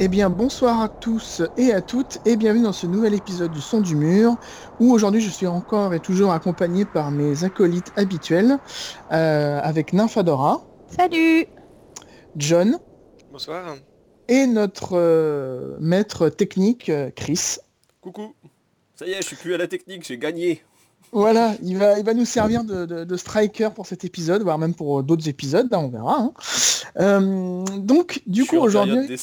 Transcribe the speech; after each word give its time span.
Eh 0.00 0.06
bien, 0.06 0.30
bonsoir 0.30 0.80
à 0.80 0.88
tous 0.88 1.42
et 1.56 1.72
à 1.72 1.80
toutes, 1.80 2.20
et 2.24 2.36
bienvenue 2.36 2.62
dans 2.62 2.72
ce 2.72 2.86
nouvel 2.86 3.14
épisode 3.14 3.50
du 3.50 3.60
Son 3.60 3.80
du 3.80 3.96
Mur, 3.96 4.36
où 4.78 4.92
aujourd'hui 4.92 5.20
je 5.20 5.28
suis 5.28 5.48
encore 5.48 5.92
et 5.92 5.98
toujours 5.98 6.30
accompagné 6.30 6.84
par 6.84 7.10
mes 7.10 7.42
acolytes 7.42 7.92
habituels, 7.96 8.60
euh, 9.10 9.58
avec 9.60 9.92
Nymphadora. 9.92 10.64
Salut 10.86 11.46
John. 12.36 12.78
Bonsoir. 13.32 13.74
Et 14.28 14.46
notre 14.46 14.96
euh, 14.96 15.76
maître 15.80 16.28
technique, 16.28 16.90
euh, 16.90 17.10
Chris. 17.16 17.56
Coucou. 18.00 18.34
Ça 18.94 19.04
y 19.04 19.10
est, 19.10 19.22
je 19.22 19.26
suis 19.26 19.36
plus 19.36 19.54
à 19.54 19.58
la 19.58 19.66
technique, 19.66 20.06
j'ai 20.06 20.16
gagné. 20.16 20.62
Voilà, 21.10 21.54
il 21.60 21.76
va, 21.76 21.98
il 21.98 22.04
va 22.04 22.14
nous 22.14 22.26
servir 22.26 22.62
de, 22.62 23.16
striker 23.16 23.70
pour 23.74 23.86
cet 23.86 24.04
épisode, 24.04 24.42
voire 24.42 24.58
même 24.58 24.74
pour 24.74 25.02
d'autres 25.02 25.28
épisodes, 25.28 25.66
là, 25.72 25.80
on 25.80 25.88
verra. 25.88 26.30
Hein. 26.94 27.64
donc, 27.78 28.22
du 28.28 28.44
coup, 28.44 28.58
aujourd'hui... 28.58 29.18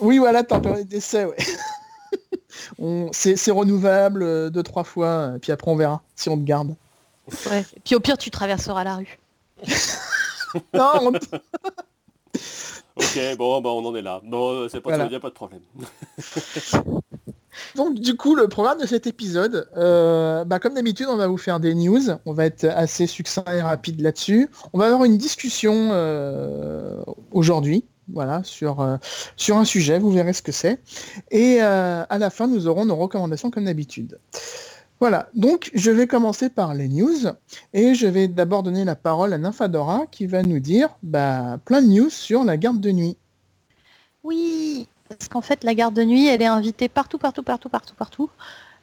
Oui, 0.00 0.18
voilà, 0.18 0.42
température 0.42 0.84
d'essai, 0.84 1.24
ouais. 1.24 1.36
c'est 3.12 3.50
renouvelable 3.50 4.22
euh, 4.22 4.50
deux, 4.50 4.62
trois 4.62 4.84
fois, 4.84 5.06
euh, 5.06 5.38
puis 5.38 5.52
après 5.52 5.70
on 5.70 5.76
verra 5.76 6.02
si 6.14 6.28
on 6.28 6.36
te 6.36 6.42
garde. 6.42 6.76
Ouais. 7.50 7.64
Puis 7.84 7.94
au 7.94 8.00
pire, 8.00 8.18
tu 8.18 8.30
traverseras 8.30 8.84
la 8.84 8.96
rue. 8.96 9.18
non, 10.74 11.12
Ok, 12.96 13.18
bon, 13.36 13.60
bah, 13.60 13.70
on 13.70 13.84
en 13.84 13.96
est 13.96 14.02
là. 14.02 14.20
Non, 14.22 14.68
c'est 14.68 14.80
pas 14.80 14.96
voilà. 14.96 15.18
pas 15.18 15.28
de 15.28 15.34
problème. 15.34 15.62
Donc 17.74 17.94
du 17.94 18.16
coup, 18.16 18.36
le 18.36 18.46
programme 18.46 18.80
de 18.80 18.86
cet 18.86 19.08
épisode, 19.08 19.68
euh, 19.76 20.44
bah, 20.44 20.60
comme 20.60 20.74
d'habitude, 20.74 21.06
on 21.08 21.16
va 21.16 21.26
vous 21.26 21.36
faire 21.36 21.58
des 21.58 21.74
news. 21.74 22.02
On 22.24 22.32
va 22.32 22.44
être 22.44 22.64
assez 22.64 23.08
succinct 23.08 23.44
et 23.52 23.62
rapide 23.62 24.00
là-dessus. 24.00 24.48
On 24.72 24.78
va 24.78 24.86
avoir 24.86 25.04
une 25.04 25.18
discussion 25.18 25.90
aujourd'hui 27.32 27.84
voilà, 28.12 28.42
sur, 28.44 28.80
euh, 28.80 28.96
sur 29.36 29.56
un 29.56 29.64
sujet, 29.64 29.98
vous 29.98 30.10
verrez 30.10 30.32
ce 30.32 30.42
que 30.42 30.52
c'est. 30.52 30.80
Et 31.30 31.58
euh, 31.62 32.04
à 32.08 32.18
la 32.18 32.30
fin, 32.30 32.46
nous 32.46 32.66
aurons 32.66 32.84
nos 32.84 32.96
recommandations 32.96 33.50
comme 33.50 33.64
d'habitude. 33.64 34.18
Voilà, 35.00 35.28
donc 35.34 35.70
je 35.74 35.90
vais 35.90 36.06
commencer 36.06 36.48
par 36.48 36.72
les 36.72 36.88
news 36.88 37.32
et 37.72 37.94
je 37.94 38.06
vais 38.06 38.28
d'abord 38.28 38.62
donner 38.62 38.84
la 38.84 38.94
parole 38.94 39.32
à 39.32 39.38
Nymphadora 39.38 40.04
qui 40.10 40.26
va 40.26 40.42
nous 40.42 40.60
dire 40.60 40.88
bah, 41.02 41.58
plein 41.64 41.82
de 41.82 41.88
news 41.88 42.10
sur 42.10 42.44
la 42.44 42.56
garde 42.56 42.80
de 42.80 42.90
nuit. 42.90 43.16
Oui, 44.22 44.86
parce 45.08 45.28
qu'en 45.28 45.40
fait 45.40 45.64
la 45.64 45.74
garde 45.74 45.94
de 45.94 46.04
nuit, 46.04 46.28
elle 46.28 46.42
est 46.42 46.46
invitée 46.46 46.88
partout, 46.88 47.18
partout, 47.18 47.42
partout, 47.42 47.68
partout, 47.68 47.94
partout. 47.94 48.30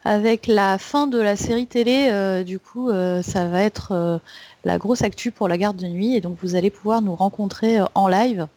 Avec 0.04 0.48
la 0.48 0.78
fin 0.80 1.08
de 1.08 1.20
la 1.20 1.36
série 1.36 1.68
télé, 1.68 2.10
euh, 2.10 2.44
du 2.44 2.60
coup, 2.60 2.90
ça 2.90 3.48
va 3.48 3.64
être 3.64 4.20
la 4.66 4.78
grosse 4.78 5.04
actu 5.04 5.32
pour 5.32 5.48
la 5.48 5.58
garde 5.58 5.78
de 5.78 5.88
nuit 5.88 6.16
et 6.16 6.22
donc 6.22 6.38
vous 6.42 6.56
allez 6.56 6.70
pouvoir 6.70 7.02
nous 7.02 7.16
rencontrer 7.16 7.80
en 7.96 8.08
live 8.08 8.48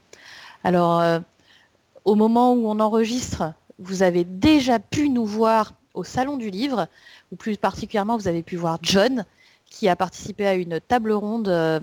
alors, 0.64 1.00
euh, 1.00 1.20
au 2.06 2.14
moment 2.14 2.54
où 2.54 2.66
on 2.66 2.80
enregistre, 2.80 3.52
vous 3.78 4.02
avez 4.02 4.24
déjà 4.24 4.78
pu 4.78 5.10
nous 5.10 5.26
voir 5.26 5.74
au 5.92 6.04
Salon 6.04 6.38
du 6.38 6.50
Livre, 6.50 6.88
ou 7.30 7.36
plus 7.36 7.58
particulièrement, 7.58 8.16
vous 8.16 8.28
avez 8.28 8.42
pu 8.42 8.56
voir 8.56 8.78
John, 8.82 9.26
qui 9.66 9.88
a 9.88 9.94
participé 9.94 10.46
à 10.46 10.54
une 10.54 10.80
table 10.80 11.12
ronde 11.12 11.48
euh, 11.48 11.80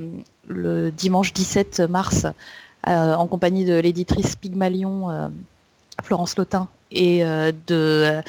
le 0.47 0.91
dimanche 0.91 1.31
17 1.31 1.81
mars 1.81 2.25
euh, 2.87 3.13
en 3.13 3.27
compagnie 3.27 3.65
de 3.65 3.75
l'éditrice 3.75 4.35
Pygmalion, 4.35 5.31
Florence 6.01 6.35
Lotin, 6.35 6.67
et 6.91 7.23
de 7.67 8.21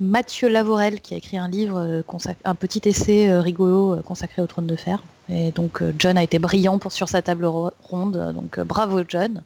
Mathieu 0.00 0.48
Lavorel, 0.48 1.00
qui 1.00 1.14
a 1.14 1.16
écrit 1.16 1.38
un 1.38 1.48
livre, 1.48 2.02
un 2.44 2.54
petit 2.56 2.82
essai 2.86 3.38
rigolo 3.38 4.02
consacré 4.04 4.42
au 4.42 4.46
trône 4.46 4.66
de 4.66 4.76
fer. 4.76 5.02
Et 5.28 5.52
donc 5.52 5.82
John 5.98 6.18
a 6.18 6.24
été 6.24 6.40
brillant 6.40 6.78
pour, 6.78 6.90
sur 6.90 7.08
sa 7.08 7.22
table 7.22 7.46
ronde, 7.46 8.32
donc 8.34 8.58
bravo 8.60 9.02
John. 9.06 9.42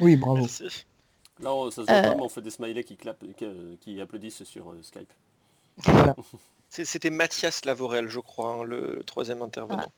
Oui, 0.00 0.16
bravo. 0.16 0.46
Là, 1.40 1.52
on, 1.52 1.70
ça 1.70 1.82
se 1.82 1.86
voit 1.86 1.94
euh... 1.94 2.16
on 2.20 2.28
fait 2.28 2.42
des 2.42 2.50
smileys 2.50 2.84
qui, 2.84 2.96
clapent, 2.96 3.24
qui, 3.80 4.00
applaudissent 4.00 4.44
sur 4.44 4.70
euh, 4.70 4.80
Skype. 4.82 5.12
C'était 6.68 7.10
Mathias 7.10 7.64
Lavorel, 7.64 8.08
je 8.08 8.20
crois, 8.20 8.52
hein, 8.52 8.64
le, 8.64 9.02
troisième 9.04 9.42
intervenant. 9.42 9.84
Ah, 9.86 9.90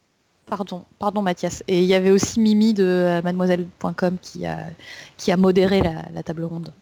pardon, 0.47 0.85
pardon 0.99 1.23
Mathias. 1.23 1.63
Et 1.69 1.81
il 1.81 1.87
y 1.87 1.95
avait 1.95 2.11
aussi 2.11 2.41
Mimi 2.41 2.75
de 2.75 2.85
euh, 2.85 3.23
mademoiselle.com 3.23 4.19
qui 4.21 4.47
a, 4.47 4.67
qui 5.17 5.33
a 5.33 5.37
modéré 5.37 5.83
la, 5.83 6.23
table 6.23 6.45
ronde. 6.45 6.73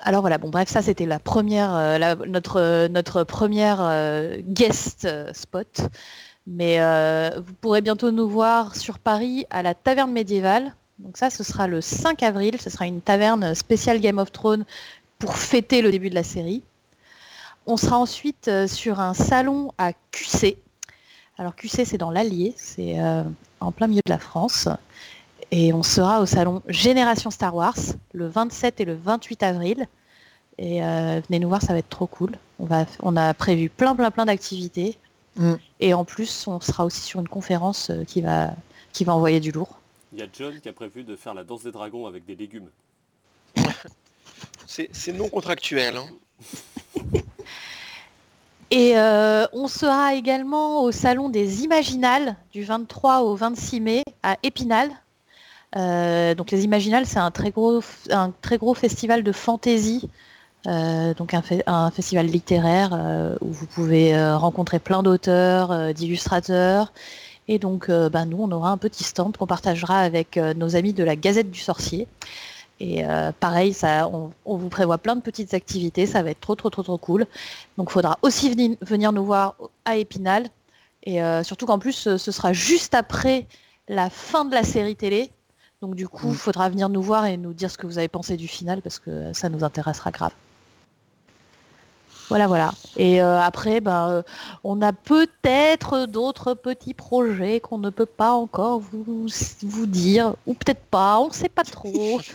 Alors 0.00 0.20
voilà, 0.20 0.38
bon 0.38 0.48
bref, 0.48 0.68
ça 0.68 0.80
c'était 0.80 1.06
la 1.06 1.18
première, 1.18 1.74
euh, 1.74 2.14
notre, 2.26 2.86
notre 2.88 3.24
première 3.24 4.38
guest 4.42 5.08
spot. 5.32 5.80
Mais 6.46 6.78
vous 7.36 7.54
pourrez 7.60 7.82
bientôt 7.82 8.10
nous 8.10 8.28
voir 8.28 8.74
sur 8.76 8.98
Paris 9.00 9.46
à 9.50 9.62
la 9.62 9.74
Taverne 9.74 10.12
Médiévale, 10.12 10.74
donc 10.98 11.16
ça, 11.16 11.30
ce 11.30 11.44
sera 11.44 11.66
le 11.66 11.80
5 11.80 12.22
avril. 12.22 12.60
Ce 12.60 12.70
sera 12.70 12.86
une 12.86 13.00
taverne 13.00 13.54
spéciale 13.54 14.00
Game 14.00 14.18
of 14.18 14.32
Thrones 14.32 14.64
pour 15.18 15.36
fêter 15.36 15.82
le 15.82 15.90
début 15.90 16.10
de 16.10 16.14
la 16.14 16.24
série. 16.24 16.62
On 17.66 17.76
sera 17.76 17.98
ensuite 17.98 18.48
euh, 18.48 18.66
sur 18.66 19.00
un 19.00 19.14
salon 19.14 19.72
à 19.78 19.92
QC. 20.10 20.58
Alors 21.36 21.54
QC, 21.54 21.84
c'est 21.84 21.98
dans 21.98 22.10
l'Allier, 22.10 22.54
c'est 22.56 22.98
euh, 22.98 23.22
en 23.60 23.70
plein 23.70 23.86
milieu 23.86 24.02
de 24.04 24.10
la 24.10 24.18
France. 24.18 24.68
Et 25.50 25.72
on 25.72 25.82
sera 25.82 26.20
au 26.20 26.26
salon 26.26 26.62
Génération 26.68 27.30
Star 27.30 27.54
Wars 27.54 27.78
le 28.12 28.26
27 28.26 28.80
et 28.80 28.84
le 28.84 28.94
28 28.94 29.42
avril. 29.42 29.86
Et 30.58 30.82
euh, 30.82 31.20
venez 31.28 31.38
nous 31.38 31.48
voir, 31.48 31.62
ça 31.62 31.72
va 31.72 31.78
être 31.78 31.88
trop 31.88 32.06
cool. 32.06 32.32
On, 32.58 32.64
va, 32.64 32.86
on 33.02 33.16
a 33.16 33.32
prévu 33.34 33.68
plein, 33.68 33.94
plein, 33.94 34.10
plein 34.10 34.26
d'activités. 34.26 34.98
Mm. 35.36 35.54
Et 35.78 35.94
en 35.94 36.04
plus, 36.04 36.48
on 36.48 36.60
sera 36.60 36.84
aussi 36.84 37.02
sur 37.02 37.20
une 37.20 37.28
conférence 37.28 37.92
qui 38.08 38.20
va, 38.20 38.50
qui 38.92 39.04
va 39.04 39.14
envoyer 39.14 39.38
du 39.38 39.52
lourd. 39.52 39.77
Il 40.12 40.18
y 40.18 40.22
a 40.22 40.26
John 40.32 40.58
qui 40.60 40.68
a 40.68 40.72
prévu 40.72 41.04
de 41.04 41.16
faire 41.16 41.34
la 41.34 41.44
danse 41.44 41.64
des 41.64 41.72
dragons 41.72 42.06
avec 42.06 42.24
des 42.24 42.34
légumes. 42.34 42.70
C'est 44.66 45.12
non 45.12 45.28
contractuel. 45.28 45.96
Hein. 45.96 46.06
Et 48.70 48.98
euh, 48.98 49.46
on 49.52 49.66
sera 49.66 50.14
également 50.14 50.82
au 50.82 50.92
Salon 50.92 51.30
des 51.30 51.64
Imaginales 51.64 52.36
du 52.52 52.64
23 52.64 53.22
au 53.22 53.34
26 53.34 53.80
mai 53.80 54.02
à 54.22 54.36
Épinal. 54.42 54.90
Euh, 55.76 56.34
donc 56.34 56.50
les 56.50 56.64
Imaginales, 56.64 57.06
c'est 57.06 57.18
un, 57.18 57.30
très 57.30 57.50
gros, 57.50 57.80
un 58.10 58.30
très 58.42 58.58
gros 58.58 58.74
festival 58.74 59.22
de 59.22 59.32
fantaisie, 59.32 60.10
euh, 60.66 61.14
donc 61.14 61.32
un, 61.32 61.42
un, 61.66 61.90
festival 61.90 62.26
littéraire 62.26 63.36
où 63.40 63.50
vous 63.50 63.66
pouvez 63.66 64.14
rencontrer 64.34 64.78
plein 64.78 65.02
d'auteurs, 65.02 65.94
d'illustrateurs 65.94 66.92
et 67.48 67.58
donc, 67.58 67.88
euh, 67.88 68.10
bah, 68.10 68.26
nous, 68.26 68.36
on 68.40 68.52
aura 68.52 68.70
un 68.70 68.76
petit 68.76 69.04
stand 69.04 69.36
qu'on 69.36 69.46
partagera 69.46 69.98
avec 70.00 70.36
euh, 70.36 70.52
nos 70.52 70.76
amis 70.76 70.92
de 70.92 71.02
la 71.02 71.16
Gazette 71.16 71.50
du 71.50 71.58
Sorcier. 71.58 72.06
Et 72.78 73.04
euh, 73.04 73.32
pareil, 73.32 73.72
ça, 73.72 74.08
on, 74.08 74.56
vous 74.56 74.68
prévoit 74.68 74.98
plein 74.98 75.16
de 75.16 75.22
petites 75.22 75.54
activités, 75.54 76.06
ça 76.06 76.22
va 76.22 76.30
être 76.30 76.40
trop 76.40 76.54
trop 76.54 76.70
trop 76.70 76.84
trop 76.84 76.98
cool. 76.98 77.26
Donc 77.76 77.88
il 77.90 77.92
faudra 77.92 78.18
aussi 78.22 78.54
venir, 78.80 79.12
nous 79.12 79.24
voir 79.24 79.56
à 79.84 79.96
Épinal. 79.96 80.48
Et 81.04 81.20
surtout 81.42 81.64
qu'en 81.64 81.78
plus, 81.78 82.16
ce 82.16 82.32
sera 82.32 82.52
juste 82.52 82.94
après 82.94 83.46
la 83.88 84.10
fin 84.10 84.44
de 84.44 84.54
la 84.54 84.62
série 84.62 84.94
télé. 84.94 85.30
Donc 85.80 85.94
du 85.94 86.06
coup, 86.06 86.28
il 86.28 86.32
mmh. 86.32 86.34
faudra 86.34 86.68
venir 86.68 86.88
nous 86.88 87.02
voir 87.02 87.26
et 87.26 87.36
nous 87.36 87.54
dire 87.54 87.70
ce 87.70 87.78
que 87.78 87.86
vous 87.86 87.98
avez 87.98 88.08
pensé 88.08 88.36
du 88.36 88.46
final 88.46 88.82
parce 88.82 88.98
que 88.98 89.32
ça 89.32 89.48
nous 89.48 89.64
intéressera 89.64 90.10
grave. 90.10 90.32
Voilà, 92.28 92.46
voilà. 92.46 92.72
Et 92.96 93.22
euh, 93.22 93.40
après, 93.40 93.80
ben, 93.80 94.08
euh, 94.10 94.22
on 94.64 94.82
a 94.82 94.92
peut-être 94.92 96.06
d'autres 96.06 96.54
petits 96.54 96.94
projets 96.94 97.60
qu'on 97.60 97.78
ne 97.78 97.90
peut 97.90 98.06
pas 98.06 98.32
encore 98.32 98.80
vous, 98.80 99.26
vous 99.62 99.86
dire, 99.86 100.34
ou 100.46 100.54
peut-être 100.54 100.84
pas, 100.90 101.18
on 101.20 101.28
ne 101.28 101.32
sait 101.32 101.48
pas 101.48 101.64
trop. 101.64 102.20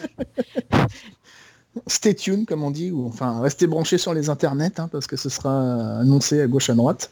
Stay 1.87 2.13
tuned, 2.13 2.45
comme 2.45 2.63
on 2.63 2.69
dit, 2.69 2.91
ou 2.91 3.07
enfin 3.07 3.41
restez 3.41 3.65
branchés 3.65 3.97
sur 3.97 4.13
les 4.13 4.29
internets, 4.29 4.79
hein, 4.79 4.87
parce 4.91 5.07
que 5.07 5.15
ce 5.15 5.27
sera 5.29 5.99
annoncé 5.99 6.39
à 6.39 6.45
gauche 6.45 6.69
à 6.69 6.75
droite. 6.75 7.09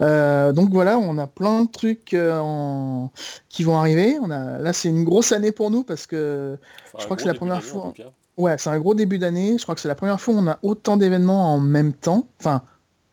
Euh, 0.00 0.52
donc 0.52 0.70
voilà, 0.70 0.98
on 0.98 1.18
a 1.18 1.26
plein 1.26 1.64
de 1.64 1.70
trucs 1.70 2.16
qui 3.50 3.64
vont 3.64 3.78
arriver. 3.78 4.16
On 4.22 4.30
a... 4.30 4.58
Là, 4.58 4.72
c'est 4.72 4.88
une 4.88 5.04
grosse 5.04 5.32
année 5.32 5.52
pour 5.52 5.70
nous, 5.70 5.84
parce 5.84 6.06
que 6.06 6.56
je 6.98 7.04
crois 7.04 7.16
que 7.16 7.22
c'est 7.22 7.28
la 7.28 7.34
première 7.34 7.62
fois. 7.62 7.92
Ouais, 8.40 8.56
c'est 8.58 8.70
un 8.70 8.78
gros 8.78 8.94
début 8.94 9.18
d'année. 9.18 9.58
Je 9.58 9.62
crois 9.62 9.74
que 9.74 9.80
c'est 9.80 9.88
la 9.88 9.94
première 9.94 10.20
fois 10.20 10.34
où 10.34 10.38
on 10.38 10.46
a 10.46 10.58
autant 10.62 10.96
d'événements 10.96 11.54
en 11.54 11.60
même 11.60 11.92
temps. 11.92 12.26
Enfin, 12.40 12.62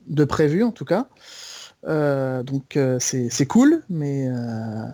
de 0.07 0.23
prévu 0.23 0.63
en 0.63 0.71
tout 0.71 0.85
cas. 0.85 1.07
Euh, 1.85 2.43
donc 2.43 2.75
euh, 2.75 2.97
c'est 2.99 3.45
cool, 3.45 3.83
mais 3.89 4.27
euh, 4.29 4.85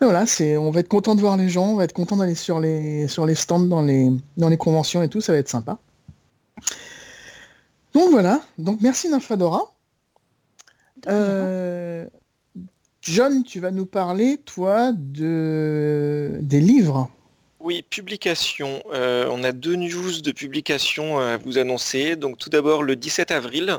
voilà, 0.00 0.26
c'est 0.26 0.56
on 0.56 0.70
va 0.70 0.80
être 0.80 0.88
content 0.88 1.14
de 1.14 1.20
voir 1.20 1.36
les 1.36 1.48
gens, 1.48 1.68
on 1.68 1.76
va 1.76 1.84
être 1.84 1.92
content 1.92 2.16
d'aller 2.16 2.34
sur 2.34 2.60
les 2.60 3.06
sur 3.08 3.26
les 3.26 3.34
stands 3.34 3.60
dans 3.60 3.82
les 3.82 4.10
dans 4.36 4.48
les 4.48 4.58
conventions 4.58 5.02
et 5.02 5.08
tout, 5.08 5.20
ça 5.20 5.32
va 5.32 5.38
être 5.38 5.48
sympa. 5.48 5.78
Donc 7.94 8.10
voilà, 8.10 8.40
donc 8.58 8.80
merci 8.82 9.08
Nymphadora. 9.08 9.72
John, 13.02 13.42
tu 13.44 13.60
vas 13.60 13.70
nous 13.70 13.86
parler 13.86 14.38
toi 14.44 14.92
de 14.92 16.38
des 16.42 16.60
livres. 16.60 17.08
Oui, 17.60 17.82
publication. 17.82 18.82
Euh, 18.90 19.26
on 19.30 19.44
a 19.44 19.52
deux 19.52 19.76
news 19.76 20.22
de 20.22 20.32
publication 20.32 21.18
à 21.18 21.36
vous 21.36 21.58
annoncer. 21.58 22.16
Donc 22.16 22.38
tout 22.38 22.48
d'abord 22.48 22.82
le 22.82 22.96
17 22.96 23.30
avril, 23.30 23.78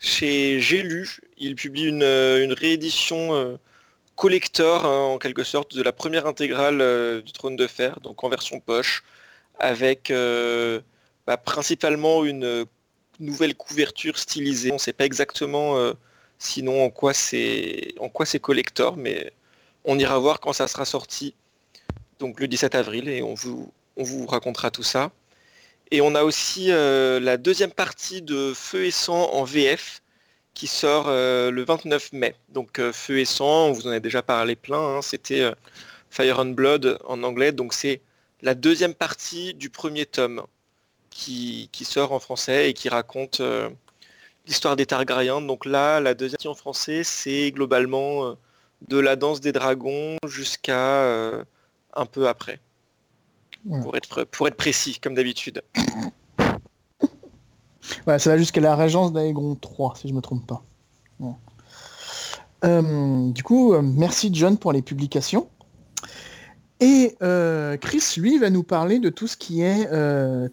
chez 0.00 0.60
J'ai 0.60 0.82
lu, 0.82 1.20
il 1.38 1.54
publie 1.54 1.84
une, 1.84 2.02
euh, 2.02 2.52
réédition 2.52 3.34
euh, 3.34 3.56
collector 4.16 4.84
hein, 4.86 5.14
en 5.14 5.18
quelque 5.18 5.44
sorte 5.44 5.76
de 5.76 5.82
la 5.82 5.92
première 5.92 6.26
intégrale 6.26 7.22
du 7.22 7.32
Trône 7.32 7.54
de 7.56 7.66
Fer, 7.68 8.00
donc 8.00 8.24
en 8.24 8.28
version 8.28 8.60
poche, 8.60 9.04
avec 9.58 10.12
bah, 11.26 11.36
principalement 11.36 12.24
une 12.24 12.66
nouvelle 13.20 13.54
couverture 13.54 14.18
stylisée. 14.18 14.70
On 14.72 14.74
ne 14.74 14.78
sait 14.80 14.92
pas 14.92 15.04
exactement 15.06 15.92
sinon 16.38 16.84
en 16.84 16.90
quoi 16.90 17.14
c'est 17.14 17.94
en 18.00 18.08
quoi 18.08 18.26
c'est 18.26 18.40
collector, 18.40 18.96
mais 18.96 19.32
on 19.84 19.98
ira 19.98 20.18
voir 20.18 20.40
quand 20.40 20.52
ça 20.52 20.68
sera 20.68 20.84
sorti, 20.84 21.34
donc 22.22 22.38
le 22.38 22.46
17 22.46 22.76
avril, 22.76 23.08
et 23.08 23.20
on 23.20 23.34
vous, 23.34 23.72
on 23.96 24.04
vous 24.04 24.26
racontera 24.26 24.70
tout 24.70 24.84
ça. 24.84 25.10
Et 25.90 26.00
on 26.00 26.14
a 26.14 26.22
aussi 26.22 26.70
euh, 26.70 27.18
la 27.18 27.36
deuxième 27.36 27.72
partie 27.72 28.22
de 28.22 28.52
Feu 28.54 28.86
et 28.86 28.90
Sang 28.92 29.30
en 29.32 29.42
VF 29.42 30.02
qui 30.54 30.68
sort 30.68 31.06
euh, 31.08 31.50
le 31.50 31.64
29 31.64 32.12
mai. 32.12 32.36
Donc 32.48 32.78
euh, 32.78 32.92
Feu 32.92 33.18
et 33.18 33.24
Sang, 33.24 33.66
on 33.66 33.72
vous 33.72 33.88
en 33.88 33.90
a 33.90 33.98
déjà 33.98 34.22
parlé 34.22 34.54
plein, 34.54 34.78
hein, 34.78 35.02
c'était 35.02 35.50
Fire 36.10 36.38
and 36.38 36.54
Blood 36.54 36.98
en 37.04 37.24
anglais, 37.24 37.50
donc 37.50 37.74
c'est 37.74 38.00
la 38.40 38.54
deuxième 38.54 38.94
partie 38.94 39.54
du 39.54 39.68
premier 39.68 40.06
tome 40.06 40.42
qui, 41.10 41.68
qui, 41.72 41.84
sort 41.84 42.12
en 42.12 42.20
français 42.20 42.70
et 42.70 42.74
qui 42.74 42.88
raconte 42.88 43.42
l'histoire 44.46 44.76
des 44.76 44.86
Targaryens. 44.86 45.40
Donc 45.42 45.66
là, 45.66 46.00
la 46.00 46.14
deuxième 46.14 46.36
partie 46.36 46.48
en 46.48 46.54
français, 46.54 47.02
c'est 47.04 47.50
globalement 47.50 48.36
de 48.88 48.98
la 48.98 49.16
danse 49.16 49.40
des 49.40 49.52
dragons 49.52 50.16
jusqu'à 50.26 51.44
un 51.94 52.06
peu 52.06 52.28
après. 52.28 52.60
Pour, 53.82 53.96
être, 53.96 54.24
pour 54.24 54.48
être 54.48 54.56
précis, 54.56 54.98
comme 55.00 55.14
d'habitude. 55.14 55.62
Ouais, 58.06 58.18
ça 58.20 58.30
va 58.30 58.38
jusqu'à 58.38 58.60
la 58.60 58.76
régence 58.76 59.12
d'Aegon 59.12 59.56
3, 59.56 59.96
si 59.96 60.08
je 60.08 60.12
ne 60.12 60.16
me 60.16 60.22
trompe 60.22 60.46
pas. 60.46 60.62
Euh, 62.64 63.30
du 63.32 63.42
coup, 63.42 63.74
euh, 63.74 63.82
merci 63.82 64.30
John 64.32 64.56
pour 64.56 64.72
les 64.72 64.82
publications. 64.82 65.48
Et 66.78 67.16
Chris, 67.80 68.04
lui, 68.16 68.38
va 68.38 68.50
nous 68.50 68.62
parler 68.62 69.00
de 69.00 69.08
tout 69.08 69.26
ce 69.26 69.36
qui 69.36 69.62
est 69.62 69.88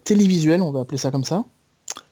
télévisuel, 0.04 0.60
on 0.60 0.72
va 0.72 0.80
appeler 0.80 0.98
ça 0.98 1.12
comme 1.12 1.24
ça. 1.24 1.44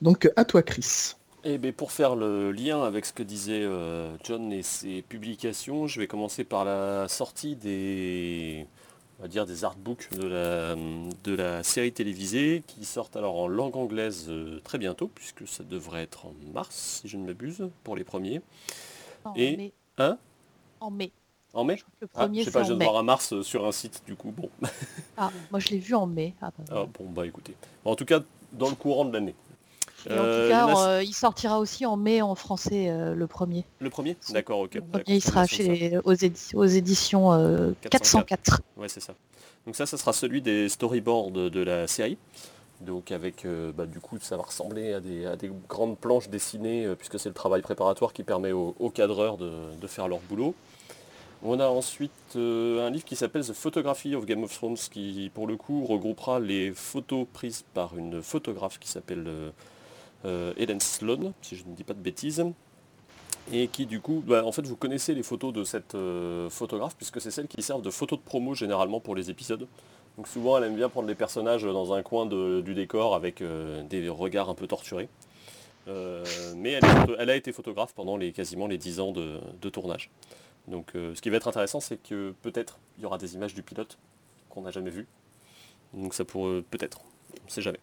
Donc 0.00 0.30
à 0.36 0.44
toi 0.44 0.62
Chris. 0.62 1.14
Et 1.44 1.54
eh 1.54 1.58
bien, 1.58 1.72
pour 1.72 1.92
faire 1.92 2.16
le 2.16 2.50
lien 2.50 2.82
avec 2.82 3.06
ce 3.06 3.12
que 3.12 3.22
disait 3.22 3.62
euh, 3.62 4.14
John 4.24 4.52
et 4.52 4.62
ses 4.62 5.02
publications, 5.02 5.86
je 5.86 6.00
vais 6.00 6.08
commencer 6.08 6.42
par 6.42 6.64
la 6.64 7.06
sortie 7.06 7.54
des, 7.54 8.66
on 9.18 9.22
va 9.22 9.28
dire 9.28 9.46
des 9.46 9.64
artbooks 9.64 10.10
de 10.12 10.26
la, 10.26 10.76
de 11.24 11.34
la 11.34 11.62
série 11.62 11.92
télévisée 11.92 12.62
qui 12.66 12.84
sortent 12.84 13.16
alors 13.16 13.36
en 13.36 13.48
langue 13.48 13.76
anglaise 13.76 14.26
euh, 14.28 14.60
très 14.62 14.78
bientôt, 14.78 15.08
puisque 15.08 15.46
ça 15.48 15.64
devrait 15.64 16.02
être 16.02 16.26
en 16.26 16.34
mars, 16.52 17.00
si 17.00 17.08
je 17.08 17.16
ne 17.16 17.26
m'abuse, 17.26 17.68
pour 17.82 17.96
les 17.96 18.04
premiers. 18.04 18.40
En 19.24 19.34
et 19.34 19.56
mai. 19.56 19.72
Hein? 19.98 20.18
En 20.80 20.90
mai. 20.90 21.10
En 21.52 21.64
mai? 21.64 21.80
Le 22.00 22.08
ah, 22.14 22.28
Je 22.32 22.42
sais 22.42 22.50
pas, 22.52 22.62
je 22.62 22.68
viens 22.68 22.76
de 22.76 22.84
voir 22.84 22.96
un 22.96 23.02
mars 23.02 23.32
euh, 23.32 23.42
sur 23.42 23.66
un 23.66 23.72
site, 23.72 24.02
du 24.06 24.14
coup, 24.14 24.30
bon. 24.30 24.50
ah, 25.16 25.32
moi 25.50 25.58
je 25.58 25.70
l'ai 25.70 25.78
vu 25.78 25.94
en 25.94 26.06
mai. 26.06 26.34
Ah, 26.40 26.52
bah, 26.56 26.64
ah, 26.70 26.86
bon, 26.98 27.10
bah 27.10 27.26
écoutez. 27.26 27.56
En 27.84 27.96
tout 27.96 28.04
cas, 28.04 28.20
dans 28.52 28.68
le 28.68 28.76
courant 28.76 29.04
de 29.04 29.12
l'année. 29.12 29.34
Et 30.06 30.12
en 30.12 30.16
tout 30.16 30.22
euh, 30.22 30.48
cas, 30.48 30.78
euh, 30.78 31.02
il 31.02 31.14
sortira 31.14 31.58
aussi 31.58 31.84
en 31.84 31.96
mai 31.96 32.22
en 32.22 32.34
français 32.34 32.88
euh, 32.88 33.14
le 33.14 33.26
premier. 33.26 33.64
Le 33.80 33.90
premier? 33.90 34.16
D'accord, 34.30 34.60
ok. 34.60 34.80
il 35.06 35.22
sera 35.22 35.46
chez, 35.46 35.98
aux, 36.04 36.14
aux, 36.54 36.66
éditions 36.66 37.74
404. 37.90 38.60
Ouais, 38.76 38.88
c'est 38.88 39.00
ça. 39.00 39.14
Donc 39.66 39.76
ça, 39.76 39.86
ça 39.86 39.98
sera 39.98 40.12
celui 40.12 40.40
des 40.40 40.68
storyboards 40.68 41.30
de, 41.30 41.60
la 41.60 41.86
série. 41.86 42.16
Donc 42.80 43.10
avec, 43.10 43.44
bah, 43.76 43.86
du 43.86 43.98
coup, 43.98 44.18
ça 44.20 44.36
va 44.36 44.44
ressembler 44.44 44.94
à 44.94 45.00
des, 45.00 45.50
grandes 45.68 45.98
planches 45.98 46.28
dessinées, 46.28 46.94
puisque 46.96 47.18
c'est 47.18 47.28
le 47.28 47.34
travail 47.34 47.60
préparatoire 47.60 48.12
qui 48.12 48.22
permet 48.22 48.52
aux, 48.52 48.92
cadreurs 48.94 49.36
de, 49.36 49.86
faire 49.86 50.06
leur 50.06 50.20
boulot. 50.20 50.54
On 51.42 51.60
a 51.60 51.68
ensuite 51.68 52.36
un 52.36 52.90
livre 52.90 53.04
qui 53.04 53.16
s'appelle 53.16 53.44
The 53.44 53.52
Photography 53.52 54.14
of 54.14 54.26
Game 54.26 54.44
of 54.44 54.54
Thrones, 54.54 54.76
qui 54.76 55.30
pour 55.34 55.48
le 55.48 55.56
coup 55.56 55.84
regroupera 55.84 56.38
les 56.38 56.72
photos 56.72 57.26
prises 57.32 57.64
par 57.74 57.98
une 57.98 58.22
photographe 58.22 58.78
qui 58.78 58.88
s'appelle 58.88 59.52
euh, 60.24 60.52
Hélène 60.56 60.80
Sloan, 60.80 61.32
si 61.42 61.56
je 61.56 61.64
ne 61.64 61.74
dis 61.74 61.84
pas 61.84 61.94
de 61.94 62.00
bêtises, 62.00 62.44
et 63.52 63.68
qui 63.68 63.86
du 63.86 64.00
coup, 64.00 64.22
bah, 64.26 64.44
en 64.44 64.52
fait 64.52 64.66
vous 64.66 64.76
connaissez 64.76 65.14
les 65.14 65.22
photos 65.22 65.52
de 65.52 65.64
cette 65.64 65.94
euh, 65.94 66.50
photographe, 66.50 66.96
puisque 66.96 67.20
c'est 67.20 67.30
celles 67.30 67.48
qui 67.48 67.62
servent 67.62 67.82
de 67.82 67.90
photos 67.90 68.18
de 68.18 68.24
promo 68.24 68.54
généralement 68.54 69.00
pour 69.00 69.14
les 69.14 69.30
épisodes. 69.30 69.66
Donc 70.16 70.26
souvent 70.26 70.58
elle 70.58 70.64
aime 70.64 70.76
bien 70.76 70.88
prendre 70.88 71.08
les 71.08 71.14
personnages 71.14 71.62
dans 71.62 71.92
un 71.92 72.02
coin 72.02 72.26
du 72.26 72.74
décor 72.74 73.14
avec 73.14 73.40
euh, 73.40 73.82
des 73.84 74.08
regards 74.08 74.50
un 74.50 74.54
peu 74.54 74.66
torturés. 74.66 75.08
mais 76.56 76.78
elle, 77.18 77.30
a 77.30 77.36
été 77.36 77.52
photographe 77.52 77.94
pendant 77.94 78.18
quasiment 78.32 78.66
les 78.66 78.76
10 78.76 79.00
ans 79.00 79.12
de, 79.12 79.38
de 79.62 79.68
tournage. 79.70 80.10
Donc 80.66 80.90
ce 80.94 81.18
qui 81.20 81.30
va 81.30 81.36
être 81.36 81.48
intéressant, 81.48 81.80
c'est 81.80 81.96
que 81.96 82.34
peut-être 82.42 82.78
il 82.98 83.04
y 83.04 83.06
aura 83.06 83.16
des 83.16 83.34
images 83.36 83.54
du 83.54 83.62
pilote 83.62 83.96
qu'on 84.50 84.62
n'a 84.62 84.70
jamais 84.70 84.90
vues. 84.90 85.06
Donc 85.94 86.12
ça 86.12 86.24
pourrait 86.24 86.62
peut-être, 86.62 87.00
on 87.40 87.46
ne 87.46 87.50
sait 87.50 87.62
jamais. 87.62 87.80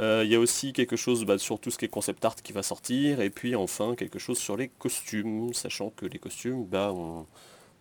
Euh, 0.00 0.22
il 0.24 0.30
y 0.30 0.34
a 0.34 0.40
aussi 0.40 0.72
quelque 0.72 0.96
chose 0.96 1.24
bah, 1.24 1.38
sur 1.38 1.58
tout 1.58 1.70
ce 1.70 1.78
qui 1.78 1.84
est 1.84 1.88
concept 1.88 2.24
art 2.24 2.36
qui 2.36 2.52
va 2.52 2.62
sortir, 2.62 3.20
et 3.20 3.30
puis 3.30 3.56
enfin 3.56 3.94
quelque 3.96 4.18
chose 4.18 4.38
sur 4.38 4.56
les 4.56 4.68
costumes, 4.68 5.52
sachant 5.52 5.90
que 5.90 6.06
les 6.06 6.18
costumes, 6.18 6.64
bah, 6.64 6.92
on, 6.94 7.26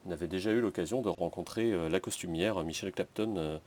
avait 0.09 0.27
déjà 0.27 0.51
eu 0.51 0.61
l'occasion 0.61 1.01
de 1.01 1.09
rencontrer 1.09 1.73
euh, 1.73 1.89
la 1.89 1.99
costumière 1.99 2.63
Michelle 2.63 2.93
Clapton 2.93 3.35
euh, 3.37 3.57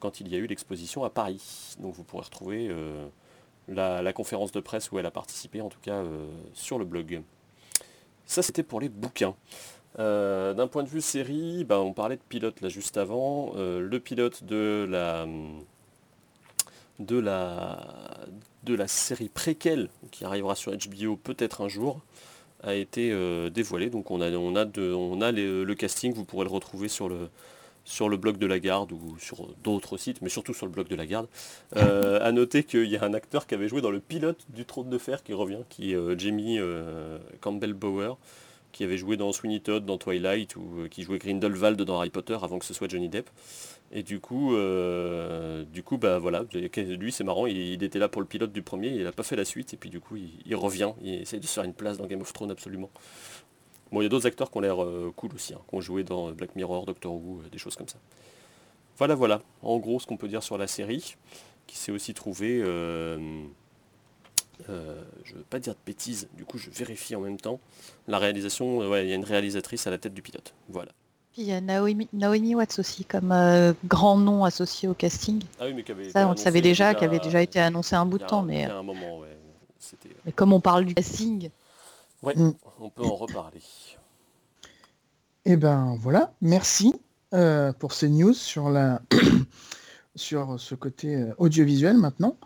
quand 0.00 0.20
il 0.20 0.28
y 0.28 0.34
a 0.34 0.38
eu 0.38 0.46
l'exposition 0.46 1.04
à 1.04 1.10
Paris. 1.10 1.76
Donc 1.78 1.94
vous 1.94 2.02
pourrez 2.04 2.24
retrouver 2.24 2.70
la, 3.68 4.12
conférence 4.12 4.52
de 4.52 4.60
presse 4.60 4.90
où 4.90 4.98
elle 4.98 5.06
a 5.06 5.10
participé, 5.10 5.62
en 5.62 5.70
tout 5.70 5.80
cas 5.80 6.02
sur 6.52 6.78
le 6.78 6.84
blog. 6.84 7.22
Ça 8.26 8.42
c'était 8.42 8.64
pour 8.64 8.80
les 8.80 8.90
bouquins. 8.90 9.34
D'un 9.96 10.66
point 10.66 10.82
de 10.82 10.88
vue 10.88 11.00
série, 11.00 11.64
bah, 11.64 11.80
on 11.80 11.94
parlait 11.94 12.16
de 12.16 12.22
pilote 12.28 12.60
là 12.60 12.68
juste 12.68 12.98
avant. 12.98 13.54
le 13.54 13.98
pilote 13.98 14.44
de 14.44 14.86
la 14.90 15.26
de 16.98 17.18
la, 17.18 18.86
série 18.86 19.28
préquelle 19.28 19.88
qui 20.10 20.24
arrivera 20.24 20.54
sur 20.54 20.72
HBO 20.72 21.16
peut-être 21.16 21.60
un 21.60 21.68
jour 21.68 22.00
a 22.62 22.74
été 22.74 23.10
euh, 23.12 23.50
dévoilé. 23.50 23.90
Donc 23.90 24.10
on 24.10 24.20
a, 24.20 24.30
on 24.30 24.56
a, 24.56 24.64
de, 24.64 24.92
on 24.92 25.20
a 25.20 25.32
le 25.32 25.74
casting, 25.74 26.12
vous 26.14 26.24
pourrez 26.24 26.44
le 26.44 26.50
retrouver 26.50 26.88
sur 26.88 27.08
le, 27.08 27.28
sur 27.84 28.08
le 28.08 28.16
blog 28.16 28.38
de 28.38 28.46
la 28.46 28.58
garde 28.58 28.92
ou 28.92 29.18
sur 29.18 29.48
d'autres 29.62 29.98
sites, 29.98 30.22
mais 30.22 30.30
surtout 30.30 30.54
sur 30.54 30.66
le 30.66 30.72
blog 30.72 30.88
de 30.88 30.96
la 30.96 31.06
garde. 31.06 31.26
Euh, 31.76 32.18
à 32.22 32.32
noter 32.32 32.64
qu'il 32.64 32.86
y 32.86 32.96
a 32.96 33.04
un 33.04 33.12
acteur 33.12 33.46
qui 33.46 33.54
avait 33.54 33.68
joué 33.68 33.82
dans 33.82 33.90
le 33.90 34.00
pilote 34.00 34.44
du 34.48 34.64
Trône 34.64 34.88
de 34.88 34.98
Fer 34.98 35.22
qui 35.22 35.34
revient, 35.34 35.62
qui 35.68 35.92
est 35.92 35.96
euh, 35.96 36.16
Jamie 36.16 36.58
Campbell 37.40 37.74
Bower, 37.74 38.14
qui 38.72 38.82
avait 38.82 38.98
joué 38.98 39.16
dans 39.16 39.32
Sweeney 39.32 39.60
Todd, 39.60 39.84
dans 39.84 39.98
Twilight, 39.98 40.56
ou 40.56 40.88
qui 40.90 41.02
jouait 41.02 41.18
Grindelwald 41.18 41.80
dans 41.82 41.98
Harry 41.98 42.10
Potter 42.10 42.38
avant 42.40 42.58
que 42.58 42.64
ce 42.64 42.74
soit 42.74 42.88
Johnny 42.88 43.08
Depp. 43.08 43.30
Et 43.96 44.02
du 44.02 44.18
coup, 44.18 44.56
euh, 44.56 45.64
du 45.64 45.84
coup, 45.84 45.98
bah 45.98 46.18
voilà, 46.18 46.44
lui 46.52 47.12
c'est 47.12 47.22
marrant, 47.22 47.46
il, 47.46 47.80
était 47.80 48.00
là 48.00 48.08
pour 48.08 48.20
le 48.20 48.26
pilote 48.26 48.50
du 48.50 48.60
premier, 48.60 48.88
il 48.88 49.04
n'a 49.04 49.12
pas 49.12 49.22
fait 49.22 49.36
la 49.36 49.44
suite, 49.44 49.72
et 49.72 49.76
puis 49.76 49.88
du 49.88 50.00
coup 50.00 50.16
il, 50.16 50.56
revient, 50.56 50.94
il 51.00 51.14
essaie 51.14 51.38
de 51.38 51.46
se 51.46 51.52
faire 51.52 51.62
une 51.62 51.74
place 51.74 51.96
dans 51.96 52.06
Game 52.06 52.20
of 52.20 52.32
Thrones 52.32 52.50
absolument. 52.50 52.90
Bon, 53.92 54.00
il 54.00 54.04
y 54.04 54.06
a 54.06 54.08
d'autres 54.08 54.26
acteurs 54.26 54.50
qui 54.50 54.58
ont 54.58 54.62
l'air 54.62 54.82
euh, 54.82 55.12
cool 55.14 55.30
aussi, 55.32 55.54
hein, 55.54 55.60
qui 55.68 55.76
ont 55.76 55.80
joué 55.80 56.02
dans 56.02 56.32
Black 56.32 56.56
Mirror, 56.56 56.86
Doctor 56.86 57.14
Who, 57.14 57.38
euh, 57.38 57.48
des 57.50 57.58
choses 57.58 57.76
comme 57.76 57.86
ça. 57.86 57.98
Voilà, 58.98 59.14
voilà, 59.14 59.42
en 59.62 59.78
gros 59.78 60.00
ce 60.00 60.06
qu'on 60.06 60.16
peut 60.16 60.26
dire 60.26 60.42
sur 60.42 60.58
la 60.58 60.66
série, 60.66 61.14
qui 61.68 61.76
s'est 61.76 61.92
aussi 61.92 62.14
trouvé, 62.14 62.62
je 62.64 63.16
ne 64.66 65.36
veux 65.36 65.44
pas 65.48 65.60
dire 65.60 65.74
de 65.74 65.80
bêtises, 65.86 66.28
du 66.36 66.44
coup 66.44 66.58
je 66.58 66.68
vérifie 66.68 67.14
en 67.14 67.20
même 67.20 67.38
temps, 67.38 67.60
la 68.08 68.18
réalisation, 68.18 68.78
ouais, 68.78 69.06
il 69.06 69.10
y 69.10 69.12
a 69.12 69.14
une 69.14 69.24
réalisatrice 69.24 69.86
à 69.86 69.92
la 69.92 69.98
tête 69.98 70.14
du 70.14 70.22
pilote, 70.22 70.52
voilà 70.68 70.90
il 71.36 71.44
y 71.44 71.52
a 71.52 71.60
Naomi, 71.60 72.54
Watts 72.54 72.78
aussi 72.78 73.04
comme 73.04 73.32
euh, 73.32 73.72
grand 73.84 74.16
nom 74.16 74.44
associé 74.44 74.88
au 74.88 74.94
casting. 74.94 75.42
Ah 75.58 75.64
oui, 75.66 75.74
mais 75.74 75.90
avait 75.90 76.10
Ça, 76.10 76.28
on 76.28 76.32
le 76.32 76.36
savait 76.36 76.60
déjà, 76.60 76.94
qui 76.94 77.04
avait 77.04 77.18
déjà 77.18 77.42
été 77.42 77.60
annoncé 77.60 77.96
un 77.96 78.06
bout 78.06 78.18
de 78.18 78.24
temps. 78.24 78.42
Mais, 78.42 78.64
un 78.64 78.82
moment, 78.82 79.20
mais 80.24 80.32
comme 80.32 80.52
on 80.52 80.60
parle 80.60 80.84
du 80.84 80.94
casting. 80.94 81.50
Ouais, 82.22 82.34
mm. 82.36 82.54
on 82.80 82.88
peut 82.88 83.02
en 83.02 83.16
reparler. 83.16 83.60
Et 85.46 85.52
eh 85.52 85.56
ben 85.56 85.98
voilà, 86.00 86.32
merci 86.40 86.94
euh, 87.34 87.72
pour 87.74 87.92
ces 87.92 88.08
news 88.08 88.32
sur 88.32 88.70
la 88.70 89.02
sur 90.16 90.58
ce 90.58 90.74
côté 90.74 91.16
euh, 91.16 91.34
audiovisuel 91.36 91.98
maintenant. 91.98 92.36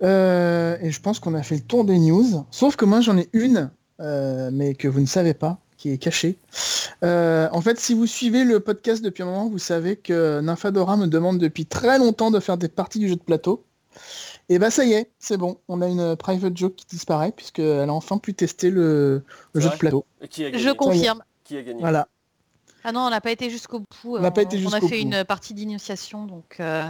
et 0.00 0.90
je 0.90 1.00
pense 1.02 1.18
qu'on 1.18 1.34
a 1.34 1.42
fait 1.42 1.56
le 1.56 1.62
tour 1.62 1.84
des 1.84 1.98
news. 1.98 2.46
Sauf 2.50 2.76
que 2.76 2.86
moi 2.86 3.02
j'en 3.02 3.18
ai 3.18 3.28
une, 3.34 3.70
mais 3.98 4.74
que 4.74 4.88
vous 4.88 5.00
ne 5.00 5.06
savez 5.06 5.34
pas 5.34 5.58
qui 5.80 5.90
est 5.90 5.98
caché. 5.98 6.38
Euh, 7.02 7.48
en 7.52 7.60
fait, 7.60 7.78
si 7.78 7.94
vous 7.94 8.06
suivez 8.06 8.44
le 8.44 8.60
podcast 8.60 9.02
depuis 9.02 9.22
un 9.22 9.26
moment, 9.26 9.48
vous 9.48 9.58
savez 9.58 9.96
que 9.96 10.40
Nymphadora 10.40 10.96
me 10.96 11.06
demande 11.06 11.38
depuis 11.38 11.66
très 11.66 11.98
longtemps 11.98 12.30
de 12.30 12.40
faire 12.40 12.58
des 12.58 12.68
parties 12.68 12.98
du 12.98 13.08
jeu 13.08 13.16
de 13.16 13.22
plateau. 13.22 13.64
Et 14.48 14.58
bah 14.58 14.70
ça 14.70 14.84
y 14.84 14.92
est, 14.92 15.10
c'est 15.18 15.36
bon. 15.36 15.58
On 15.68 15.80
a 15.80 15.86
une 15.86 16.16
private 16.16 16.56
joke 16.56 16.74
qui 16.74 16.86
disparaît 16.86 17.32
puisqu'elle 17.32 17.88
a 17.88 17.92
enfin 17.92 18.18
pu 18.18 18.34
tester 18.34 18.70
le, 18.70 19.22
jeu 19.54 19.68
de 19.68 19.76
plateau. 19.76 20.04
Je 20.20 20.72
confirme. 20.72 21.22
Qui 21.44 21.56
a 21.56 21.62
gagné 21.62 21.80
Voilà. 21.80 22.08
Ah 22.82 22.92
non, 22.92 23.00
on 23.00 23.10
n'a 23.10 23.20
pas 23.20 23.30
été 23.30 23.50
jusqu'au 23.50 23.80
bout. 23.80 24.16
On, 24.16 24.24
a, 24.24 24.30
pas 24.30 24.42
été 24.42 24.60
on 24.66 24.72
a 24.72 24.80
fait 24.80 25.00
une 25.00 25.24
partie 25.24 25.54
d'initiation, 25.54 26.24
donc 26.24 26.56
euh, 26.60 26.84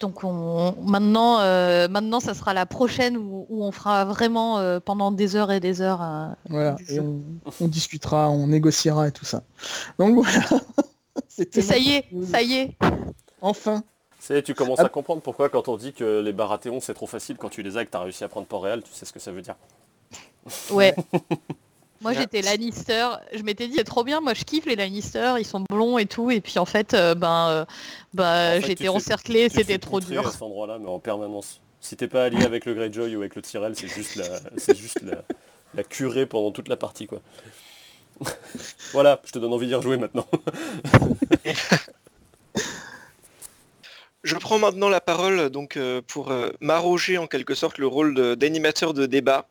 donc 0.00 0.24
on, 0.24 0.74
maintenant, 0.82 1.40
euh, 1.40 1.86
maintenant, 1.86 2.20
ça 2.20 2.32
sera 2.32 2.54
la 2.54 2.64
prochaine 2.64 3.18
où, 3.18 3.46
on 3.50 3.70
fera 3.70 4.06
vraiment 4.06 4.58
euh, 4.58 4.80
pendant 4.80 5.12
des 5.12 5.36
heures 5.36 5.52
et 5.52 5.60
des 5.60 5.82
heures. 5.82 6.02
Euh, 6.02 6.28
voilà, 6.48 6.76
et 6.88 6.98
on, 7.00 7.68
discutera, 7.68 8.30
on 8.30 8.46
négociera 8.46 9.08
et 9.08 9.12
tout 9.12 9.26
ça. 9.26 9.42
Donc 9.98 10.14
voilà. 10.14 10.40
ça 11.28 11.76
y 11.76 11.90
est, 11.90 12.06
ça 12.24 12.42
y 12.42 12.54
est. 12.54 12.76
Enfin. 13.42 13.84
C'est, 14.18 14.42
tu 14.42 14.54
commences 14.54 14.80
à 14.80 14.88
comprendre 14.88 15.22
pourquoi 15.22 15.48
quand 15.48 15.68
on 15.68 15.76
dit 15.76 15.94
que 15.94 16.20
les 16.20 16.34
Baratheons 16.34 16.80
c'est 16.80 16.92
trop 16.92 17.06
facile 17.06 17.38
quand 17.38 17.48
tu 17.48 17.62
les 17.62 17.78
as 17.78 17.82
et 17.82 17.86
que 17.86 17.90
tu 17.90 17.96
as 17.96 18.00
réussi 18.00 18.22
à 18.22 18.28
prendre 18.28 18.46
Port-Réal, 18.46 18.82
tu 18.82 18.92
sais 18.92 19.06
ce 19.06 19.12
que 19.14 19.18
ça 19.18 19.32
veut 19.32 19.40
dire. 19.40 19.56
Ouais. 20.70 20.94
moi 22.00 22.12
j'étais 22.12 22.42
Lannister, 22.42 23.08
je 23.32 23.42
m'étais 23.42 23.68
dit 23.68 23.74
c'est 23.76 23.84
trop 23.84 24.04
bien, 24.04 24.20
moi 24.20 24.34
je 24.34 24.44
kiffe 24.44 24.66
les 24.66 24.76
Lannister, 24.76 25.34
ils 25.38 25.46
sont 25.46 25.64
blonds 25.68 25.98
et 25.98 26.06
tout, 26.06 26.30
et 26.30 26.40
puis 26.40 26.58
en 26.58 26.64
fait 26.64 26.94
euh, 26.94 27.14
ben 27.14 27.48
euh, 27.48 27.64
bah, 28.14 28.60
j'étais 28.60 28.88
encerclé, 28.88 29.48
c'était 29.48 29.78
trop 29.78 30.00
dur. 30.00 30.26
à 30.26 30.30
cet 30.30 30.42
endroit-là, 30.42 30.78
mais 30.78 30.88
en 30.88 30.98
permanence. 30.98 31.60
Si 31.80 31.96
t'es 31.96 32.08
pas 32.08 32.24
allié 32.24 32.44
avec 32.44 32.66
le 32.66 32.74
Greyjoy 32.74 33.16
ou 33.16 33.20
avec 33.20 33.34
le 33.34 33.42
Tyrell, 33.42 33.74
c'est 33.74 33.88
juste 33.88 34.16
la, 34.16 34.24
c'est 34.56 34.76
juste 34.76 35.00
la, 35.02 35.22
la 35.74 35.82
curée 35.82 36.26
pendant 36.26 36.50
toute 36.50 36.68
la 36.68 36.76
partie 36.76 37.06
quoi. 37.06 37.20
voilà, 38.92 39.20
je 39.24 39.32
te 39.32 39.38
donne 39.38 39.52
envie 39.52 39.66
d'y 39.66 39.74
rejouer 39.74 39.96
maintenant. 39.96 40.26
Je 44.22 44.36
prends 44.36 44.58
maintenant 44.58 44.90
la 44.90 45.00
parole 45.00 45.48
donc 45.48 45.78
euh, 45.78 46.02
pour 46.06 46.30
euh, 46.30 46.50
m'arroger 46.60 47.16
en 47.16 47.26
quelque 47.26 47.54
sorte 47.54 47.78
le 47.78 47.86
rôle 47.86 48.36
d'animateur 48.36 48.92
de, 48.92 49.06
débat 49.06 49.48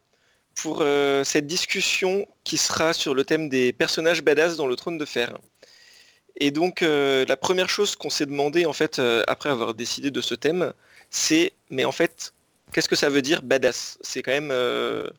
pour 0.61 0.79
euh, 0.81 1.23
cette 1.23 1.47
discussion 1.47 2.27
qui 2.43 2.57
sera 2.57 2.93
sur 2.93 3.13
le 3.13 3.23
thème 3.23 3.49
des 3.49 3.73
personnages 3.73 4.21
badass 4.21 4.55
dans 4.55 4.67
le 4.67 4.75
trône 4.75 4.97
de 4.97 5.05
fer. 5.05 5.37
Et 6.41 6.51
donc 6.51 6.79
la 6.81 7.35
première 7.35 7.69
chose 7.69 7.97
qu'on 7.97 8.09
s'est 8.09 8.25
demandé 8.25 8.65
en 8.65 8.71
fait 8.71 9.01
après 9.27 9.49
avoir 9.49 9.73
décidé 9.73 10.09
de 10.09 10.21
ce 10.21 10.35
thème, 10.35 10.71
c'est 11.09 11.51
mais 11.69 11.83
en 11.83 11.91
fait 11.91 12.33
qu'est-ce 12.71 12.87
que 12.87 12.95
ça 12.95 13.09
veut 13.09 13.21
dire 13.21 13.41
badass? 13.41 13.97
C'est 14.01 14.21
quand 14.23 14.31
même 14.31 14.53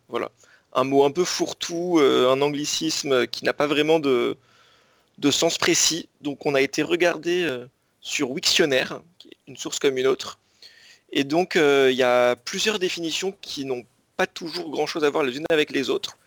voilà 0.09 0.31
un 0.73 0.85
mot 0.85 1.05
un 1.05 1.11
peu 1.11 1.25
fourre-tout, 1.27 2.01
un 2.01 2.41
anglicisme 2.41 3.27
qui 3.27 3.45
n'a 3.45 3.53
pas 3.53 3.67
vraiment 3.67 3.99
de, 4.01 4.39
de 5.19 5.31
sens 5.31 5.59
précis. 5.59 6.09
Donc 6.23 6.47
on 6.47 6.55
a 6.55 6.63
été 6.63 6.83
regardé 6.83 7.47
sur 8.01 8.31
Wiktionnaire, 8.31 9.03
une 9.47 9.59
source 9.59 9.79
comme 9.79 9.99
une 9.99 10.07
autre. 10.07 10.39
Et 11.13 11.25
donc, 11.25 11.57
euh, 11.57 11.89
il 11.91 11.97
y 11.97 12.03
a 12.03 12.37
plusieurs 12.37 12.79
définitions 12.79 13.35
qui 13.41 13.65
n'ont 13.65 13.85
pas 14.21 14.27
toujours 14.27 14.71
grand-chose 14.71 15.03
à 15.03 15.09
voir 15.09 15.25
les 15.25 15.39
unes 15.39 15.47
avec 15.49 15.71
les 15.71 15.89
autres. 15.89 16.19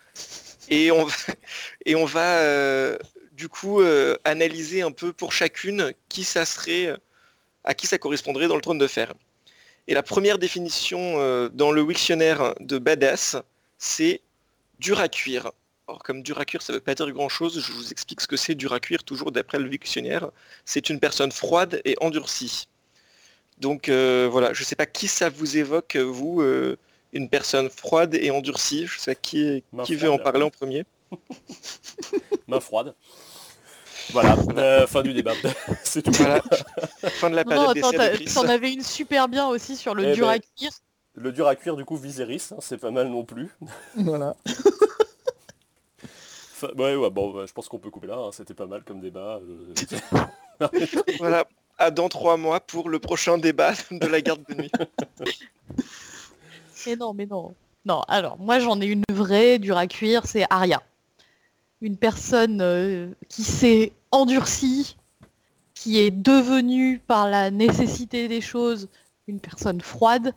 Et 0.70 0.90
on 0.90 1.06
va, 1.06 1.16
et 1.86 1.94
on 1.96 2.06
va 2.06 2.40
euh, 2.40 2.98
du 3.34 3.50
coup 3.50 3.82
euh, 3.82 4.18
analyser 4.24 4.82
un 4.82 4.92
peu 4.92 5.14
pour 5.14 5.32
chacune 5.32 5.94
qui 6.10 6.24
ça 6.24 6.44
serait, 6.44 6.98
à 7.64 7.76
qui 7.76 7.86
ça 7.86 8.00
correspondrait 8.00 8.48
dans 8.48 8.56
le 8.56 8.64
trône 8.64 8.80
de 8.80 8.88
fer. 8.88 9.14
Et 9.88 9.94
la 9.94 10.02
première 10.02 10.40
définition 10.40 11.00
dans 11.54 11.72
le 11.72 11.82
Wiktionnaire 11.82 12.56
de 12.62 12.80
badass, 12.80 13.36
c'est 13.78 14.22
dur 14.80 15.00
à 15.00 15.08
cuire. 15.08 15.52
Alors 15.88 16.02
comme 16.02 16.24
dur 16.24 16.40
à 16.40 16.46
cuire, 16.46 16.64
ça 16.64 16.74
veut 16.74 16.80
pas 16.80 16.96
dire 16.96 17.12
grand-chose. 17.12 17.62
Je 17.64 17.72
vous 17.74 17.92
explique 17.92 18.22
ce 18.22 18.28
que 18.28 18.38
c'est 18.38 18.56
dur 18.56 18.74
à 18.74 18.80
cuire, 18.80 19.04
toujours 19.04 19.32
d'après 19.32 19.60
le 19.60 19.70
dictionnaire. 19.70 20.32
C'est 20.66 20.90
une 20.90 21.00
personne 21.00 21.32
froide 21.32 21.80
et 21.86 21.96
endurcie. 22.02 22.68
Donc 23.60 23.88
euh, 23.88 24.28
voilà, 24.32 24.52
je 24.54 24.64
sais 24.64 24.76
pas 24.76 24.88
qui 24.88 25.08
ça 25.08 25.30
vous 25.30 25.58
évoque, 25.58 25.96
vous, 25.98 26.42
euh, 26.42 26.78
une 27.13 27.29
personne 27.29 27.70
froide 27.70 28.15
et 28.15 28.32
endurcie. 28.32 28.88
Je 28.88 29.00
sais 29.00 29.15
pas 29.15 29.22
qui, 29.22 29.63
qui 29.84 29.96
veut 29.96 30.12
en 30.12 30.17
parler 30.17 30.43
en 30.43 30.50
premier. 30.50 30.86
Main 32.48 32.60
froide. 32.60 32.93
Voilà, 34.12 34.36
euh, 34.58 34.86
fin 34.88 35.01
du 35.01 35.13
débat. 35.13 35.34
C'est 35.84 36.01
tout. 36.01 36.12
Voilà. 36.12 36.41
fin 37.01 37.29
de 37.29 37.36
la 37.36 37.46
période 37.46 37.77
Tu 38.25 38.38
en 38.38 38.48
avais 38.50 38.74
une 38.74 38.84
super 38.84 39.27
bien 39.27 39.48
aussi 39.48 39.77
sur 39.77 39.96
le 39.96 40.05
eh 40.05 40.13
dur 40.13 40.27
ben, 40.27 40.34
à 40.34 40.39
cuire. 40.39 40.72
Le 41.15 41.32
dur 41.32 41.48
à 41.48 41.55
cuire, 41.55 41.75
du 41.75 41.86
coup, 41.86 41.96
Viserys, 41.96 42.50
hein, 42.51 42.58
c'est 42.60 42.77
pas 42.77 42.91
mal 42.91 43.08
non 43.08 43.24
plus. 43.24 43.50
Voilà. 43.96 44.36
ouais, 46.77 46.96
ouais, 46.96 47.10
bon, 47.10 47.32
bah, 47.32 47.46
je 47.48 47.53
pense 47.53 47.70
qu'on 47.70 47.79
peut 47.79 47.91
couper 47.91 48.08
là. 48.08 48.17
Hein, 48.17 48.29
c'était 48.34 48.53
pas 48.53 48.65
mal 48.65 48.84
comme 48.84 49.00
débat. 49.00 49.39
Euh, 50.60 50.67
voilà. 51.20 51.46
À 51.77 51.89
dans 51.89 52.08
trois 52.08 52.38
mois 52.38 52.60
pour 52.60 52.89
le 52.89 53.00
prochain 53.00 53.38
débat 53.38 53.74
de 53.89 54.05
la 54.05 54.22
garde 54.22 54.43
de 54.48 54.55
nuit. 54.55 54.72
Mais 56.86 56.96
non, 56.96 57.13
mais 57.13 57.25
non. 57.25 57.54
Non, 57.86 58.02
alors 58.08 58.38
moi 58.40 58.60
j'en 58.60 58.80
ai 58.82 58.86
une 58.86 59.04
vraie 59.12 59.60
dure 59.60 59.78
à 59.78 59.88
cuire, 59.88 60.25
c'est 60.25 60.46
Aria. 60.50 60.82
Une 61.82 61.98
personne 61.98 62.62
euh, 62.62 63.10
qui 63.28 63.44
s'est 63.44 63.92
endurcie, 64.12 64.96
qui 65.74 66.00
est 66.00 66.12
devenue 66.12 67.00
par 67.00 67.30
la 67.30 67.52
nécessité 67.52 68.28
des 68.28 68.42
choses 68.42 68.88
une 69.28 69.40
personne 69.40 69.80
froide, 69.82 70.34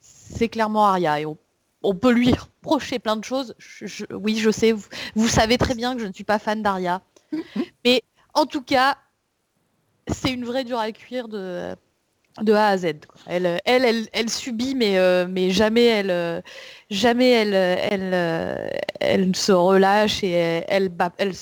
c'est 0.00 0.48
clairement 0.48 0.86
Aria. 0.86 1.20
Et 1.20 1.26
on 1.26 1.36
on 1.86 1.94
peut 1.94 2.10
lui 2.10 2.32
reprocher 2.32 2.98
plein 2.98 3.16
de 3.16 3.24
choses. 3.24 3.54
oui, 4.10 4.36
je 4.36 4.50
sais, 4.50 4.72
vous, 5.14 5.28
savez 5.28 5.56
très 5.56 5.74
bien 5.74 5.94
que 5.94 6.02
je 6.02 6.06
ne 6.06 6.12
suis 6.12 6.24
pas 6.24 6.40
fan 6.40 6.60
d'Aria. 6.62 7.00
Mais 7.84 8.02
en 8.34 8.46
tout 8.46 8.62
cas, 8.62 8.98
c'est 10.08 10.32
une 10.32 10.44
vraie 10.44 10.64
dure 10.64 10.80
à 10.80 10.90
cuire 10.90 11.28
de, 11.28 11.76
de 12.42 12.52
A 12.52 12.68
à 12.68 12.76
Z. 12.76 12.86
Elle, 13.26 13.60
elle, 13.64 14.08
elle, 14.12 14.30
subit, 14.30 14.74
mais, 14.74 14.98
euh, 14.98 15.26
mais 15.28 15.50
jamais 15.50 15.84
elle, 15.84 16.42
jamais 16.90 17.30
elle, 17.30 17.54
elle, 17.54 18.80
elle, 19.00 19.36
se 19.36 19.52
relâche 19.52 20.22
et 20.22 20.30
elle, 20.30 20.90
elle, 21.18 21.32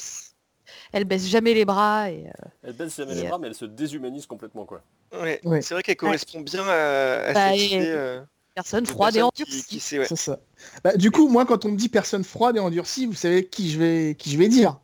elle, 0.93 1.05
baisse 1.05 1.27
jamais 1.27 1.55
les 1.55 1.65
bras. 1.65 2.11
Et, 2.11 2.27
euh, 2.27 2.49
elle 2.63 2.73
baisse 2.75 2.97
jamais 2.97 3.15
les 3.15 3.29
bras, 3.29 3.39
mais 3.39 3.49
elle 3.49 3.55
se 3.55 3.65
déshumanise 3.65 4.27
complètement, 4.27 4.65
quoi. 4.65 4.83
Ouais, 5.13 5.41
C'est 5.63 5.75
vrai 5.75 5.83
qu'elle 5.83 5.97
correspond 5.97 6.41
bien 6.41 6.67
à, 6.67 7.33
bah, 7.33 7.51
cette 7.53 7.71
idée. 7.71 8.21
Personne 8.55 8.87
froide 8.87 9.17
et 9.17 9.23
endurcie. 9.23 9.81
C'est 9.81 10.17
ça. 10.17 10.39
Bah, 10.85 10.97
du 10.97 11.11
coup, 11.11 11.29
moi, 11.29 11.45
quand 11.45 11.65
on 11.65 11.71
me 11.71 11.77
dit 11.77 11.89
personne 11.89 12.23
froide 12.23 12.57
et 12.57 12.61
endurcie, 12.61 13.07
vous 13.07 13.15
savez 13.15 13.47
qui 13.47 13.71
je 13.71 13.79
vais, 13.79 14.15
qui 14.15 14.31
je 14.31 14.39
vais 14.39 14.49
dire? 14.49 14.79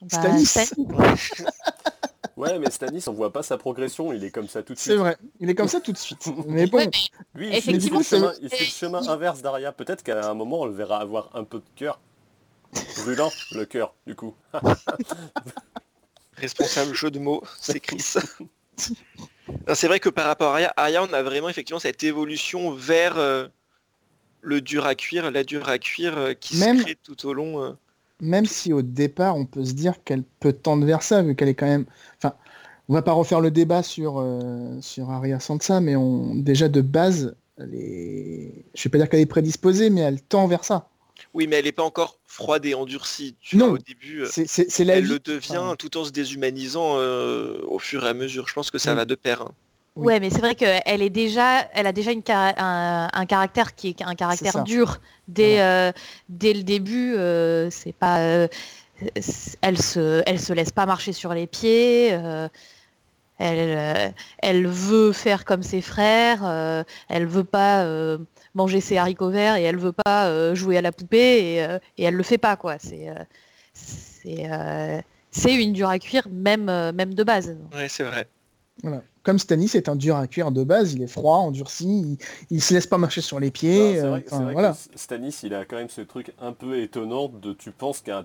Bah, 0.00 0.38
Stanis. 0.38 0.72
ouais, 2.36 2.58
mais 2.58 2.70
Stanis, 2.70 3.04
on 3.08 3.12
voit 3.12 3.32
pas 3.32 3.42
sa 3.42 3.58
progression, 3.58 4.12
il 4.12 4.24
est 4.24 4.30
comme 4.30 4.48
ça 4.48 4.62
tout 4.62 4.74
de 4.74 4.78
suite. 4.78 4.92
C'est 4.92 4.98
vrai, 4.98 5.16
il 5.40 5.50
est 5.50 5.54
comme 5.54 5.68
ça 5.68 5.80
tout 5.80 5.92
de 5.92 5.98
suite. 5.98 6.26
mais 6.46 6.66
bon. 6.66 6.90
Lui, 7.34 7.54
il 7.54 7.62
fait, 7.62 7.72
le 7.72 7.80
chemin, 8.02 8.32
il 8.40 8.48
fait 8.48 8.64
le 8.64 8.64
chemin 8.64 9.08
inverse 9.08 9.42
d'Aria. 9.42 9.72
Peut-être 9.72 10.02
qu'à 10.02 10.28
un 10.28 10.34
moment, 10.34 10.60
on 10.60 10.66
le 10.66 10.74
verra 10.74 10.98
avoir 11.00 11.30
un 11.34 11.44
peu 11.44 11.58
de 11.58 11.64
cœur. 11.74 12.00
Brûlant, 12.98 13.30
le 13.52 13.64
cœur, 13.64 13.94
du 14.06 14.14
coup. 14.14 14.34
Responsable 16.36 16.94
jeu 16.94 17.10
de 17.10 17.18
mots, 17.18 17.42
c'est 17.58 17.80
Chris. 17.80 18.14
C'est 19.74 19.86
vrai 19.86 20.00
que 20.00 20.08
par 20.08 20.26
rapport 20.26 20.54
à 20.54 20.58
Aya, 20.76 21.02
on 21.02 21.12
a 21.12 21.22
vraiment 21.22 21.48
effectivement 21.48 21.78
cette 21.78 22.02
évolution 22.04 22.72
vers 22.72 23.16
euh, 23.16 23.46
le 24.40 24.60
dur 24.60 24.86
à 24.86 24.94
cuire, 24.94 25.30
la 25.30 25.44
dure 25.44 25.68
à 25.68 25.78
cuire 25.78 26.18
euh, 26.18 26.34
qui 26.34 26.56
se 26.56 26.82
crée 26.82 26.96
tout 26.96 27.26
au 27.26 27.32
long. 27.32 27.62
Euh. 27.64 27.72
Même 28.20 28.46
si 28.46 28.72
au 28.72 28.82
départ, 28.82 29.36
on 29.36 29.46
peut 29.46 29.64
se 29.64 29.72
dire 29.72 30.02
qu'elle 30.04 30.22
peut 30.40 30.52
tendre 30.52 30.86
vers 30.86 31.02
ça, 31.02 31.22
vu 31.22 31.34
qu'elle 31.34 31.48
est 31.48 31.54
quand 31.54 31.66
même. 31.66 31.86
Enfin, 32.18 32.34
on 32.88 32.94
va 32.94 33.02
pas 33.02 33.12
refaire 33.12 33.40
le 33.40 33.50
débat 33.50 33.82
sur, 33.82 34.24
sur 34.80 35.10
Arya 35.10 35.40
Sansa, 35.40 35.80
mais 35.80 35.96
on... 35.96 36.34
déjà 36.34 36.68
de 36.68 36.80
base, 36.80 37.36
elle 37.58 37.74
est... 37.74 38.64
je 38.74 38.82
vais 38.84 38.90
pas 38.90 38.98
dire 38.98 39.08
qu'elle 39.08 39.20
est 39.20 39.26
prédisposée, 39.26 39.90
mais 39.90 40.02
elle 40.02 40.22
tend 40.22 40.46
vers 40.46 40.64
ça. 40.64 40.88
Oui, 41.34 41.46
mais 41.46 41.56
elle 41.56 41.64
n'est 41.64 41.72
pas 41.72 41.82
encore 41.82 42.18
froide 42.24 42.64
et 42.66 42.74
endurcie. 42.74 43.36
Tu 43.40 43.56
non, 43.56 43.72
au 43.72 43.78
début, 43.78 44.22
euh, 44.22 44.28
c'est, 44.30 44.84
la 44.84 44.96
elle 44.96 45.06
le 45.06 45.18
devient 45.18 45.74
tout 45.78 45.96
en 45.96 46.04
se 46.04 46.10
déshumanisant 46.10 46.98
euh, 46.98 47.60
au 47.66 47.78
fur 47.78 48.04
et 48.04 48.08
à 48.08 48.14
mesure. 48.14 48.48
Je 48.48 48.54
pense 48.54 48.70
que 48.70 48.78
ça 48.78 48.94
va 48.94 49.04
de 49.04 49.14
pair. 49.14 49.42
Hein. 49.42 49.52
Ouais, 49.96 50.20
mais 50.20 50.30
c'est 50.30 50.40
vrai 50.40 50.54
qu'elle 50.54 51.02
est 51.02 51.10
déjà, 51.10 51.62
elle 51.74 51.86
a 51.86 51.92
déjà 51.92 52.12
une 52.12 52.22
un, 52.28 53.26
caractère 53.26 53.74
qui 53.74 53.88
est 53.88 54.02
un 54.02 54.14
caractère 54.14 54.62
dur 54.62 54.98
dès, 55.26 55.60
euh, 55.60 55.90
dès 56.28 56.52
le 56.52 56.62
début. 56.62 57.14
c'est 57.70 57.94
pas, 57.94 58.48
elle 59.62 59.82
se, 59.82 60.22
elle 60.26 60.40
se 60.40 60.52
laisse 60.52 60.70
pas 60.70 60.86
marcher 60.86 61.12
sur 61.12 61.32
les 61.32 61.46
pieds. 61.46 62.08
elle, 63.38 64.14
elle 64.38 64.66
veut 64.66 65.12
faire 65.12 65.44
comme 65.44 65.62
ses 65.62 65.80
frères. 65.80 66.44
elle 67.08 67.26
veut 67.26 67.44
pas 67.44 67.84
manger 68.56 68.80
ses 68.80 68.96
haricots 68.96 69.30
verts 69.30 69.56
et 69.56 69.62
elle 69.62 69.76
veut 69.76 69.92
pas 69.92 70.26
euh, 70.28 70.54
jouer 70.54 70.78
à 70.78 70.80
la 70.80 70.90
poupée 70.90 71.54
et, 71.54 71.62
euh, 71.62 71.78
et, 71.98 72.04
elle 72.04 72.14
le 72.14 72.22
fait 72.22 72.38
pas 72.38 72.56
quoi. 72.56 72.76
C'est 72.78 73.08
euh, 74.26 75.00
c'est 75.30 75.54
une 75.54 75.74
dure 75.74 75.90
à 75.90 75.98
cuire 75.98 76.26
même 76.30 76.64
même 76.64 77.14
de 77.14 77.22
base. 77.22 77.56
Oui, 77.74 77.84
c'est 77.88 78.04
vrai. 78.04 78.26
Voilà. 78.82 79.02
Comme 79.22 79.38
Stanis 79.38 79.72
est 79.74 79.88
un 79.88 79.96
dur 79.96 80.16
à 80.16 80.28
cuire 80.28 80.52
de 80.52 80.62
base, 80.62 80.92
il 80.92 81.02
est 81.02 81.08
froid, 81.08 81.38
endurci, 81.38 82.18
il, 82.50 82.56
ne 82.56 82.60
se 82.60 82.74
laisse 82.74 82.86
pas 82.86 82.98
marcher 82.98 83.20
sur 83.20 83.40
les 83.40 83.50
pieds. 83.50 84.00
voilà. 84.30 84.76
Stanis, 84.94 85.40
il 85.42 85.54
a 85.54 85.64
quand 85.64 85.76
même 85.76 85.88
ce 85.88 86.02
truc 86.02 86.32
un 86.40 86.52
peu 86.52 86.80
étonnant 86.80 87.28
de 87.28 87.52
tu 87.52 87.72
penses 87.72 88.02
qu'un 88.02 88.24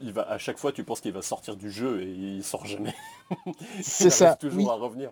il 0.00 0.12
va, 0.12 0.22
à 0.22 0.38
chaque 0.38 0.58
fois, 0.58 0.72
tu 0.72 0.84
penses 0.84 1.00
qu'il 1.00 1.12
va 1.12 1.22
sortir 1.22 1.56
du 1.56 1.70
jeu 1.70 2.02
et 2.02 2.08
il 2.08 2.44
sort 2.44 2.66
jamais. 2.66 2.94
c'est 3.82 4.10
ça. 4.10 4.34
toujours 4.34 4.72
à 4.72 4.74
revenir. 4.74 5.10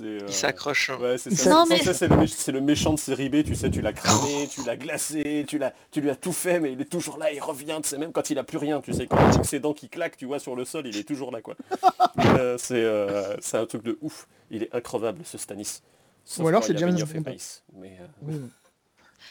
Euh, 0.00 0.20
il 0.26 0.32
s'accroche. 0.32 0.90
Hein. 0.90 1.16
c'est 1.18 1.34
c'est 1.34 2.52
le, 2.52 2.60
méchant 2.60 2.92
de 2.92 2.98
série 2.98 3.28
B, 3.28 3.44
tu 3.44 3.54
sais, 3.54 3.70
tu 3.70 3.80
l'as 3.80 3.92
cramé, 3.92 4.48
tu 4.50 4.62
l'as 4.64 4.76
glacé, 4.76 5.44
tu, 5.46 5.60
tu 5.90 6.00
lui 6.00 6.10
as 6.10 6.16
tout 6.16 6.32
fait, 6.32 6.60
mais 6.60 6.72
il 6.72 6.80
est 6.80 6.90
toujours 6.90 7.18
là, 7.18 7.32
il 7.32 7.40
revient, 7.40 7.78
tu 7.82 7.88
sais, 7.88 7.98
même 7.98 8.12
quand 8.12 8.30
il 8.30 8.38
a 8.38 8.44
plus 8.44 8.58
rien, 8.58 8.80
tu 8.80 8.92
sais, 8.92 9.06
quand 9.06 9.18
il 9.18 9.40
a 9.40 9.44
ses 9.44 9.60
dents 9.60 9.74
qui 9.74 9.88
claquent, 9.88 10.16
tu 10.16 10.26
vois, 10.26 10.38
sur 10.38 10.56
le 10.56 10.64
sol, 10.64 10.86
il 10.86 10.96
est 10.96 11.04
toujours 11.04 11.30
là, 11.30 11.40
quoi. 11.40 11.54
Euh, 12.36 12.56
euh, 12.70 13.36
c'est 13.40 13.58
un 13.58 13.66
truc 13.66 13.82
de 13.82 13.98
ouf. 14.00 14.26
Il 14.50 14.62
est 14.62 14.74
increvable, 14.74 15.20
ce 15.24 15.36
Stanis. 15.38 15.82
Ou 16.38 16.48
alors 16.48 16.64
c'est 16.64 16.76
James 16.78 16.96
Mais, 17.74 17.98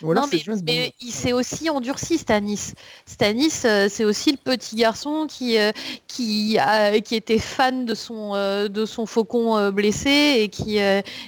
Voilà, 0.02 0.22
Non, 0.22 0.28
mais, 0.28 0.94
il 1.02 1.12
s'est 1.12 1.34
aussi 1.34 1.70
endurci, 1.70 2.18
Stanis. 2.18 2.74
Stanis, 3.06 3.52
euh, 3.66 3.88
c'est 3.90 4.04
aussi 4.04 4.32
le 4.32 4.38
petit 4.38 4.76
garçon 4.76 5.28
qui, 5.30 5.58
euh, 5.58 5.72
qui, 6.08 6.58
a- 6.58 7.00
qui 7.00 7.16
était 7.16 7.40
fan 7.40 7.86
de 7.86 7.96
son, 7.96 8.36
euh, 8.36 8.68
de 8.68 8.86
son 8.86 9.06
faucon 9.06 9.72
blessé 9.72 10.36
et, 10.40 10.50
qui, 10.50 10.80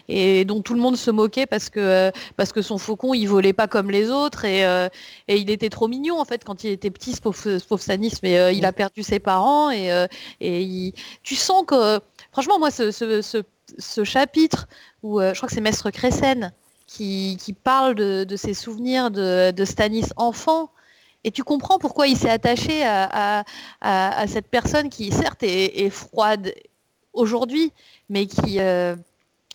et 0.10 0.45
dont 0.45 0.62
tout 0.62 0.74
le 0.74 0.81
monde 0.81 0.98
se 0.98 1.12
moquait 1.12 1.45
parce 1.45 1.69
que, 1.69 2.12
parce 2.36 2.51
que 2.51 2.62
son 2.62 2.77
faucon, 2.77 3.13
il 3.13 3.27
volait 3.27 3.53
pas 3.53 3.67
comme 3.67 3.91
les 3.91 4.10
autres 4.10 4.45
et, 4.45 4.62
et 5.27 5.38
il 5.38 5.50
était 5.50 5.69
trop 5.69 5.88
mignon 5.88 6.19
en 6.19 6.25
fait 6.25 6.43
quand 6.43 6.63
il 6.63 6.72
était 6.72 6.91
petit, 6.91 7.13
ce 7.13 7.22
pauvre, 7.22 7.38
ce 7.38 7.65
pauvre 7.65 7.81
Stanis. 7.81 8.13
Mais 8.24 8.55
il 8.55 8.65
a 8.65 8.74
perdu 8.74 9.03
ses 9.03 9.19
parents 9.19 9.72
et, 9.72 9.88
et 10.41 10.62
il- 10.62 10.93
tu 11.24 11.36
sens 11.36 11.63
que, 11.67 12.00
franchement, 12.31 12.60
moi, 12.60 12.72
ce, 12.72 12.91
ce, 12.91 13.22
ce- 13.22 13.43
ce 13.79 14.03
chapitre 14.03 14.67
où 15.01 15.19
je 15.22 15.34
crois 15.36 15.48
que 15.48 15.55
c'est 15.55 15.62
Maître 15.62 15.89
Cressen 15.91 16.51
qui, 16.88 17.56
parle 17.63 17.96
de, 17.96 18.36
ses 18.36 18.54
souvenirs 18.54 19.12
de, 19.12 19.65
Stanis 19.65 20.08
enfant. 20.15 20.70
Et 21.24 21.32
tu 21.32 21.44
comprends 21.44 21.80
pourquoi 21.80 22.08
il 22.08 22.18
s'est 22.18 22.30
attaché 22.30 22.84
à, 22.86 23.44
cette 24.27 24.48
personne 24.48 24.89
qui, 24.89 25.12
certes, 25.12 25.44
est, 25.44 25.86
est 25.86 25.89
froide 25.89 26.54
aujourd'hui, 27.13 27.72
mais 28.10 28.27
qui, 28.27 28.60
euh, 28.60 28.96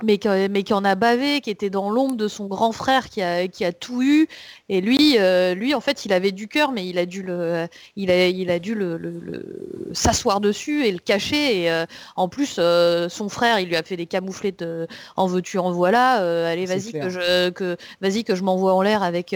mais, 0.03 0.19
qui, 0.19 0.29
mais 0.51 0.63
qui 0.63 0.73
en 0.73 0.85
a 0.85 0.95
bavé, 0.95 1.41
qui 1.41 1.51
était 1.51 1.69
dans 1.69 1.91
l'ombre 1.91 2.17
de 2.17 2.27
son 2.29 2.47
grand 2.47 2.73
frère 2.73 3.09
qui 3.11 3.23
a, 3.23 3.49
qui 3.49 3.65
a 3.65 3.73
tout 3.73 4.03
eu. 4.03 4.29
Et 4.69 4.81
lui, 4.81 5.19
euh, 5.19 5.55
lui, 5.55 5.75
en 5.75 5.81
fait, 5.81 6.05
il 6.07 6.13
avait 6.13 6.33
du 6.33 6.49
cœur, 6.49 6.73
mais 6.73 6.87
il 6.87 6.99
a 6.99 7.05
dû 7.07 7.23
le, 7.23 7.67
il 7.97 8.11
a, 8.11 8.29
il 8.29 8.51
a 8.51 8.59
dû 8.59 8.75
le, 8.75 8.97
le- 8.97 9.21
le- 9.21 9.91
s'asseoir 9.93 10.41
dessus 10.41 10.87
et 10.87 10.93
le 10.93 10.99
cacher. 10.99 11.63
Et 11.63 11.71
euh, 11.71 11.85
en 12.17 12.29
plus, 12.29 12.57
euh, 12.59 13.09
son 13.09 13.29
frère, 13.29 13.61
il 13.61 13.69
lui 13.69 13.77
a 13.77 13.83
fait 13.83 13.97
des 13.97 14.07
camouflets 14.07 14.53
de 14.53 14.87
en 15.17 15.27
veux-tu, 15.27 15.59
en 15.59 15.71
voilà. 15.73 16.47
allez, 16.49 16.65
vas-y 16.67 16.93
que 16.93 17.11
je, 17.11 17.51
que, 17.51 17.77
vas-y 18.01 18.25
que 18.25 18.35
je 18.35 18.43
m'envoie 18.43 18.73
en 18.75 18.83
l'air 18.83 19.03
avec, 19.03 19.35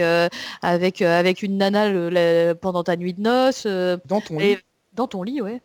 avec, 0.61 1.01
avec 1.01 1.43
une 1.43 1.57
nana 1.57 1.89
le- 1.89 2.53
pendant 2.53 2.83
ta 2.83 2.95
nuit 2.95 3.13
de 3.13 3.21
noces. 3.21 3.67
Dans 4.05 4.21
ton 4.21 4.39
et 4.39 4.55
lit. 4.55 4.61
dans 4.93 5.07
ton 5.07 5.21
lit, 5.23 5.41
ouais. 5.41 5.61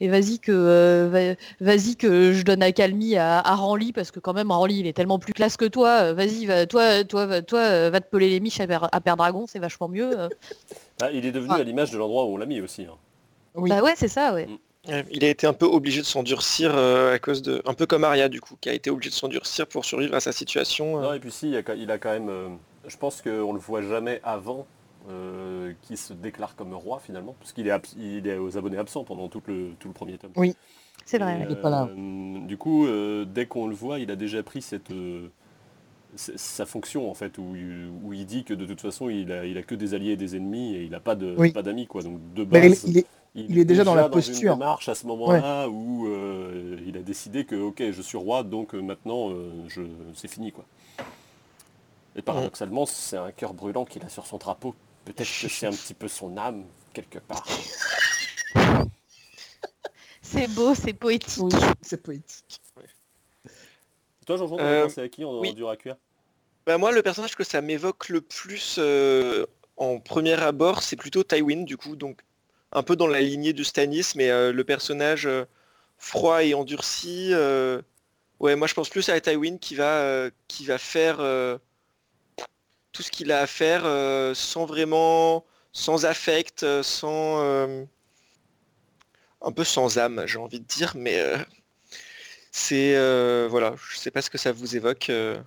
Et 0.00 0.08
vas-y 0.08 0.38
que 0.38 0.52
euh, 0.52 1.08
va- 1.10 1.66
vas-y 1.66 1.96
que 1.96 2.32
je 2.32 2.42
donne 2.42 2.62
accalmie 2.62 3.16
à, 3.16 3.38
à 3.40 3.54
Ranly 3.54 3.92
parce 3.92 4.10
que 4.10 4.20
quand 4.20 4.34
même 4.34 4.50
Ranly 4.50 4.80
il 4.80 4.86
est 4.86 4.92
tellement 4.92 5.18
plus 5.18 5.32
classe 5.32 5.56
que 5.56 5.64
toi. 5.64 5.88
euh, 6.02 6.12
Vas-y, 6.14 6.44
va, 6.46 6.66
toi, 6.66 7.02
toi, 7.04 7.24
va, 7.26 7.40
toi, 7.42 7.60
euh, 7.60 7.90
va 7.90 8.00
te 8.00 8.08
peler 8.10 8.28
les 8.28 8.40
miches 8.40 8.60
à, 8.60 8.66
Per- 8.66 8.88
à 8.92 9.00
Père 9.00 9.16
Dragon, 9.16 9.46
c'est 9.48 9.58
vachement 9.58 9.88
mieux. 9.88 10.18
euh. 10.18 10.28
Ah, 11.02 11.10
il 11.12 11.26
est 11.26 11.32
devenu 11.32 11.52
Ah. 11.54 11.60
à 11.60 11.62
l'image 11.62 11.90
de 11.90 11.98
l'endroit 11.98 12.24
où 12.24 12.34
on 12.34 12.36
l'a 12.38 12.46
mis 12.46 12.60
aussi. 12.60 12.82
hein. 12.82 12.96
Oui. 13.54 13.68
Bah 13.70 13.82
ouais, 13.82 13.92
c'est 13.96 14.08
ça, 14.08 14.32
ouais. 14.34 14.48
Ouais, 14.88 15.04
Il 15.10 15.24
a 15.24 15.28
été 15.28 15.46
un 15.46 15.52
peu 15.52 15.66
obligé 15.66 16.00
de 16.00 16.06
s'endurcir 16.06 16.74
à 16.76 17.18
cause 17.18 17.42
de... 17.42 17.60
Un 17.66 17.74
peu 17.74 17.86
comme 17.86 18.04
Arya 18.04 18.28
du 18.30 18.40
coup, 18.40 18.54
qui 18.60 18.68
a 18.70 18.72
été 18.72 18.88
obligé 18.90 19.10
de 19.10 19.14
s'endurcir 19.14 19.66
pour 19.66 19.84
survivre 19.84 20.14
à 20.14 20.20
sa 20.20 20.32
situation. 20.32 21.00
Non, 21.00 21.12
et 21.12 21.18
puis 21.20 21.30
si, 21.32 21.50
il, 21.50 21.56
a, 21.56 21.62
quand- 21.98 22.12
même... 22.12 22.58
je 22.86 22.96
pense 22.96 23.20
qu'on 23.20 23.52
le 23.52 23.58
voit 23.58 23.82
jamais 23.82 24.20
avant 24.24 24.66
euh, 25.08 25.72
qu'il 25.82 25.96
se 25.96 26.12
déclare 26.12 26.56
comme 26.56 26.74
roi 26.74 26.98
finalement, 27.00 27.34
parce 27.38 27.52
qu'il 27.52 27.68
est, 27.68 27.94
il 27.96 28.26
est 28.26 28.38
aux 28.38 28.56
abonnés 28.58 28.78
absents 28.78 29.04
pendant 29.04 29.28
tout 29.28 29.42
le, 29.46 29.70
tout 29.78 29.88
le 29.88 29.94
premier 29.94 30.18
tome. 30.18 30.32
Oui. 30.36 30.54
C'est 31.04 31.18
vrai. 31.18 31.46
Il 31.48 31.52
est 31.52 31.60
pas 31.60 31.70
là. 31.70 31.88
euh, 31.96 32.38
du 32.46 32.56
coup, 32.56 32.86
euh, 32.86 33.24
dès 33.24 33.46
qu'on 33.46 33.68
le 33.68 33.74
voit, 33.74 33.98
il 34.00 34.10
a 34.10 34.16
déjà 34.16 34.42
pris 34.42 34.60
cette, 34.62 34.90
euh, 34.90 35.28
sa 36.16 36.66
fonction 36.66 37.10
en 37.10 37.14
fait, 37.14 37.38
où, 37.38 37.54
il- 37.54 37.90
où 38.02 38.12
il 38.12 38.26
dit 38.26 38.42
que 38.42 38.54
de 38.54 38.64
toute 38.66 38.80
façon, 38.80 39.08
il 39.08 39.30
a, 39.30 39.44
il 39.44 39.56
a 39.58 39.62
que 39.62 39.74
des 39.76 39.94
alliés 39.94 40.12
et 40.12 40.16
des 40.16 40.34
ennemis 40.34 40.74
et 40.74 40.82
il 40.84 40.90
n'a 40.90 40.98
pas 41.00 41.14
de 41.14 41.34
Oui. 41.38 41.52
pas 41.52 41.62
d'amis 41.62 41.86
quoi. 41.86 42.02
Donc 42.02 42.18
de 42.34 42.42
base, 42.42 42.84
il, 42.84 42.90
il 42.90 42.98
est, 42.98 43.06
il 43.34 43.58
est 43.58 43.64
déjà 43.64 43.84
dans 43.84 43.94
la 43.94 44.08
posture. 44.08 44.52
Une 44.54 44.58
démarche 44.58 44.88
à 44.88 44.94
ce 44.96 45.06
moment-là 45.06 45.68
où 45.68 46.08
euh, 46.08 46.78
il 46.86 46.96
a 46.96 47.02
décidé 47.02 47.44
que 47.44 47.54
ok, 47.54 47.82
je 47.92 48.02
suis 48.02 48.16
roi, 48.18 48.42
donc 48.42 48.72
maintenant 48.74 49.30
euh, 49.30 49.50
je, 49.68 49.82
c'est 50.14 50.28
fini 50.28 50.50
quoi. 50.52 50.64
Et 52.16 52.22
paradoxalement, 52.22 52.86
c'est 52.86 53.18
un 53.18 53.30
cœur 53.30 53.52
brûlant 53.52 53.84
qu'il 53.84 54.02
a 54.02 54.08
sur 54.08 54.26
son 54.26 54.38
drapeau. 54.38 54.74
Peut-être 55.06 55.40
que 55.40 55.48
c'est 55.48 55.66
un 55.66 55.70
petit 55.70 55.94
peu 55.94 56.08
son 56.08 56.36
âme 56.36 56.66
quelque 56.92 57.18
part. 57.20 57.46
C'est 60.22 60.48
beau, 60.48 60.74
c'est 60.74 60.92
poétique. 60.92 61.38
oui, 61.40 61.52
c'est 61.80 62.02
poétique. 62.02 62.60
Toi, 64.26 64.36
Jean-Jean, 64.36 64.58
Euh, 64.58 64.80
t'as 64.82 64.88
pensé 64.88 65.00
à 65.02 65.08
qui 65.08 65.24
en, 65.24 65.38
oui. 65.38 65.54
dur 65.54 65.70
à 65.70 65.76
cuire? 65.76 65.96
Bah, 66.66 66.78
moi, 66.78 66.90
le 66.90 67.00
personnage 67.02 67.36
que 67.36 67.44
ça 67.44 67.60
m'évoque 67.60 68.08
le 68.08 68.20
plus 68.20 68.74
euh, 68.78 69.46
en 69.76 70.00
premier 70.00 70.34
abord, 70.34 70.82
c'est 70.82 70.96
plutôt 70.96 71.22
Tywin, 71.22 71.62
du 71.62 71.76
coup, 71.76 71.94
donc 71.94 72.22
un 72.72 72.82
peu 72.82 72.96
dans 72.96 73.06
la 73.06 73.20
lignée 73.20 73.52
de 73.52 73.62
Stannis, 73.62 74.14
mais 74.16 74.28
euh, 74.30 74.52
le 74.52 74.64
personnage 74.64 75.26
euh, 75.26 75.44
froid 75.96 76.42
et 76.42 76.54
endurci. 76.54 77.30
euh, 77.32 77.80
ouais, 78.40 78.56
moi 78.56 78.66
je 78.66 78.74
pense 78.74 78.88
plus 78.88 79.08
à 79.08 79.20
Tywin 79.20 79.58
qui 79.58 79.76
va, 79.76 80.00
euh, 80.00 80.30
qui 80.48 80.66
va 80.66 80.76
faire 80.78 81.20
euh, 81.20 81.56
tout 82.96 83.02
ce 83.02 83.10
qu'il 83.10 83.30
a 83.30 83.40
à 83.40 83.46
faire 83.46 83.82
euh, 83.84 84.32
sans 84.34 84.64
vraiment, 84.64 85.44
sans 85.72 86.06
affect, 86.06 86.62
euh, 86.62 86.82
sans 86.82 87.42
euh, 87.42 87.84
un 89.42 89.52
peu 89.52 89.64
sans 89.64 89.98
âme, 89.98 90.22
j'ai 90.26 90.38
envie 90.38 90.60
de 90.60 90.64
dire, 90.64 90.94
mais 90.96 91.20
euh, 91.20 91.36
c'est 92.52 92.96
euh, 92.96 93.48
voilà, 93.50 93.74
je 93.90 93.98
sais 93.98 94.10
pas 94.10 94.22
ce 94.22 94.30
que 94.30 94.38
ça 94.38 94.50
vous 94.52 94.76
évoque. 94.76 95.10
euh. 95.10 95.38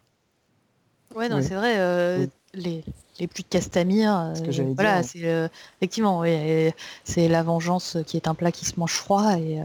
Ouais, 1.16 1.28
non, 1.28 1.38
Oui. 1.38 1.44
c'est 1.44 1.56
vrai. 1.56 1.80
euh, 1.80 2.20
Oui. 2.20 2.30
les, 2.54 2.84
les 3.20 3.26
pluies 3.28 3.44
de 3.44 3.50
Castamir, 3.50 4.32
Ce 4.36 4.42
euh, 4.62 4.74
voilà, 4.76 5.02
c'est 5.02 5.26
euh, 5.26 5.48
effectivement, 5.80 6.20
oui, 6.20 6.30
et 6.30 6.74
c'est 7.04 7.28
la 7.28 7.42
vengeance 7.42 7.98
qui 8.06 8.16
est 8.16 8.28
un 8.28 8.36
plat 8.36 8.52
qui 8.52 8.66
se 8.66 8.80
mange 8.80 8.94
froid 8.94 9.38
et 9.40 9.60
euh, 9.60 9.64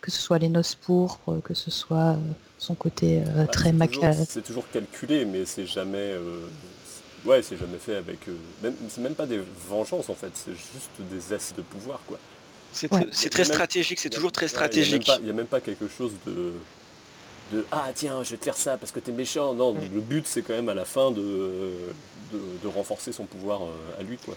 que 0.00 0.10
ce 0.10 0.20
soit 0.22 0.38
les 0.38 0.48
noces 0.48 0.74
pourpres, 0.74 1.38
que 1.44 1.52
ce 1.52 1.70
soit 1.70 2.12
euh, 2.14 2.32
son 2.56 2.74
côté 2.74 3.20
euh, 3.20 3.44
Bah, 3.44 3.46
très 3.46 3.72
mac. 3.72 3.90
C'est 4.26 4.42
toujours 4.42 4.68
calculé, 4.70 5.26
mais 5.26 5.44
c'est 5.44 5.66
jamais. 5.66 5.98
euh, 5.98 6.46
Ouais, 7.26 7.42
c'est 7.42 7.56
jamais 7.56 7.78
fait 7.78 7.96
avec. 7.96 8.28
euh, 8.28 8.36
même- 8.62 8.76
c'est 8.88 9.00
même 9.00 9.14
pas 9.14 9.26
des 9.26 9.40
vengeances 9.68 10.08
en 10.08 10.14
fait, 10.14 10.30
c'est 10.34 10.52
juste 10.52 10.90
des 11.10 11.32
as 11.34 11.54
de 11.56 11.62
pouvoir 11.62 12.00
quoi. 12.06 12.18
C'est 12.72 12.92
Ouais. 12.92 13.06
très 13.30 13.42
même- 13.42 13.52
stratégique, 13.52 13.98
c'est 14.00 14.10
toujours 14.10 14.32
très 14.32 14.46
Ouais, 14.46 14.52
il 14.52 14.54
y 14.54 14.56
a 14.56 14.60
même 14.60 14.70
stratégique. 14.72 15.06
pas- 15.06 15.16
Il 15.18 15.24
n'y 15.24 15.30
a, 15.30 15.32
même 15.32 15.46
pas 15.46 15.60
quelque 15.60 15.88
chose 15.88 16.12
de, 16.26 16.52
de 17.52 17.64
Ah 17.72 17.88
tiens, 17.94 18.22
je 18.22 18.30
vais 18.32 18.36
te 18.36 18.44
faire 18.44 18.56
ça 18.56 18.76
parce 18.76 18.92
que 18.92 19.00
t'es 19.00 19.12
méchant. 19.12 19.54
Non, 19.54 19.72
Mm. 19.74 19.78
le 19.94 20.00
but 20.00 20.26
c'est 20.26 20.42
quand 20.42 20.52
même 20.54 20.68
à 20.68 20.74
la 20.74 20.84
fin 20.84 21.10
de, 21.10 21.20
de, 22.32 22.38
de 22.62 22.68
renforcer 22.68 23.12
son 23.12 23.24
pouvoir 23.24 23.62
euh, 23.62 24.00
à 24.00 24.02
lui 24.02 24.18
quoi. 24.18 24.34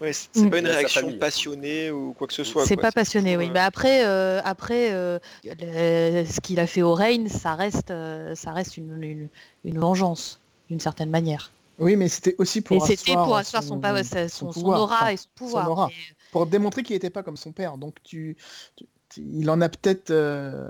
Ouais, 0.00 0.12
c'est 0.12 0.36
Mm. 0.36 0.50
pas 0.50 0.58
une 0.58 0.66
réaction 0.66 1.00
famille. 1.02 1.16
passionnée 1.18 1.90
ou 1.90 2.12
quoi 2.16 2.26
que 2.26 2.34
ce 2.34 2.44
soit. 2.44 2.66
C'est 2.66 2.76
pas 2.76 2.92
passionné, 2.92 3.36
oui. 3.38 3.46
ouais. 3.46 3.50
Mais 3.52 3.60
après, 3.60 4.04
euh, 4.04 4.40
après 4.44 4.92
euh, 4.92 5.18
le- 5.44 6.24
ce 6.26 6.40
qu'il 6.40 6.60
a 6.60 6.66
fait 6.66 6.82
au 6.82 6.94
Reign, 6.94 7.28
ça 7.28 7.54
reste, 7.54 7.90
euh, 7.90 8.34
ça 8.34 8.52
reste 8.52 8.76
une, 8.76 9.02
une- 9.02 9.28
une 9.64 9.78
vengeance, 9.78 10.40
d'une 10.68 10.80
certaine 10.80 11.10
manière. 11.10 11.50
Oui, 11.78 11.96
mais 11.96 12.08
c'était 12.08 12.34
aussi 12.38 12.58
Et 12.58 12.62
pour 12.62 12.86
c'était 12.86 13.12
asseoir 13.12 13.24
pour 13.24 13.36
asseoir 13.36 13.62
son, 13.62 13.80
pa- 13.80 14.04
sa- 14.04 14.28
son, 14.28 14.46
son 14.52 14.60
pouvoir, 14.60 14.80
aura 14.82 14.96
enfin, 14.96 15.08
et 15.08 15.16
son 15.16 15.28
pouvoir. 15.34 15.70
aura. 15.70 15.86
Mais- 15.88 16.14
pour 16.30 16.46
démontrer 16.46 16.82
qu'il 16.82 16.94
n'était 16.94 17.10
pas 17.10 17.22
comme 17.22 17.36
son 17.36 17.52
père. 17.52 17.76
Donc 17.76 17.96
tu, 18.04 18.36
tu- 18.76 18.86
tu- 19.08 19.20
il 19.20 19.50
en 19.50 19.60
a 19.60 19.68
peut-être, 19.68 20.10
euh, 20.10 20.68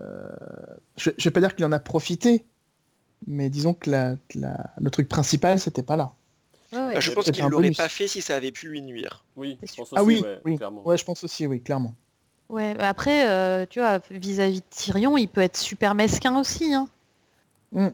je, 0.96 1.10
je 1.16 1.24
vais 1.24 1.30
pas 1.30 1.40
dire 1.40 1.54
qu'il 1.54 1.64
en 1.64 1.72
a 1.72 1.78
profité, 1.78 2.44
mais 3.26 3.50
disons 3.50 3.74
que 3.74 3.90
la, 3.90 4.16
que 4.28 4.38
la- 4.38 4.70
le 4.80 4.90
truc 4.90 5.08
principal 5.08 5.58
c'était 5.60 5.82
pas 5.82 5.96
là. 5.96 6.12
ouais, 6.72 6.78
ouais. 6.78 6.94
Bah, 6.94 7.00
je 7.00 7.10
pense 7.12 7.30
qu'il 7.30 7.42
un 7.42 7.48
l'aurait 7.48 7.70
pas 7.72 7.88
fait 7.88 8.08
si 8.08 8.22
ça 8.22 8.36
avait 8.36 8.52
pu 8.52 8.68
lui 8.68 8.82
nuire. 8.82 9.24
Oui, 9.36 9.56
C'est 9.60 9.66
je 9.68 9.72
sûr. 9.72 9.84
pense 9.84 9.92
aussi, 9.92 10.00
ah 10.00 10.04
oui, 10.04 10.20
ouais, 10.22 10.40
oui, 10.44 10.56
clairement. 10.56 10.86
ouais, 10.86 10.98
je 10.98 11.04
pense 11.04 11.22
aussi, 11.24 11.46
oui, 11.46 11.60
clairement. 11.60 11.94
Ouais, 12.48 12.74
mais 12.74 12.84
après, 12.84 13.28
euh, 13.28 13.66
tu 13.68 13.80
vois, 13.80 13.98
vis-à-vis 14.10 14.60
de 14.60 14.66
Tyrion, 14.70 15.16
il 15.16 15.28
peut 15.28 15.40
être 15.40 15.56
super 15.56 15.94
mesquin 15.94 16.38
aussi. 16.38 16.74
hein. 16.74 16.88
Mm. 17.72 17.88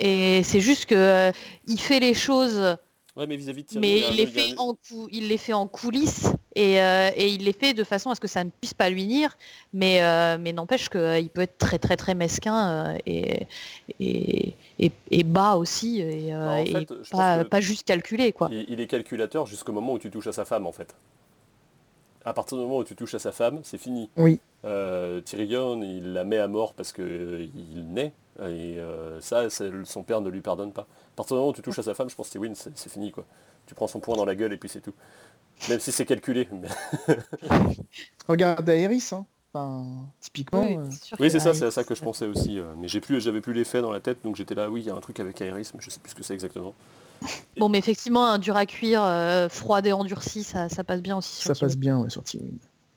Et 0.00 0.42
c'est 0.42 0.60
juste 0.60 0.86
que 0.86 0.94
euh, 0.94 1.32
il 1.66 1.78
fait 1.78 2.00
les 2.00 2.14
choses, 2.14 2.76
Ouais, 3.16 3.26
mais 3.26 3.36
vis-à-vis 3.36 3.64
de 3.64 3.68
Tyrion, 3.68 3.80
mais 3.80 3.98
il 4.10 4.16
les 4.16 4.26
fait 4.26 4.54
en 4.56 4.74
cou- 4.74 5.08
il 5.10 5.28
les 5.28 5.36
fait 5.36 5.52
en 5.52 5.66
coulisses 5.66 6.26
et, 6.54 6.80
euh, 6.80 7.10
et 7.16 7.28
il 7.28 7.44
les 7.44 7.52
fait 7.52 7.74
de 7.74 7.82
façon 7.84 8.08
à 8.10 8.14
ce 8.14 8.20
que 8.20 8.28
ça 8.28 8.44
ne 8.44 8.50
puisse 8.50 8.72
pas 8.72 8.88
lui 8.88 9.04
nuire. 9.06 9.36
Mais, 9.74 10.02
euh, 10.02 10.38
mais 10.40 10.52
n'empêche 10.52 10.88
qu'il 10.88 11.28
peut 11.28 11.42
être 11.42 11.58
très 11.58 11.78
très 11.78 11.96
très 11.96 12.14
mesquin 12.14 12.96
et, 13.06 13.46
et, 13.98 14.54
et, 15.10 15.24
bas 15.24 15.56
aussi 15.56 16.00
et, 16.00 16.34
en 16.34 16.64
fait, 16.64 16.86
pas, 17.10 17.42
que- 17.42 17.48
pas 17.48 17.60
juste 17.60 17.86
calculé 17.86 18.32
quoi. 18.32 18.48
Il, 18.52 18.64
il 18.68 18.80
est 18.80 18.86
calculateur 18.86 19.44
jusqu'au 19.46 19.72
moment 19.72 19.94
où 19.94 19.98
tu 19.98 20.10
touches 20.10 20.28
à 20.28 20.32
sa 20.32 20.44
femme 20.44 20.66
en 20.66 20.72
fait. 20.72 20.94
À 22.24 22.32
partir 22.34 22.58
du 22.58 22.64
moment 22.64 22.78
où 22.78 22.84
tu 22.84 22.94
touches 22.94 23.14
à 23.14 23.18
sa 23.18 23.32
femme, 23.32 23.60
c'est 23.62 23.78
fini. 23.78 24.10
Oui. 24.16 24.40
Euh, 24.64 25.20
Tyrion, 25.22 25.80
il 25.82 26.12
la 26.12 26.24
met 26.24 26.36
à 26.38 26.48
mort 26.48 26.74
parce 26.74 26.92
qu'il 26.92 27.50
naît, 27.88 28.12
et 28.40 28.78
euh, 28.78 29.18
ça, 29.22 29.48
c'est- 29.48 29.70
son 29.84 30.02
père 30.02 30.20
ne 30.20 30.28
lui 30.28 30.42
pardonne 30.42 30.72
pas. 30.72 30.82
À 30.82 31.16
partir 31.16 31.36
du 31.36 31.40
moment 31.40 31.50
où 31.50 31.54
tu 31.54 31.62
touches 31.62 31.78
à 31.78 31.82
sa 31.82 31.94
femme, 31.94 32.10
je 32.10 32.14
pense 32.14 32.28
que 32.28 32.32
Tywin, 32.32 32.52
c'est 32.54 32.88
fini 32.90 33.10
quoi. 33.10 33.24
Tu 33.66 33.74
prends 33.74 33.86
son 33.86 34.00
poing 34.00 34.16
dans 34.16 34.24
la 34.26 34.34
gueule 34.34 34.52
et 34.52 34.58
puis 34.58 34.68
c'est 34.68 34.80
tout. 34.82 34.92
Même 35.70 35.80
si 35.80 35.92
c'est 35.92 36.04
calculé. 36.06 36.46
mais- 36.52 36.68
Regarde 38.28 38.68
Aerys, 38.68 39.08
hein. 39.12 39.24
Enfin, 39.52 39.84
typiquement. 40.20 40.62
Oui, 40.62 40.76
euh, 40.76 40.84
c'est 40.90 41.20
Oui, 41.20 41.30
ça, 41.30 41.52
c'est 41.54 41.64
à 41.64 41.70
ça 41.72 41.82
que 41.84 41.94
je 41.94 42.02
pensais 42.02 42.26
aussi. 42.26 42.58
euh, 42.58 42.72
Mais 42.78 42.86
j'ai 42.86 43.00
plus, 43.00 43.20
j'avais 43.20 43.40
plus 43.40 43.52
les 43.52 43.64
faits 43.64 43.82
dans 43.82 43.90
la 43.90 43.98
tête, 44.00 44.18
donc 44.22 44.36
j'étais 44.36 44.54
là, 44.54 44.70
oui, 44.70 44.82
il 44.82 44.86
y 44.86 44.90
a 44.90 44.94
un 44.94 45.00
truc 45.00 45.18
avec 45.20 45.40
Aerys, 45.40 45.70
mais 45.74 45.80
je 45.80 45.90
sais 45.90 45.98
plus 46.00 46.10
ce 46.10 46.14
que 46.14 46.22
c'est 46.22 46.34
exactement. 46.34 46.72
Bon, 47.58 47.68
mais 47.68 47.78
effectivement, 47.78 48.26
un 48.26 48.38
dur 48.38 48.56
à 48.56 48.66
cuire, 48.66 49.02
euh, 49.04 49.48
froid 49.48 49.80
et 49.82 49.92
endurci, 49.92 50.42
ça, 50.42 50.68
ça 50.68 50.84
passe 50.84 51.00
bien 51.02 51.16
aussi. 51.18 51.36
sur 51.42 51.54
ça 51.54 51.60
passe 51.66 51.76
bien 51.76 51.98
ouais, 51.98 52.10
sur 52.10 52.22
Tywin. 52.24 52.44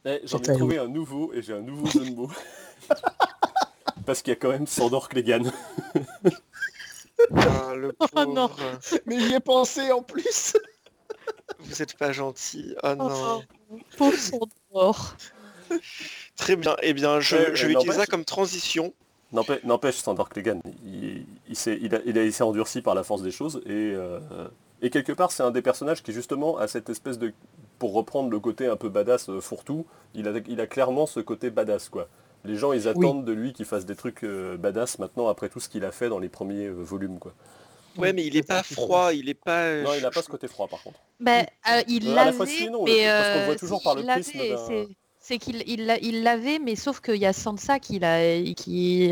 Eh, 0.05 0.21
J'en 0.25 0.37
ai 0.39 0.53
trouvé 0.57 0.77
un 0.79 0.87
nouveau 0.87 1.31
et 1.33 1.41
j'ai 1.41 1.53
un 1.53 1.61
nouveau 1.61 1.85
jeu 1.87 2.05
de 2.05 2.13
mots. 2.15 2.31
Parce 4.05 4.21
qu'il 4.21 4.31
y 4.31 4.35
a 4.35 4.39
quand 4.39 4.49
même 4.49 4.67
Sandor 4.67 5.07
Clegane. 5.09 5.51
Ah, 7.35 7.73
le 7.75 7.95
Oh 8.15 8.25
non. 8.25 8.49
Mais 9.05 9.19
j'y 9.19 9.33
ai 9.33 9.39
pensé 9.39 9.91
en 9.91 10.01
plus. 10.01 10.53
Vous 11.59 11.81
êtes 11.81 11.97
pas 11.97 12.11
gentil. 12.11 12.75
Oh 12.83 12.95
non. 12.95 13.43
Pauvre 13.97 14.17
Sandor. 14.17 15.15
Très 16.35 16.55
bien. 16.55 16.75
Eh 16.81 16.93
bien, 16.93 17.19
je, 17.19 17.35
Euh, 17.35 17.55
je 17.55 17.67
vais 17.67 17.73
utiliser 17.73 17.97
ça 17.99 18.05
comme 18.05 18.25
transition. 18.25 18.93
N'empê- 19.31 19.61
N'empêche, 19.63 19.95
Sandor 19.95 20.29
Clegane, 20.29 20.61
il, 20.85 21.25
il 21.53 21.57
s'est 21.57 21.77
il 21.81 21.93
a- 21.95 22.01
il 22.05 22.17
a- 22.17 22.23
il 22.23 22.33
s'est 22.33 22.43
endurci 22.43 22.81
par 22.81 22.95
la 22.95 23.03
force 23.03 23.21
des 23.21 23.31
choses 23.39 23.61
et, 23.65 23.69
euh, 23.95 24.19
et 24.81 24.89
quelque 24.89 25.11
part 25.13 25.31
c'est 25.31 25.43
un 25.43 25.51
des 25.51 25.61
personnages 25.61 26.01
qui 26.03 26.11
justement 26.11 26.57
a 26.57 26.67
cette 26.67 26.89
espèce 26.89 27.17
de, 27.19 27.31
pour 27.79 27.93
reprendre 27.93 28.29
le 28.29 28.39
côté 28.39 28.65
un 28.67 28.75
peu 28.75 28.89
badass 28.89 29.29
euh, 29.29 29.39
fourre-tout, 29.39 29.85
il 30.15 30.27
a, 30.27 30.31
il 30.47 30.59
a 30.59 30.67
clairement 30.67 31.05
ce 31.05 31.19
côté 31.19 31.49
badass 31.51 31.89
quoi. 31.89 32.07
Les 32.45 32.55
gens 32.57 32.73
ils 32.73 32.87
attendent 32.89 33.23
de 33.25 33.31
lui 33.31 33.53
qu'il 33.53 33.65
fasse 33.65 33.85
des 33.85 33.95
trucs 33.95 34.23
euh, 34.23 34.57
badass 34.57 34.99
maintenant 34.99 35.27
après 35.27 35.47
tout 35.49 35.59
ce 35.59 35.69
qu'il 35.69 35.85
a 35.85 35.91
fait 35.91 36.09
dans 36.09 36.19
les 36.19 36.29
premiers 36.29 36.65
euh, 36.67 36.73
volumes 36.73 37.19
quoi. 37.19 37.33
Ouais, 37.97 38.11
mais 38.11 38.25
il 38.25 38.35
est 38.35 38.41
pas 38.47 38.63
froid, 38.63 39.13
il 39.13 39.29
est 39.29 39.35
pas. 39.35 39.65
euh, 39.65 39.83
Non 39.83 39.91
il 39.95 40.03
a 40.05 40.09
pas 40.11 40.23
ce 40.23 40.29
côté 40.29 40.47
froid 40.47 40.67
par 40.67 40.81
contre. 40.81 40.99
Ben, 41.19 41.45
euh, 41.69 41.81
il 41.87 42.01
si 42.03 42.09
l'avait, 42.15 42.31
mais 42.85 43.05
parce 43.07 43.29
qu'on 43.29 43.39
le 43.39 43.45
voit 43.45 43.55
toujours 43.55 43.79
si, 43.79 43.83
par 43.83 43.95
le 43.95 44.01
prisme 44.15 44.31
d'un- 44.49 44.85
c'est- 45.23 45.37
qu'il 45.39 45.63
il 45.67 45.85
l'a- 45.87 45.99
il 45.99 46.21
l'avait, 46.23 46.59
mais 46.59 46.75
sauf 46.75 46.99
qu'il 46.99 47.15
y 47.15 47.25
a 47.25 47.33
Sansa 47.33 47.79
qui, 47.79 47.97
l'a- 47.99 48.41
qui, 48.55 49.09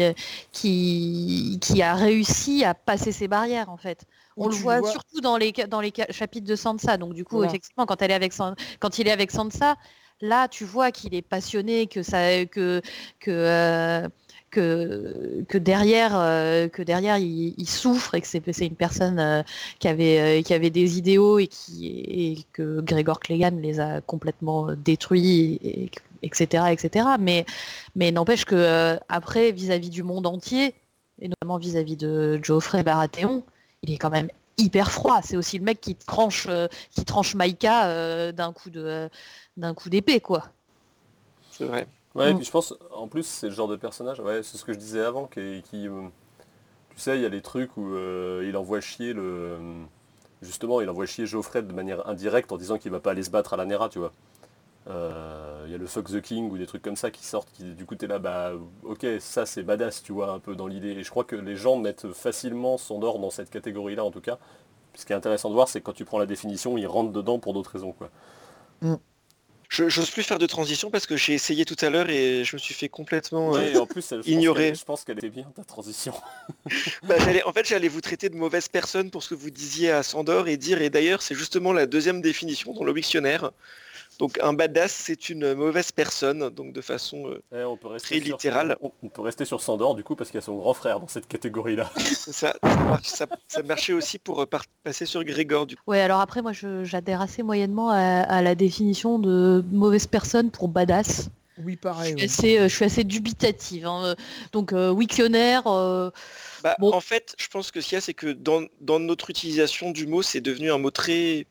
qui, 0.52 1.58
qui 1.62 1.82
a 1.82 1.96
réussi 1.96 2.64
à 2.66 2.74
passer 2.74 3.12
ses 3.12 3.28
barrières 3.28 3.70
en 3.70 3.78
fait. 3.78 4.04
On 4.38 4.48
le 4.48 4.56
voit, 4.56 4.80
vois- 4.80 4.92
surtout 4.92 5.22
dans 5.22 5.38
les, 5.38 5.52
dans 5.52 5.82
chapitres 6.10 6.48
de 6.48 6.56
Sansa. 6.56 6.98
Donc 6.98 7.14
du 7.14 7.24
coup, 7.24 7.36
Voilà. 7.38 7.50
effectivement, 7.50 7.86
quand, 7.86 8.02
elle 8.02 8.12
est 8.12 8.14
avec 8.14 8.34
San- 8.34 8.56
quand 8.80 9.00
il 9.00 9.08
est 9.08 9.12
avec 9.12 9.32
Sansa, 9.32 9.76
là, 10.22 10.48
tu 10.48 10.66
vois 10.66 10.92
qu'il 10.92 11.16
est 11.16 11.22
passionné, 11.22 11.88
que 11.88 12.04
ça, 12.04 12.46
que, 12.46 12.82
que, 13.20 13.32
euh, 13.32 14.10
que, 14.52 15.58
derrière, 15.58 16.12
euh, 16.16 16.68
que 16.68 16.82
derrière, 16.84 17.18
il, 17.18 17.68
souffre 17.68 18.16
et 18.16 18.22
que 18.22 18.28
c'est 18.28 18.66
une 18.68 18.76
personne 18.76 19.20
euh, 19.20 19.44
qui 19.80 19.88
avait, 19.88 20.40
euh, 20.40 20.42
qui 20.44 20.54
avait 20.54 20.70
des 20.70 20.98
idéaux 20.98 21.40
et, 21.40 21.48
qui, 21.48 21.88
et 21.88 22.46
que 22.54 22.82
Gregor 22.82 23.20
Clegane 23.20 23.62
les 23.62 23.80
a 23.80 24.02
complètement 24.02 24.74
détruits, 24.76 25.60
et- 25.64 25.84
et- 25.86 25.92
etc., 26.22 26.66
etc. 26.72 27.08
Mais, 27.20 27.46
mais 27.96 28.12
n'empêche 28.12 28.46
que 28.46 28.98
après, 29.10 29.52
vis-à-vis 29.52 29.90
du 29.90 30.04
monde 30.04 30.28
entier, 30.28 30.76
et 31.20 31.30
notamment 31.30 31.58
vis-à-vis 31.58 31.96
de 31.96 32.40
Geoffrey 32.44 32.84
Baratheon, 32.84 33.44
il 33.84 33.92
est 33.94 33.98
quand 33.98 34.10
même 34.12 34.30
hyper 34.58 34.92
froid. 34.92 35.22
C'est 35.24 35.38
aussi 35.38 35.58
le 35.58 35.64
mec 35.64 35.82
qui 35.82 35.96
tranche, 35.96 36.48
qui 36.92 37.06
tranche 37.06 37.34
Maïka 37.36 38.32
d'un 38.34 38.54
coup 38.54 38.70
de, 38.70 39.10
d'un 39.58 39.74
coup 39.74 39.90
d'épée, 39.90 40.20
quoi. 40.20 40.50
C'est 41.52 41.66
vrai. 41.66 41.88
Ouais, 42.16 42.32
et 42.32 42.34
Mm. 42.34 42.36
puis 42.36 42.46
je 42.46 42.52
pense, 42.52 42.74
en 42.94 43.08
plus, 43.08 43.24
c'est 43.26 43.48
le 43.48 43.54
genre 43.54 43.68
de 43.70 43.76
personnage, 43.78 44.20
ouais, 44.20 44.44
c'est 44.44 44.58
ce 44.58 44.66
que 44.66 44.74
je 44.74 44.78
disais 44.80 45.02
avant, 45.04 45.28
qui, 45.28 45.62
qui, 45.70 45.88
euh, 45.88 46.08
tu 46.96 47.00
sais, 47.02 47.18
il 47.18 47.22
y 47.22 47.26
a 47.26 47.30
les 47.30 47.42
trucs 47.42 47.78
où 47.78 47.96
euh, 47.96 48.46
il 48.48 48.58
envoie 48.58 48.82
chier 48.82 49.14
le, 49.14 49.22
euh, 49.24 49.84
justement, 50.42 50.82
il 50.82 50.90
envoie 50.90 51.06
chier 51.08 51.26
Geoffrey 51.28 51.64
de 51.64 51.74
manière 51.74 52.08
indirecte 52.10 52.52
en 52.52 52.58
disant 52.58 52.78
qu'il 52.78 52.92
va 52.92 53.00
pas 53.02 53.12
aller 53.12 53.24
se 53.24 53.32
battre 53.32 53.54
à 53.54 53.58
la 53.58 53.66
Nera, 53.66 53.90
tu 53.90 54.00
vois. 54.00 54.14
Euh, 54.90 55.64
Il 55.68 55.72
y 55.72 55.76
a 55.76 55.78
le 55.80 55.88
Fuck 55.88 56.08
the 56.12 56.22
King 56.22 56.52
ou 56.52 56.58
des 56.58 56.68
trucs 56.68 56.82
comme 56.84 56.96
ça 56.98 57.12
qui 57.12 57.26
sortent, 57.26 57.50
qui 57.54 57.64
du 57.76 57.86
coup 57.86 57.96
t'es 57.96 58.08
là, 58.08 58.20
bah 58.20 58.54
ok, 58.84 59.06
ça 59.20 59.46
c'est 59.46 59.64
badass, 59.64 60.04
tu 60.04 60.12
vois, 60.14 60.32
un 60.34 60.40
peu 60.40 60.56
dans 60.56 60.68
l'idée. 60.68 60.92
Et 60.92 61.04
je 61.04 61.10
crois 61.12 61.24
que 61.26 61.36
les 61.38 61.56
gens 61.56 61.78
mettent 61.78 62.12
facilement 62.14 62.78
Sandor 62.78 63.20
dans 63.20 63.30
cette 63.32 63.50
catégorie-là, 63.52 64.04
en 64.06 64.12
tout 64.12 64.22
cas. 64.22 64.40
Ce 64.96 65.06
qui 65.06 65.14
est 65.14 65.16
intéressant 65.16 65.50
de 65.50 65.56
voir, 65.56 65.70
c'est 65.70 65.82
que 65.82 65.86
quand 65.86 65.94
tu 65.94 66.06
prends 66.06 66.20
la 66.20 66.26
définition, 66.28 66.78
il 66.78 66.88
rentre 66.88 67.12
dedans 67.14 67.40
pour 67.40 67.54
d'autres 67.54 67.72
raisons, 67.72 67.94
quoi. 67.94 68.10
Je 69.72 69.88
j'ose 69.88 70.10
plus 70.10 70.24
faire 70.24 70.38
de 70.38 70.48
transition 70.48 70.92
parce 70.92 71.08
que 71.08 71.16
j'ai 71.16 71.34
essayé 71.34 71.64
tout 71.64 71.78
à 71.80 71.90
l'heure 71.90 72.10
et 72.10 72.44
je 72.44 72.58
me 72.58 72.60
suis 72.60 72.74
fait 72.74 72.90
complètement. 72.90 73.56
euh, 73.56 73.72
et 73.72 73.78
en 73.78 73.86
plus, 73.86 74.12
elle- 74.12 74.22
je 74.22 74.30
ignorer. 74.30 74.76
Je 74.76 74.84
pense 74.84 75.06
qu'elle 75.06 75.18
était 75.18 75.30
bien 75.30 75.46
ta 75.56 75.64
transition. 75.64 76.14
bah, 77.04 77.16
en 77.46 77.54
fait, 77.54 77.66
j'allais 77.66 77.88
vous 77.88 78.02
traiter 78.02 78.28
de 78.28 78.36
mauvaise 78.36 78.68
personne 78.68 79.10
pour 79.10 79.24
ce 79.24 79.30
que 79.30 79.36
vous 79.36 79.50
disiez 79.50 79.92
à 79.92 80.04
Sandor 80.04 80.50
et 80.50 80.58
dire, 80.58 80.82
et 80.82 80.90
d'ailleurs, 80.90 81.22
c'est 81.22 81.36
justement 81.36 81.72
la 81.72 81.86
deuxième 81.86 82.22
définition 82.22 82.74
dans 82.74 82.84
le 82.84 82.94
dictionnaire. 82.94 83.52
Donc, 84.22 84.38
un 84.44 84.54
badass, 84.54 84.92
c'est 84.92 85.30
une 85.30 85.56
mauvaise 85.56 85.92
personne, 85.92 86.50
donc 86.50 86.74
de 86.74 86.82
façon. 86.82 87.28
euh, 87.28 87.42
Eh, 87.56 87.64
on 87.64 87.76
peut 87.76 87.88
rester 87.88 88.18
Très 88.20 88.26
sur- 88.28 88.36
littéral. 88.38 88.78
On, 88.80 88.92
on 89.02 89.10
peut 89.10 89.24
rester 89.24 89.46
sur 89.46 89.62
Sandor 89.62 89.96
du 89.96 90.04
coup 90.04 90.16
parce 90.16 90.30
qu'il 90.30 90.38
y 90.38 90.44
a 90.44 90.46
son 90.46 90.58
grand 90.58 90.76
frère 90.76 91.00
dans 91.00 91.08
cette 91.08 91.28
catégorie-là. 91.28 91.90
ça, 91.96 92.32
ça, 92.32 92.54
marche- 92.62 93.08
ça- 93.08 93.26
ça 93.48 93.64
marchait 93.64 93.94
aussi 93.94 94.20
pour 94.20 94.42
euh, 94.42 94.46
par- 94.46 94.64
passer 94.84 95.08
sur 95.08 95.24
Grégor, 95.24 95.66
du 95.66 95.76
coup. 95.76 95.82
Ouais, 95.88 96.02
alors 96.02 96.22
après, 96.22 96.44
moi, 96.44 96.54
je- 96.54 96.84
j'adhère 96.84 97.20
assez 97.20 97.42
moyennement 97.42 97.90
à, 97.90 97.98
à 97.98 98.42
la 98.44 98.54
définition 98.54 99.18
de 99.18 99.66
mauvaise 99.72 100.06
personne 100.06 100.52
pour 100.52 100.68
badass. 100.68 101.30
Oui, 101.64 101.76
pareil. 101.76 102.14
Je 102.18 102.22
ouais. 102.24 102.28
suis 102.28 102.40
assez, 102.40 102.60
euh, 102.60 102.68
je 102.70 102.76
suis 102.76 102.86
assez 102.86 103.04
dubitative. 103.04 103.88
hein. 103.88 104.16
Donc, 104.52 104.72
euh, 104.72 104.92
Wiktionnaire, 104.92 105.66
euh, 105.66 106.12
Bah, 106.64 106.76
Bon. 106.80 106.94
En 106.94 107.02
fait, 107.02 107.34
je 107.40 107.48
pense 107.48 107.72
que 107.72 107.82
ce 107.82 107.88
qu'il 107.90 107.96
y 107.96 107.98
a, 107.98 108.02
c'est 108.02 108.14
que 108.14 108.28
dans, 108.28 108.62
dans 108.82 109.00
notre 109.00 109.32
utilisation 109.32 109.90
du 109.90 110.06
mot, 110.06 110.22
c'est 110.22 110.42
devenu 110.42 110.72
un 110.72 110.78
mot 110.78 110.92
très 110.92 111.48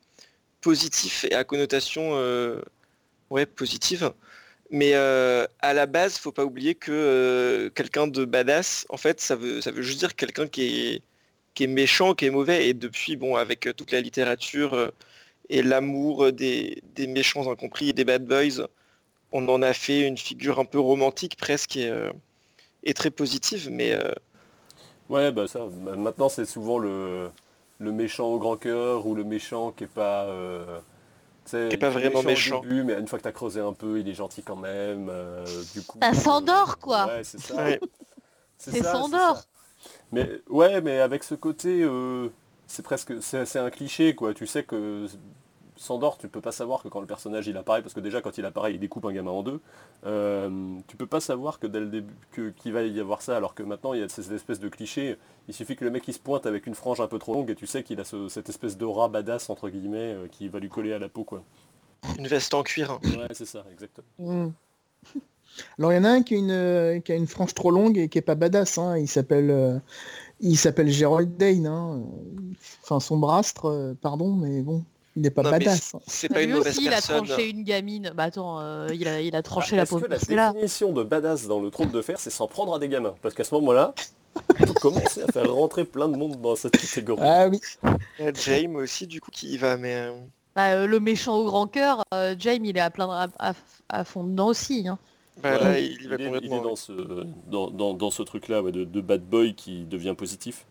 positif 0.61 1.25
et 1.25 1.33
à 1.35 1.43
connotation 1.43 2.11
euh, 2.15 2.61
ouais, 3.29 3.45
positive. 3.45 4.13
Mais 4.71 4.93
euh, 4.95 5.45
à 5.59 5.73
la 5.73 5.85
base, 5.85 6.17
faut 6.17 6.31
pas 6.31 6.45
oublier 6.45 6.75
que 6.75 6.91
euh, 6.91 7.69
quelqu'un 7.71 8.07
de 8.07 8.25
badass, 8.25 8.85
en 8.89 8.97
fait, 8.97 9.19
ça 9.21 9.35
veut, 9.35 9.61
ça 9.61 9.71
veut 9.71 9.81
juste 9.81 9.99
dire 9.99 10.15
quelqu'un 10.15 10.47
qui 10.47 10.63
est, 10.63 11.03
qui 11.55 11.65
est 11.65 11.67
méchant, 11.67 12.13
qui 12.15 12.25
est 12.25 12.29
mauvais. 12.29 12.67
Et 12.69 12.73
depuis, 12.73 13.17
bon, 13.17 13.35
avec 13.35 13.69
toute 13.75 13.91
la 13.91 14.01
littérature 14.01 14.91
et 15.49 15.63
l'amour 15.63 16.31
des, 16.31 16.81
des 16.95 17.07
méchants 17.07 17.51
incompris 17.51 17.89
et 17.89 17.93
des 17.93 18.05
bad 18.05 18.25
boys, 18.25 18.67
on 19.33 19.47
en 19.49 19.61
a 19.61 19.73
fait 19.73 20.07
une 20.07 20.17
figure 20.17 20.59
un 20.59 20.65
peu 20.65 20.79
romantique 20.79 21.35
presque 21.37 21.77
et, 21.77 21.91
et 22.83 22.93
très 22.93 23.11
positive. 23.11 23.69
Mais 23.71 23.97
Ouais, 25.11 25.29
bah 25.33 25.45
ça, 25.45 25.67
bah, 25.69 25.97
maintenant 25.97 26.29
c'est 26.29 26.45
souvent 26.45 26.79
le, 26.79 27.29
le 27.81 27.91
méchant 27.91 28.27
au 28.27 28.39
grand 28.39 28.57
cœur 28.57 29.05
ou 29.07 29.15
le 29.15 29.23
méchant 29.23 29.71
qui 29.71 29.83
est 29.85 29.87
pas... 29.87 30.25
euh, 30.25 30.79
Qui 31.45 31.57
est 31.57 31.77
pas 31.77 31.89
vraiment 31.89 32.19
au 32.19 32.23
méchant. 32.23 32.61
début, 32.61 32.83
mais 32.83 32.93
une 32.99 33.07
fois 33.07 33.17
que 33.19 33.23
tu 33.23 33.29
as 33.29 33.31
creusé 33.33 33.59
un 33.59 33.73
peu, 33.73 33.99
il 33.99 34.07
est 34.07 34.13
gentil 34.13 34.43
quand 34.43 34.55
même. 34.55 35.09
euh, 35.09 35.45
du 35.73 35.81
coup, 35.81 35.99
Ça 36.01 36.13
s'endort, 36.13 36.77
quoi. 36.79 37.07
Ouais, 37.07 37.23
c'est 37.23 37.39
ça. 37.39 37.55
Ça. 38.57 39.43
Mais 40.11 40.29
ouais, 40.49 40.81
mais 40.81 40.99
avec 40.99 41.23
ce 41.23 41.35
côté, 41.35 41.81
euh, 41.81 42.29
c'est 42.67 42.83
presque, 42.83 43.13
c'est 43.21 43.45
c'est 43.45 43.59
un 43.59 43.69
cliché 43.69 44.13
quoi. 44.15 44.33
Tu 44.33 44.45
sais 44.45 44.63
que 44.63 45.07
Sandor, 45.81 46.17
tu 46.19 46.27
peux 46.27 46.41
pas 46.41 46.51
savoir 46.51 46.83
que 46.83 46.89
quand 46.89 47.01
le 47.01 47.07
personnage 47.07 47.47
il 47.47 47.57
apparaît, 47.57 47.81
parce 47.81 47.95
que 47.95 47.99
déjà 47.99 48.21
quand 48.21 48.37
il 48.37 48.45
apparaît, 48.45 48.73
il 48.73 48.79
découpe 48.79 49.03
un 49.05 49.11
gamin 49.11 49.31
en 49.31 49.41
deux. 49.41 49.59
euh, 50.05 50.75
tu 50.87 50.95
peux 50.95 51.07
pas 51.07 51.19
savoir 51.19 51.57
que 51.59 51.65
dès 51.67 51.79
le 51.79 51.87
début 51.87 52.13
que- 52.31 52.49
qu'il 52.51 52.71
va 52.73 52.83
y 52.83 52.99
avoir 52.99 53.21
ça, 53.23 53.35
alors 53.35 53.55
que 53.55 53.63
maintenant 53.63 53.93
il 53.93 53.99
y 54.01 54.03
a 54.03 54.09
cette 54.09 54.31
espèce 54.31 54.59
de 54.59 54.69
cliché. 54.69 55.17
Il 55.47 55.53
suffit 55.55 55.75
que 55.75 55.83
le 55.83 55.89
mec 55.91 56.07
il 56.07 56.13
se 56.13 56.19
pointe 56.19 56.45
avec 56.45 56.67
une 56.67 56.75
frange 56.75 57.01
un 57.01 57.07
peu 57.07 57.17
trop 57.17 57.33
longue 57.33 57.49
et 57.49 57.55
tu 57.55 57.65
sais 57.65 57.83
qu'il 57.83 57.99
a 57.99 58.03
ce- 58.03 58.27
cette 58.29 58.47
espèce 58.49 58.77
d'aura 58.77 59.09
badass 59.09 59.49
entre 59.49 59.69
guillemets 59.69 60.13
euh, 60.13 60.27
qui 60.27 60.47
va 60.49 60.59
lui 60.59 60.69
coller 60.69 60.93
à 60.93 60.99
la 60.99 61.09
peau 61.09 61.23
quoi. 61.23 61.43
une 62.19 62.27
veste 62.27 62.53
en 62.53 62.61
cuir. 62.63 62.99
Ouais, 63.03 63.27
c'est 63.33 63.45
ça, 63.45 63.63
exactement. 63.71 64.05
Mm. 64.19 64.49
Alors 65.79 65.91
il 65.91 65.95
y 65.95 65.99
en 65.99 66.03
a 66.05 66.09
un 66.09 66.21
qui 66.23 66.35
a 66.35 66.37
une, 66.37 66.51
euh, 66.51 66.99
qui 66.99 67.11
a 67.11 67.15
une 67.15 67.27
frange 67.27 67.53
trop 67.53 67.71
longue 67.71 67.97
et 67.97 68.07
qui 68.07 68.17
est 68.19 68.21
pas 68.21 68.35
badass. 68.35 68.77
hein. 68.77 68.97
Il 68.97 69.07
s'appelle 69.07 69.49
euh, 69.49 69.79
il 70.39 70.57
s'appelle 70.57 70.89
Gerald 70.89 71.35
Dane. 71.37 71.65
hein. 71.67 72.03
Enfin 72.83 72.99
son 72.99 73.17
brastre, 73.17 73.65
euh, 73.65 73.93
pardon, 73.99 74.33
mais 74.35 74.61
bon, 74.61 74.83
il 75.15 75.21
n'est 75.23 75.29
pas 75.29 75.43
Non, 75.43 75.51
badass. 75.51 75.95
hein. 75.95 75.99
C'est 76.07 76.29
pas 76.29 76.39
Lui 76.39 76.45
une 76.45 76.51
mauvaise 76.57 76.75
aussi, 76.77 76.85
il 76.85 76.93
a 76.93 77.01
tranché 77.01 77.49
une 77.49 77.63
gamine. 77.63 78.11
Bah 78.15 78.23
attends, 78.23 78.59
euh, 78.61 78.87
il, 78.93 79.07
a, 79.07 79.21
il 79.21 79.35
a 79.35 79.41
tranché 79.43 79.75
Ah, 79.75 79.77
la 79.77 79.85
pauvre 79.85 80.07
que 80.07 80.11
la 80.11 80.35
là. 80.35 80.51
définition 80.53 80.91
de 80.93 81.03
badass 81.03 81.47
dans 81.47 81.59
le 81.59 81.69
trône 81.69 81.91
de 81.91 82.01
fer, 82.01 82.19
c'est 82.19 82.29
s'en 82.29 82.47
prendre 82.47 82.73
à 82.75 82.79
des 82.79 82.87
gamins? 82.89 83.15
Parce 83.21 83.35
qu'à 83.35 83.43
ce 83.43 83.53
moment-là, 83.55 83.93
on 84.35 84.63
peut 84.65 84.73
commencer 84.73 85.21
à 85.23 85.27
faire 85.31 85.53
rentrer 85.53 85.83
plein 85.85 86.07
de 86.07 86.15
monde 86.17 86.39
dans 86.41 86.55
cette 86.55 86.77
catégorie. 86.77 87.21
Ah 87.25 87.47
oui. 87.49 87.59
Il 88.19 88.25
y 88.25 88.27
a 88.29 88.33
Jaime 88.33 88.75
aussi, 88.77 89.07
du 89.07 89.19
coup, 89.19 89.31
qui 89.31 89.49
y 89.53 89.57
va, 89.57 89.75
mais... 89.77 89.95
euh, 89.95 90.13
Bah, 90.55 90.71
euh, 90.71 90.87
le 90.87 90.99
méchant 91.01 91.35
au 91.37 91.43
grand 91.45 91.67
cœur, 91.67 92.03
euh, 92.13 92.35
Jaime, 92.39 92.63
il 92.65 92.77
est 92.77 92.81
à 92.81 92.89
plein 92.89 93.07
de- 93.07 93.11
à, 93.39 93.49
à- 93.49 93.53
à 93.89 94.03
fond 94.05 94.23
dedans 94.23 94.47
aussi. 94.47 94.87
hein. 94.87 94.97
bah, 95.43 95.59
là, 95.59 95.79
il 95.79 96.07
va 96.07 96.15
il, 96.15 96.21
est, 96.21 96.23
il 96.23 96.31
complètement. 96.31 96.57
est 96.59 96.63
dans 96.63 96.75
ce, 96.77 96.91
dans, 97.47 97.69
dans- 97.69 97.93
dans 97.93 98.11
ce 98.11 98.23
truc-là 98.23 98.61
ouais, 98.61 98.71
de, 98.71 98.85
de 98.85 99.01
bad 99.01 99.21
boy 99.23 99.53
qui 99.55 99.83
devient 99.83 100.15
positif. 100.17 100.65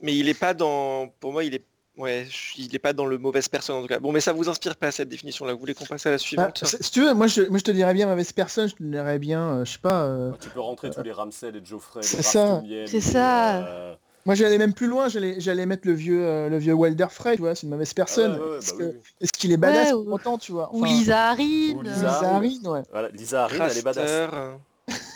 Mais 0.00 0.14
il 0.16 0.28
est 0.28 0.38
pas 0.38 0.54
dans... 0.54 1.08
Pour 1.20 1.32
moi, 1.32 1.44
il 1.44 1.54
est... 1.54 1.62
Ouais, 1.96 2.26
il 2.58 2.74
est 2.74 2.78
pas 2.78 2.92
dans 2.92 3.06
le 3.06 3.16
mauvaise 3.16 3.48
personne, 3.48 3.76
en 3.76 3.80
tout 3.82 3.86
cas. 3.88 3.98
Bon, 3.98 4.12
mais 4.12 4.20
ça 4.20 4.32
vous 4.34 4.48
inspire 4.50 4.76
pas, 4.76 4.90
cette 4.90 5.08
définition-là. 5.08 5.54
Vous 5.54 5.58
voulez 5.58 5.72
qu'on 5.74 5.86
passe 5.86 6.04
à 6.04 6.10
la 6.10 6.16
Ah, 6.16 6.18
suivante? 6.18 6.62
si 6.66 6.76
si 6.80 6.90
tu 6.90 7.00
veux, 7.00 7.14
moi 7.14 7.26
je, 7.26 7.42
moi 7.42 7.58
je 7.58 7.64
te 7.64 7.70
dirais 7.70 7.94
bien 7.94 8.06
mauvaise 8.06 8.32
personne, 8.32 8.68
je 8.68 8.74
te 8.74 8.82
dirais 8.82 9.18
bien, 9.18 9.40
euh, 9.40 9.64
je 9.64 9.72
sais 9.72 9.78
pas. 9.78 10.02
euh, 10.04 10.32
Tu 10.38 10.50
peux 10.50 10.60
rentrer 10.60 10.90
tous 10.90 11.02
les 11.02 11.12
Ramsel 11.12 11.56
et 11.56 11.64
Geoffrey, 11.64 12.00
les 12.02 12.06
C'est 12.06 12.22
ça. 12.22 12.60
C'est 12.86 12.92
les, 12.92 13.00
ça. 13.00 13.64
euh, 13.66 13.94
moi 14.26 14.34
j'allais 14.34 14.58
même 14.58 14.74
plus 14.74 14.88
loin, 14.88 15.08
j'allais 15.08 15.40
j'allais 15.40 15.64
mettre 15.64 15.86
le 15.88 15.94
vieux 15.94 16.22
euh, 16.22 16.48
le 16.50 16.58
vieux 16.58 16.74
Walder 16.74 17.06
Frey, 17.10 17.36
tu 17.36 17.40
vois, 17.42 17.54
c'est 17.54 17.62
une 17.62 17.70
mauvaise 17.72 17.94
personne. 17.94 18.36
ah 18.38 18.44
ouais, 18.44 18.50
ouais, 18.50 18.58
Est-ce 18.58 18.72
bah 18.72 18.78
que- 18.78 18.84
oui, 18.84 18.90
oui. 18.94 19.00
est-ce 19.22 19.32
qu'il 19.32 19.52
est 19.52 19.56
badass 19.56 19.92
ou- 19.94 20.12
autant, 20.12 20.36
tu 20.36 20.52
vois? 20.52 20.68
Ou 20.74 20.84
Lisa 20.84 21.30
Harine. 21.30 21.76
ou 21.78 21.80
euh, 21.80 21.82
Lisa. 21.94 22.34
Harine, 22.36 22.68
ouais. 22.68 22.82
Voilà, 22.92 23.08
Lisa 23.08 23.44
Harine, 23.44 23.62
elle 23.70 23.78
est 23.78 23.82
badass. 23.82 24.10
Euh, 24.10 24.52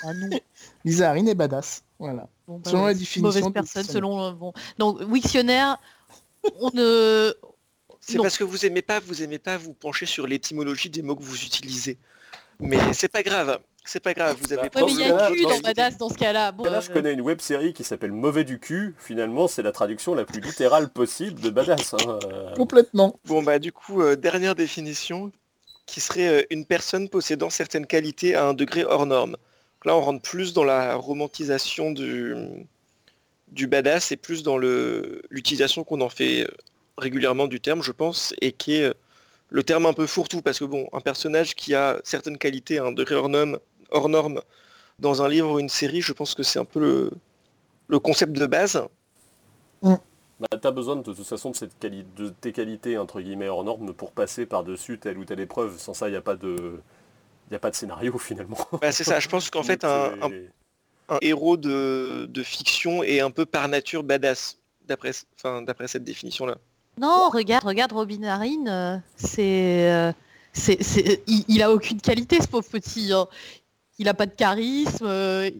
Ah 0.02 0.14
non. 0.14 0.30
Lisa 0.86 1.10
Harine 1.10 1.28
est 1.28 1.34
badass. 1.34 1.82
Voilà. 1.98 2.26
bon, 2.48 2.56
bah, 2.58 2.70
selon 2.70 2.86
la 2.86 2.94
définition 2.94 3.22
Mauvaise 3.46 3.52
personne, 3.52 3.84
selon... 3.84 4.22
euh, 4.28 4.32
bon. 4.32 4.54
Donc, 4.78 4.98
Wiktionnaire, 5.08 5.76
on 6.60 6.70
ne... 6.74 7.32
C'est 8.00 8.16
parce 8.18 8.38
que 8.38 8.44
vous 8.44 8.64
aimez 8.66 8.82
pas, 8.82 8.98
vous 9.00 9.22
aimez 9.22 9.38
pas 9.38 9.56
vous 9.58 9.74
pencher 9.74 10.06
sur 10.06 10.26
l'étymologie 10.26 10.88
des 10.90 11.02
mots 11.02 11.14
que 11.16 11.22
vous 11.22 11.42
utilisez. 11.44 11.98
Mais 12.58 12.78
c'est 12.92 13.08
pas 13.08 13.22
grave. 13.22 13.58
C'est 13.84 14.00
pas 14.00 14.12
grave, 14.14 14.36
vous 14.40 14.52
avez 14.52 14.62
Bah, 14.64 14.70
pas 14.70 14.80
Ouais, 14.84 14.92
mais 14.94 15.02
il 15.02 15.08
y 15.08 15.10
a 15.10 15.30
cul 15.30 15.42
dans 15.42 15.50
dans- 15.50 15.58
Badass 15.60 15.96
dans 15.96 16.08
ce 16.10 16.14
cas-là. 16.18 16.52
Bon, 16.52 16.64
Là, 16.64 16.80
je 16.80 16.90
connais 16.90 17.12
une 17.14 17.22
web 17.22 17.40
série 17.40 17.72
qui 17.72 17.82
s'appelle 17.84 18.12
Mauvais 18.12 18.44
du 18.44 18.58
cul. 18.58 18.94
Finalement, 18.98 19.48
c'est 19.48 19.62
la 19.62 19.72
traduction 19.72 20.14
la 20.14 20.24
plus 20.24 20.40
littérale 20.40 20.90
possible 20.90 21.40
de 21.40 21.48
badass. 21.50 21.94
hein. 21.94 22.18
Complètement. 22.56 23.18
Bon 23.24 23.42
bah 23.42 23.58
du 23.58 23.72
coup, 23.72 24.02
euh, 24.02 24.16
dernière 24.16 24.54
définition, 24.54 25.32
qui 25.86 26.00
serait 26.00 26.28
euh, 26.28 26.42
une 26.50 26.66
personne 26.66 27.08
possédant 27.08 27.48
certaines 27.50 27.86
qualités 27.86 28.34
à 28.34 28.46
un 28.46 28.54
degré 28.54 28.84
hors 28.84 29.06
norme. 29.06 29.32
Donc 29.32 29.84
là, 29.86 29.96
on 29.96 30.00
rentre 30.02 30.22
plus 30.22 30.52
dans 30.52 30.64
la 30.64 30.94
romantisation 30.94 31.90
du, 31.92 32.34
du 33.50 33.66
badass 33.66 34.12
et 34.12 34.16
plus 34.16 34.42
dans 34.42 34.58
le- 34.58 35.22
l'utilisation 35.30 35.84
qu'on 35.84 36.00
en 36.00 36.08
fait 36.08 36.44
euh, 36.44 36.50
régulièrement 36.98 37.46
du 37.46 37.60
terme, 37.60 37.82
je 37.82 37.92
pense, 37.92 38.34
et 38.40 38.52
qui 38.52 38.76
est 38.76 38.84
euh, 38.84 38.94
le 39.50 39.62
terme 39.64 39.86
un 39.86 39.92
peu 39.92 40.06
fourre-tout, 40.06 40.42
parce 40.42 40.58
que 40.60 40.64
bon, 40.64 40.88
un 40.92 41.00
personnage 41.00 41.54
qui 41.54 41.74
a 41.74 42.00
certaines 42.04 42.38
qualités 42.38 42.78
un 42.78 42.92
degré 42.92 43.16
hors 43.16 43.28
norme, 43.28 43.58
hors 43.90 44.08
norme 44.08 44.40
dans 45.00 45.22
un 45.22 45.28
livre 45.28 45.52
ou 45.52 45.58
une 45.58 45.68
série, 45.68 46.02
je 46.02 46.12
pense 46.12 46.34
que 46.34 46.42
c'est 46.42 46.58
un 46.58 46.64
peu 46.64 46.78
le, 46.80 47.10
le 47.88 47.98
concept 47.98 48.32
de 48.32 48.46
base. 48.46 48.82
Bah, 49.82 50.46
t'as 50.60 50.70
besoin 50.70 50.96
de, 50.96 51.02
toute 51.02 51.26
façon 51.26 51.50
de, 51.50 51.56
cette 51.56 51.78
quali- 51.78 52.06
de 52.16 52.30
tes 52.30 52.52
qualités 52.52 52.96
entre 52.96 53.20
guillemets 53.20 53.48
hors 53.48 53.64
normes 53.64 53.92
pour 53.92 54.12
passer 54.12 54.46
par-dessus 54.46 54.98
telle 54.98 55.18
ou 55.18 55.24
telle 55.24 55.40
épreuve. 55.40 55.78
Sans 55.78 55.92
ça, 55.92 56.08
il 56.08 56.12
n'y 56.12 56.16
a 56.16 56.22
pas 56.22 56.36
de. 56.36 56.80
Il 57.50 57.56
a 57.56 57.58
pas 57.58 57.70
de 57.70 57.74
scénario 57.76 58.16
finalement. 58.18 58.56
Bah, 58.80 58.92
c'est 58.92 59.04
ça, 59.04 59.20
je 59.20 59.28
pense 59.28 59.50
qu'en 59.50 59.62
fait, 59.62 59.84
un, 59.84 60.12
un 60.22 60.28
C'est- 60.30 60.50
un 61.10 61.18
héros 61.20 61.56
de, 61.56 62.26
de 62.26 62.42
fiction 62.42 63.02
est 63.02 63.20
un 63.20 63.30
peu 63.30 63.44
par 63.44 63.68
nature 63.68 64.02
badass, 64.02 64.56
d'après 64.86 65.10
enfin, 65.36 65.62
d'après 65.62 65.88
cette 65.88 66.04
définition-là. 66.04 66.56
Non, 66.98 67.28
regarde, 67.30 67.64
regarde 67.64 67.92
Robin 67.92 68.22
Harrin, 68.24 68.66
euh, 68.66 68.96
c'est, 69.16 69.90
euh, 69.90 70.12
c'est, 70.52 70.82
c'est- 70.82 71.22
il, 71.26 71.44
il 71.48 71.62
a 71.62 71.72
aucune 71.72 72.00
qualité 72.00 72.40
ce 72.40 72.46
pauvre 72.48 72.68
petit. 72.68 73.12
hein. 73.12 73.26
Il 73.98 74.08
a 74.08 74.14
pas 74.14 74.26
de 74.26 74.34
charisme, 74.34 75.04
euh, 75.06 75.50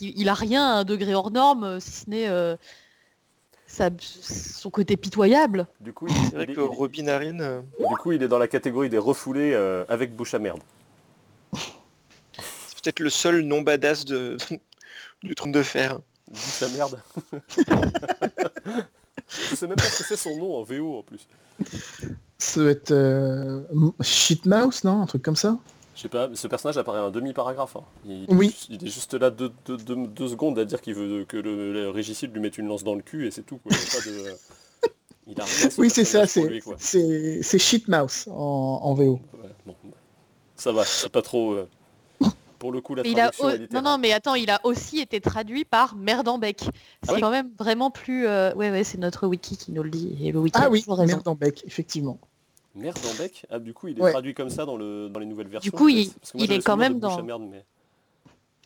il, 0.00 0.20
il 0.20 0.28
a 0.28 0.34
rien 0.34 0.62
à 0.64 0.72
un 0.80 0.84
degré 0.84 1.14
hors 1.14 1.30
norme, 1.30 1.80
si 1.80 1.90
ce 1.92 2.10
n'est 2.10 2.28
euh, 2.28 2.56
sa- 3.66 3.90
son 4.00 4.70
côté 4.70 4.96
pitoyable. 4.96 5.66
Du 5.80 5.92
coup, 5.92 6.06
il, 6.08 6.14
C'est 6.14 6.34
vrai 6.34 6.44
il 6.44 6.50
est- 6.50 6.54
que 6.54 6.60
Robin 6.60 7.06
euh, 7.08 7.60
du 7.78 7.96
coup, 7.96 8.12
il 8.12 8.22
est 8.22 8.28
dans 8.28 8.38
la 8.38 8.48
catégorie 8.48 8.88
des 8.90 8.98
refoulés 8.98 9.52
euh, 9.54 9.84
avec 9.88 10.14
bouche 10.14 10.34
à 10.34 10.38
merde. 10.38 10.60
c'est 11.52 12.82
peut-être 12.82 13.00
le 13.00 13.10
seul 13.10 13.42
non 13.42 13.62
badass 13.62 14.04
de, 14.04 14.36
du 15.22 15.34
trône 15.34 15.52
de 15.52 15.62
fer. 15.62 15.98
Bouche 16.30 16.62
à 16.62 16.68
merde. 16.68 17.00
Je 19.50 19.54
sais 19.56 19.66
même 19.66 19.76
pas 19.76 19.84
ce 19.84 19.98
que 19.98 20.04
c'est 20.04 20.16
son 20.16 20.36
nom 20.36 20.56
en 20.56 20.62
VO 20.62 20.98
en 20.98 21.02
plus. 21.02 21.26
Ça 22.38 22.60
doit 22.60 22.70
être 22.70 22.90
euh, 22.90 23.60
Shitmouse, 24.00 24.84
non 24.84 25.02
Un 25.02 25.06
truc 25.06 25.22
comme 25.22 25.36
ça? 25.36 25.58
Je 25.94 26.02
sais 26.02 26.08
pas, 26.08 26.28
ce 26.34 26.48
personnage 26.48 26.76
apparaît 26.78 27.00
un 27.00 27.10
demi-paragraphe. 27.10 27.76
hein. 27.76 27.84
Il, 28.06 28.26
Oui. 28.30 28.54
il 28.70 28.82
est 28.86 28.90
juste 28.90 29.14
là 29.14 29.30
deux, 29.30 29.52
deux- 29.66 29.76
deux- 29.76 30.06
deux 30.06 30.28
secondes 30.28 30.58
à 30.58 30.64
dire 30.64 30.80
qu'il 30.80 30.94
veut 30.94 31.24
que 31.24 31.36
le, 31.36 31.72
le 31.72 31.90
régicide 31.90 32.32
lui 32.32 32.40
mette 32.40 32.58
une 32.58 32.66
lance 32.66 32.82
dans 32.84 32.94
le 32.94 33.02
cul 33.02 33.26
et 33.26 33.30
c'est 33.30 33.42
tout. 33.42 33.58
Quoi. 33.58 33.72
Il 33.72 33.76
a 33.76 34.00
pas 34.00 34.06
de- 34.10 34.36
il 35.28 35.40
a 35.40 35.44
rien, 35.44 35.70
ce 35.70 35.80
Oui, 35.80 35.88
c'est 35.90 36.04
ça, 36.04 36.26
c'est 36.26 36.42
lui, 36.44 36.60
quoi. 36.60 36.74
c'est 36.78 37.42
c'est 37.42 37.58
Shitmouse 37.58 38.26
en, 38.28 38.80
en 38.82 38.94
VO. 38.94 39.20
Ouais, 39.34 39.48
bon, 39.66 39.74
ça 40.56 40.72
va, 40.72 40.84
c'est 40.84 41.10
pas 41.12 41.22
trop... 41.22 41.52
euh, 41.52 41.68
Pour 42.62 42.70
le 42.70 42.80
coup, 42.80 42.94
la 42.94 43.02
Mais 43.02 43.10
il 43.10 43.18
a 43.18 43.32
traduction 43.32 43.64
est 43.64 43.72
non, 43.72 43.82
non, 43.82 43.98
mais 43.98 44.12
attends, 44.12 44.36
il 44.36 44.48
a 44.48 44.60
aussi 44.62 45.00
été 45.00 45.20
traduit 45.20 45.64
par 45.64 45.96
Merdenbeck. 45.96 46.60
C'est 46.60 46.70
Ah 47.08 47.12
ouais 47.14 47.20
quand 47.20 47.30
même 47.32 47.50
vraiment 47.58 47.90
plus. 47.90 48.24
euh, 48.28 48.54
Ouais, 48.54 48.70
ouais, 48.70 48.84
c'est 48.84 48.98
notre 48.98 49.26
wiki 49.26 49.56
qui 49.56 49.72
nous 49.72 49.82
le 49.82 49.90
dit. 49.90 50.16
Et 50.22 50.30
le 50.30 50.38
wiki 50.38 50.56
Ah 50.62 50.70
oui, 50.70 50.78
toujours 50.82 50.98
raison. 50.98 51.16
merde 51.16 51.26
en 51.26 51.34
bec, 51.34 51.64
effectivement. 51.66 52.20
Merde 52.76 52.96
en 53.10 53.14
bec 53.20 53.44
Ah, 53.50 53.58
du 53.58 53.74
coup, 53.74 53.88
il 53.88 53.98
est 53.98 54.00
Ouais. 54.00 54.12
traduit 54.12 54.32
comme 54.32 54.48
ça 54.48 54.64
dans, 54.64 54.76
le, 54.76 55.08
dans 55.08 55.18
les 55.18 55.26
nouvelles 55.26 55.48
versions 55.48 55.72
coup, 55.72 55.86
peut-être 55.88 55.98
il- 55.98 56.10
Parce 56.12 56.30
que 56.30 56.38
moi, 56.38 56.46
il 56.46 56.52
est 56.52 56.62
quand 56.62 56.76
même 56.76 57.00
dans- 57.00 57.20
merde, 57.24 57.42
mais- 57.50 57.64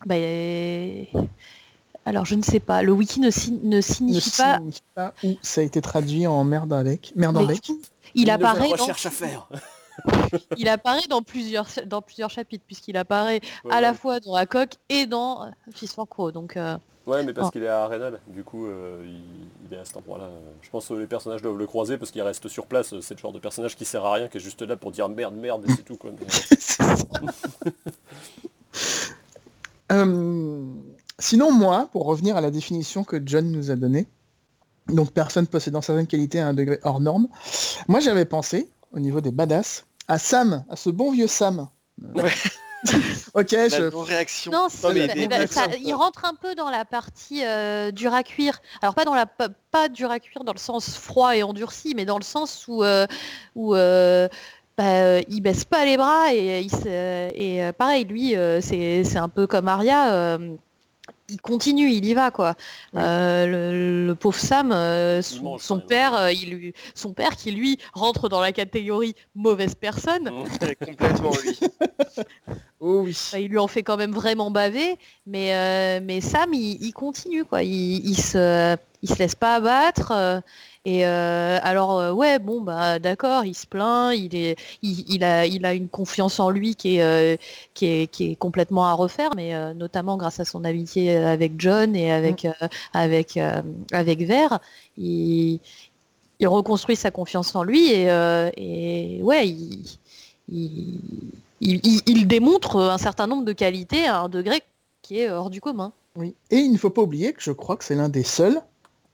Bah, 0.05 0.13
euh, 0.13 1.03
Alors, 2.05 2.23
je 2.25 2.35
ne 2.35 2.43
sais 2.43 2.59
pas. 2.59 2.83
Le 2.83 2.91
wiki 2.91 3.19
ne, 3.19 3.31
si- 3.31 3.51
ne 3.63 3.77
Ne 3.77 3.81
signifie 3.81 4.29
pas. 4.37 4.57
signifie 4.59 4.81
pas 4.93 5.15
où 5.23 5.33
ça 5.41 5.61
a 5.61 5.63
été 5.63 5.81
traduit 5.81 6.27
en 6.27 6.43
merde 6.43 6.71
avec. 6.71 7.13
Merde 7.15 7.35
en 7.35 7.41
Mais 7.41 7.47
bec. 7.47 7.63
du 7.63 7.73
coup, 7.73 7.81
il 8.13 8.23
Une 8.25 8.29
apparaît, 8.29 8.67
recherche 8.67 9.07
à 9.07 9.09
faire 9.09 9.49
il 10.57 10.67
apparaît 10.69 11.07
dans 11.09 11.21
plusieurs, 11.21 11.67
dans 11.85 12.01
plusieurs 12.01 12.29
chapitres, 12.29 12.63
puisqu'il 12.65 12.97
apparaît 12.97 13.41
Ouais, 13.63 13.73
à 13.73 13.81
la 13.81 13.93
fois 13.93 14.19
dans 14.19 14.35
la 14.35 14.45
coque 14.45 14.73
et 14.89 15.05
dans 15.05 15.43
euh, 15.45 15.49
Fist 15.73 15.95
for 15.95 16.07
Crow. 16.07 16.31
Donc, 16.31 16.57
euh, 16.57 16.77
Ouais, 17.05 17.23
mais 17.23 17.31
parce 17.33 17.47
Oh. 17.47 17.51
qu'il 17.51 17.63
est 17.63 17.69
à 17.69 17.83
Arenal, 17.85 18.19
du 18.27 18.43
coup, 18.43 18.65
euh, 18.67 19.01
il, 19.05 19.21
il 19.65 19.73
est 19.73 19.79
à 19.79 19.85
cet 19.85 19.95
endroit-là. 19.95 20.29
Je 20.61 20.69
pense 20.69 20.89
que 20.89 20.93
les 20.95 21.07
personnages 21.07 21.41
doivent 21.41 21.57
le 21.57 21.65
croiser 21.65 21.97
parce 21.97 22.11
qu'il 22.11 22.21
reste 22.21 22.49
sur 22.49 22.65
place. 22.65 22.93
C'est 22.99 23.13
le 23.13 23.19
genre 23.19 23.31
de 23.31 23.39
personnage 23.39 23.77
qui 23.77 23.85
sert 23.85 24.03
à 24.05 24.11
rien, 24.13 24.27
qui 24.27 24.35
est 24.37 24.41
juste 24.41 24.61
là 24.61 24.75
pour 24.75 24.91
dire 24.91 25.07
merde, 25.07 25.33
merde, 25.35 25.63
et 25.69 25.71
c'est 25.71 25.83
tout. 25.83 25.95
Quoi. 25.95 26.11
Mais, 26.19 26.27
Euh, 29.91 30.65
sinon, 31.17 31.51
moi, 31.51 31.87
pour 31.93 32.05
revenir 32.05 32.35
à 32.35 32.41
la 32.41 32.51
définition 32.51 33.03
que 33.05 33.21
John 33.25 33.49
nous 33.49 33.71
a 33.71 33.75
donnée, 33.77 34.05
donc 34.89 35.11
personne 35.11 35.47
possédant 35.47 35.81
certaines 35.81 36.07
qualités 36.07 36.41
à 36.41 36.47
un 36.49 36.53
degré 36.53 36.77
hors 36.83 36.99
norme, 36.99 37.29
moi 37.87 38.01
j'avais 38.01 38.25
pensé, 38.25 38.69
au 38.91 38.99
niveau 38.99 39.21
des 39.21 39.31
badass, 39.31 39.85
à 40.07 40.17
Sam, 40.17 40.63
à 40.69 40.75
ce 40.75 40.89
bon 40.89 41.11
vieux 41.11 41.27
Sam. 41.27 41.67
Ouais. 42.15 42.31
ok, 43.33 43.51
La 43.51 43.69
je... 43.69 43.89
non-réaction. 43.91 44.51
non, 44.51 44.63
Non, 44.63 44.69
si, 44.69 44.85
mais 44.93 45.27
bah, 45.27 45.47
ça- 45.47 45.67
il 45.81 45.93
rentre 45.93 46.25
un 46.25 46.35
peu 46.35 46.55
dans 46.55 46.69
la 46.69 46.85
partie 46.85 47.43
euh, 47.45 47.91
dur 47.91 48.13
à 48.13 48.23
cuire. 48.23 48.59
Alors 48.81 48.93
pas 48.95 49.03
dans 49.05 49.15
la 49.15 49.25
pas, 49.25 49.89
dur 49.89 50.11
à 50.11 50.19
cuire 50.19 50.43
dans 50.43 50.53
le 50.53 50.59
sens 50.59 50.95
froid 50.97 51.35
et 51.35 51.43
endurci, 51.43 51.93
mais 51.95 52.05
dans 52.05 52.17
le 52.17 52.23
sens 52.23 52.65
où 52.67 52.83
euh, 52.83 53.05
où 53.55 53.75
euh, 53.75 54.27
bah, 54.77 54.83
euh, 54.85 55.21
il 55.27 55.41
baisse 55.41 55.65
pas 55.65 55.85
les 55.85 55.97
bras 55.97 56.33
et 56.33 56.65
et 56.65 57.63
euh, 57.63 57.71
pareil 57.73 58.05
lui 58.05 58.35
c'est 58.61 59.03
c'est 59.03 59.17
un 59.19 59.29
peu 59.29 59.45
comme 59.47 59.67
Arya. 59.67 60.37
Il 61.29 61.41
continue, 61.41 61.89
il 61.89 62.05
y 62.05 62.13
va 62.13 62.31
quoi. 62.31 62.55
Oui. 62.93 63.01
Euh, 63.03 63.45
le, 63.45 64.07
le 64.07 64.15
pauvre 64.15 64.39
Sam, 64.39 64.71
euh, 64.71 65.21
son, 65.21 65.43
mange, 65.43 65.85
père, 65.87 66.15
euh, 66.15 66.31
il 66.31 66.51
lui, 66.51 66.73
son 66.95 67.13
père 67.13 67.35
qui 67.35 67.51
lui 67.51 67.77
rentre 67.93 68.29
dans 68.29 68.39
la 68.39 68.51
catégorie 68.51 69.15
mauvaise 69.35 69.75
personne. 69.75 70.29
Ouais, 70.29 70.75
complètement. 70.85 71.31
Oh 72.79 73.01
oui. 73.05 73.17
Bah, 73.31 73.39
il 73.39 73.47
lui 73.47 73.57
en 73.57 73.67
fait 73.67 73.81
quand 73.81 73.97
même 73.97 74.11
vraiment 74.11 74.51
baver, 74.51 74.97
mais, 75.25 75.99
mais 76.01 76.21
Sam, 76.21 76.53
il, 76.53 76.77
il 76.79 76.91
continue, 76.91 77.43
quoi. 77.43 77.63
Il, 77.63 78.07
il 78.07 78.15
se, 78.15 78.77
il 79.01 79.09
se 79.09 79.17
laisse 79.17 79.33
pas 79.33 79.55
abattre. 79.55 80.43
Et 80.87 81.05
euh, 81.05 81.59
alors, 81.63 81.99
euh, 81.99 82.13
ouais, 82.13 82.39
bon, 82.39 82.61
bah 82.61 82.97
d'accord, 82.97 83.43
il 83.43 83.53
se 83.53 83.67
plaint, 83.67 84.15
il, 84.17 84.33
est, 84.37 84.55
il, 84.81 85.03
il 85.11 85.21
a, 85.25 85.45
il 85.45 85.65
a 85.65 85.73
une 85.73 85.89
confiance 85.89 86.39
en 86.39 86.49
lui 86.49 86.75
qui 86.75 86.95
est, 86.95 87.03
euh, 87.03 87.35
qui 87.73 87.87
est, 87.87 88.07
qui 88.07 88.31
est 88.31 88.35
complètement 88.37 88.85
à 88.85 88.93
refaire, 88.93 89.31
mais 89.35 89.73
notamment 89.73 90.15
grâce 90.15 90.39
à 90.39 90.45
son 90.45 90.63
amitié 90.63 91.17
avec 91.17 91.59
John 91.59 91.93
et 91.93 92.09
avec, 92.09 92.45
euh, 92.45 92.53
avec, 92.93 93.35
euh, 93.35 93.61
avec 93.91 94.19
Vert, 94.21 94.59
il, 94.97 95.59
il 96.39 96.47
reconstruit 96.47 96.95
sa 96.95 97.11
confiance 97.11 97.53
en 97.53 97.63
lui 97.63 97.91
et, 97.91 98.03
et 98.55 99.19
ouais, 99.23 99.45
il- 99.49 99.99
il 101.59 102.27
démontre 102.27 102.77
un 102.79 102.97
certain 102.97 103.27
nombre 103.27 103.43
de 103.43 103.51
qualités 103.51 104.07
à 104.07 104.21
un 104.21 104.29
degré 104.29 104.61
qui 105.01 105.19
est 105.19 105.29
hors 105.29 105.49
du 105.49 105.59
commun. 105.59 105.91
Oui. 106.15 106.33
Et 106.49 106.59
il 106.59 106.71
ne 106.71 106.77
faut 106.77 106.91
pas 106.91 107.01
oublier 107.01 107.33
que 107.33 107.41
je 107.41 107.51
crois 107.51 107.75
que 107.75 107.83
c'est 107.83 107.95
l'un 107.95 108.07
des 108.07 108.23
seuls 108.23 108.61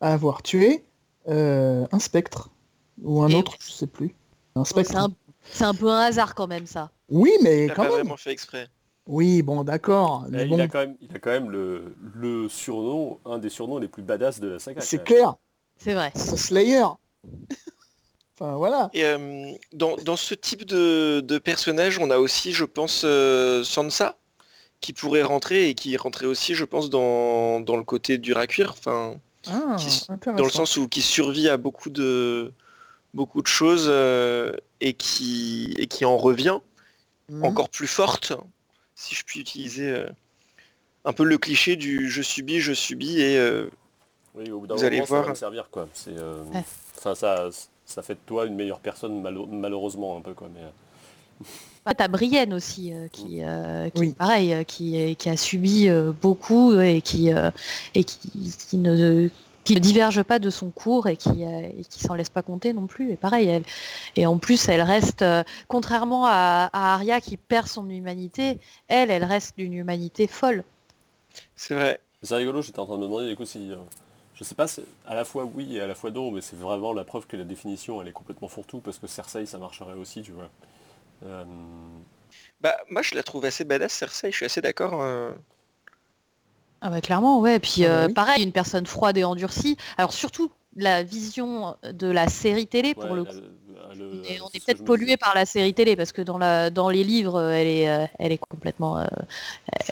à 0.01 0.13
avoir 0.13 0.43
tué 0.43 0.83
euh, 1.27 1.85
un 1.91 1.99
spectre. 1.99 2.49
Ou 3.01 3.23
un 3.23 3.29
Et 3.29 3.35
autre, 3.35 3.55
je 3.59 3.71
sais 3.71 3.87
plus. 3.87 4.15
Un 4.55 4.65
spectre. 4.65 4.91
C'est 5.51 5.63
un, 5.65 5.73
peu 5.73 5.89
un 5.89 5.99
hasard 5.99 6.35
quand 6.35 6.47
même 6.47 6.65
ça. 6.67 6.91
Oui, 7.09 7.31
mais 7.41 7.65
Il 7.65 7.71
a 7.71 7.73
quand 7.73 7.83
pas 7.83 7.89
même. 7.89 7.97
vraiment 7.99 8.17
fait 8.17 8.31
exprès. 8.31 8.67
Oui, 9.05 9.41
bon, 9.41 9.63
d'accord. 9.63 10.25
Eh, 10.33 10.43
il, 10.43 10.61
a 10.61 10.67
quand 10.67 10.79
même, 10.79 10.95
il 11.01 11.13
a 11.13 11.19
quand 11.19 11.31
même 11.31 11.49
le, 11.49 11.95
le 12.15 12.47
surnom, 12.47 13.19
un 13.25 13.37
des 13.37 13.49
surnoms 13.49 13.77
les 13.77 13.89
plus 13.89 14.03
badass 14.03 14.39
de 14.39 14.47
la 14.49 14.59
saga. 14.59 14.79
c'est 14.81 15.03
clair. 15.03 15.35
C'est 15.77 15.93
vrai. 15.93 16.11
C'est 16.15 16.37
Slayer. 16.37 16.85
enfin, 18.39 18.55
voilà. 18.55 18.89
Et 18.93 19.03
euh, 19.03 19.51
dans, 19.73 19.97
dans 19.97 20.15
ce 20.15 20.33
type 20.33 20.65
de, 20.65 21.19
de 21.19 21.37
personnage, 21.37 21.99
on 21.99 22.09
a 22.11 22.17
aussi, 22.17 22.53
je 22.53 22.63
pense, 22.63 23.01
euh, 23.03 23.63
Sansa, 23.65 24.17
qui 24.79 24.93
pourrait 24.93 25.23
rentrer 25.23 25.69
et 25.69 25.75
qui 25.75 25.97
rentrait 25.97 26.25
aussi, 26.25 26.55
je 26.55 26.63
pense, 26.63 26.89
dans, 26.89 27.59
dans 27.59 27.75
le 27.75 27.83
côté 27.83 28.17
dur 28.17 28.37
à 28.37 28.47
cuire. 28.47 28.73
Enfin, 28.77 29.15
Ah, 29.51 29.75
Qui- 29.77 30.05
dans 30.37 30.43
le 30.43 30.49
sens 30.49 30.77
où 30.77 30.87
qui 30.87 31.01
survit 31.01 31.49
à 31.49 31.57
beaucoup 31.57 31.89
de 31.89 32.51
beaucoup 33.13 33.41
de 33.41 33.47
choses 33.47 33.85
euh, 33.89 34.53
et 34.81 34.93
qui 34.93 35.73
et 35.77 35.87
qui 35.87 36.05
en 36.05 36.17
revient 36.17 36.59
Mhm. 37.29 37.43
encore 37.45 37.69
plus 37.69 37.87
forte, 37.87 38.33
si 38.95 39.15
je 39.15 39.23
puis 39.23 39.39
utiliser 39.39 39.89
euh, 39.89 40.07
un 41.05 41.13
peu 41.13 41.23
le 41.23 41.37
cliché 41.37 41.75
du 41.75 42.09
je 42.09 42.21
subis, 42.21 42.59
je 42.59 42.73
subis 42.73 43.19
et 43.21 43.37
euh, 43.37 43.69
Oui, 44.35 44.49
au 44.51 44.59
bout 44.61 44.67
d'un 44.67 44.75
Vous 44.75 44.81
moment, 44.81 44.87
allez 44.87 44.99
ça 45.01 45.05
voir. 45.05 45.23
va 45.23 45.29
me 45.29 45.35
servir, 45.35 45.69
quoi. 45.69 45.87
C'est, 45.93 46.17
euh, 46.17 46.43
Ouais. 46.53 46.63
ça, 47.15 47.49
ça 47.85 48.01
fait 48.01 48.15
de 48.15 48.19
toi 48.25 48.45
une 48.45 48.55
meilleure 48.55 48.79
personne, 48.79 49.21
malheureusement, 49.21 50.17
un 50.17 50.21
peu, 50.21 50.33
quoi. 50.33 50.49
Mais, 50.53 51.45
T'as 51.85 52.07
Brienne 52.07 52.53
aussi, 52.53 52.93
euh, 52.93 53.07
qui, 53.09 53.43
euh, 53.43 53.89
qui, 53.89 53.99
Oui. 53.99 54.13
pareil, 54.13 54.53
euh, 54.53 54.63
qui, 54.63 54.95
est- 54.95 55.15
qui 55.15 55.29
a 55.29 55.35
subi 55.37 55.89
euh, 55.89 56.11
beaucoup 56.13 56.79
et 56.79 57.01
qui, 57.01 57.31
euh, 57.33 57.51
et 57.93 58.03
qui, 58.05 58.29
qui 58.69 58.77
ne, 58.77 59.29
qui 59.65 59.75
ne 59.75 59.79
diverge 59.79 60.23
pas 60.23 60.39
de 60.39 60.49
son 60.49 60.69
cours 60.71 61.07
et 61.07 61.17
qui 61.17 61.43
et 61.43 61.83
qui 61.89 61.99
s'en 62.01 62.15
laisse 62.15 62.29
pas 62.29 62.41
compter 62.41 62.71
non 62.73 62.87
plus. 62.87 63.11
Et 63.11 63.17
pareil, 63.17 63.47
elle, 63.49 63.63
et 64.15 64.25
en 64.25 64.37
plus, 64.37 64.69
elle 64.69 64.81
reste, 64.81 65.21
euh, 65.23 65.43
contrairement 65.67 66.25
à, 66.25 66.69
à 66.73 66.93
Arya 66.95 67.19
qui 67.21 67.37
perd 67.37 67.67
son 67.67 67.89
humanité, 67.89 68.59
elle, 68.87 69.11
elle 69.11 69.23
reste 69.25 69.57
d'une 69.57 69.73
humanité 69.73 70.27
folle. 70.27 70.63
C'est 71.55 71.75
vrai. 71.75 71.99
C'est 72.21 72.35
rigolo, 72.35 72.61
j'étais 72.61 72.79
en 72.79 72.85
train 72.85 72.95
de 72.95 73.01
me 73.01 73.05
demander 73.05 73.29
du 73.29 73.35
coup 73.35 73.45
si. 73.45 73.71
euh, 73.71 73.75
je 74.35 74.43
sais 74.43 74.55
pas, 74.55 74.67
c'est 74.67 74.85
à 75.05 75.13
la 75.15 75.25
fois 75.25 75.45
oui 75.45 75.75
et 75.77 75.81
à 75.81 75.87
la 75.87 75.95
fois 75.95 76.09
non, 76.11 76.31
mais 76.31 76.41
c'est 76.41 76.55
vraiment 76.55 76.93
la 76.93 77.03
preuve 77.03 77.27
que 77.27 77.35
la 77.37 77.43
définition 77.43 78.01
elle 78.01 78.07
est 78.07 78.11
complètement 78.13 78.47
fourre-tout 78.47 78.79
parce 78.79 78.97
que 78.97 79.07
Cersei 79.07 79.45
ça 79.45 79.57
marcherait 79.57 79.93
aussi, 79.93 80.21
tu 80.21 80.31
vois. 80.31 80.49
Euh, 81.25 81.43
Bah, 82.61 82.75
moi, 82.89 83.01
je 83.01 83.15
la 83.15 83.23
trouve 83.23 83.45
assez 83.45 83.65
badass, 83.65 83.91
Cersei. 83.93 84.31
Je 84.31 84.37
suis 84.37 84.45
assez 84.45 84.61
d'accord. 84.61 85.01
euh. 85.01 85.31
Ah 86.81 86.89
bah 86.89 87.01
clairement, 87.01 87.39
ouais. 87.39 87.59
Puis 87.59 87.85
Ah 87.85 87.87
bah 87.89 87.93
euh, 88.03 88.07
oui. 88.07 88.13
pareil, 88.13 88.43
une 88.43 88.51
personne 88.51 88.85
froide 88.85 89.17
et 89.17 89.23
endurcie. 89.23 89.77
Alors 89.97 90.11
surtout 90.13 90.51
la 90.75 91.03
vision 91.03 91.77
de 91.83 92.07
la 92.07 92.27
série 92.27 92.67
télé 92.67 92.93
pour 92.93 93.05
ouais, 93.11 93.15
le 93.15 93.23
coup. 93.23 93.31
la- 93.33 93.95
le- 93.95 94.21
Et 94.25 94.41
on 94.41 94.47
est 94.47 94.59
que 94.59 94.65
peut-être 94.65 94.83
pollué 94.83 95.17
par 95.17 95.33
la 95.35 95.45
série 95.45 95.73
télé 95.73 95.95
parce 95.95 96.11
que 96.11 96.21
dans 96.21 96.37
la 96.37 96.69
dans 96.71 96.89
les 96.89 97.03
livres, 97.03 97.41
elle 97.41 97.67
est 97.67 98.09
elle 98.19 98.31
est 98.31 98.37
complètement. 98.37 98.97
euh, 98.97 99.05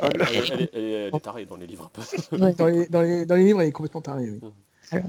elle- 0.01 0.21
Elle, 0.33 0.69
elle 0.73 0.83
est- 0.83 0.91
elle 1.13 1.21
tarée 1.21 1.45
dans 1.45 1.55
les 1.55 1.67
livres 1.67 1.85
un 1.85 1.91
peu. 1.93 2.01
ouais. 2.45 2.53
Dans 2.53 2.67
les, 2.67 2.87
dans 2.87 3.01
les, 3.01 3.25
dans 3.25 3.35
les 3.35 3.45
livres, 3.45 3.61
elle 3.61 3.67
est 3.69 3.71
complètement 3.71 4.01
tarée, 4.01 4.29
oui. 4.31 4.39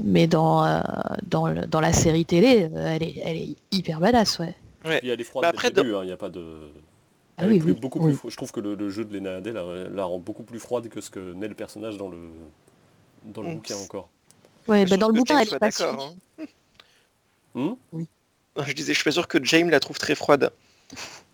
Mais 0.04 0.26
dans 0.28 0.64
euh, 0.64 0.80
dans, 1.24 1.48
le- 1.48 1.66
dans 1.66 1.80
la 1.80 1.92
série 1.92 2.24
télé, 2.24 2.70
elle 2.76 3.02
est 3.02 3.20
elle 3.24 3.36
est 3.36 3.56
hyper 3.72 3.98
badass, 3.98 4.38
ouais. 4.38 4.54
Puis 4.82 5.08
elle 5.08 5.20
est 5.20 5.24
froide 5.24 5.42
Bah, 5.44 5.50
dès 5.52 5.56
après, 5.56 5.68
le 5.68 5.74
début, 5.74 5.94
hein, 5.94 6.00
il 6.02 6.06
n'y 6.06 6.12
a 6.12 6.16
pas 6.16 6.28
de. 6.30 6.44
Ah 7.38 7.44
oui, 7.46 7.58
plus- 7.58 7.72
oui. 7.72 7.80
beaucoup 7.80 7.98
Oui. 8.00 8.14
plus 8.14 8.30
Je 8.30 8.36
trouve 8.36 8.52
que 8.52 8.60
le, 8.60 8.74
le 8.74 8.90
jeu 8.90 9.04
de 9.04 9.14
Lena 9.14 9.38
Headey 9.38 9.52
la, 9.52 9.62
la 9.88 10.04
rend 10.04 10.18
beaucoup 10.18 10.42
plus 10.42 10.58
froide 10.60 10.88
que 10.88 11.00
ce 11.00 11.10
que 11.10 11.32
n'est 11.32 11.48
le 11.48 11.54
personnage 11.54 11.96
dans 11.96 12.08
le 12.08 12.18
dans 13.24 13.42
le 13.42 13.48
Mm. 13.50 13.54
bouquin 13.54 13.76
encore. 13.76 14.08
Ouais, 14.68 14.84
bah 14.86 14.96
dans 14.96 15.08
le 15.08 15.14
bouquin, 15.14 15.34
James 15.38 15.46
elle 15.48 15.54
est 15.54 15.58
pas 15.58 15.70
d'accord. 15.70 16.14
hein. 16.38 16.44
Hmm? 17.54 17.74
Je 18.66 18.72
disais, 18.72 18.92
je 18.92 18.98
suis 18.98 19.04
pas 19.04 19.10
sûr 19.12 19.26
que 19.28 19.42
James 19.44 19.70
la 19.70 19.80
trouve 19.80 19.98
très 19.98 20.14
froide. 20.14 20.52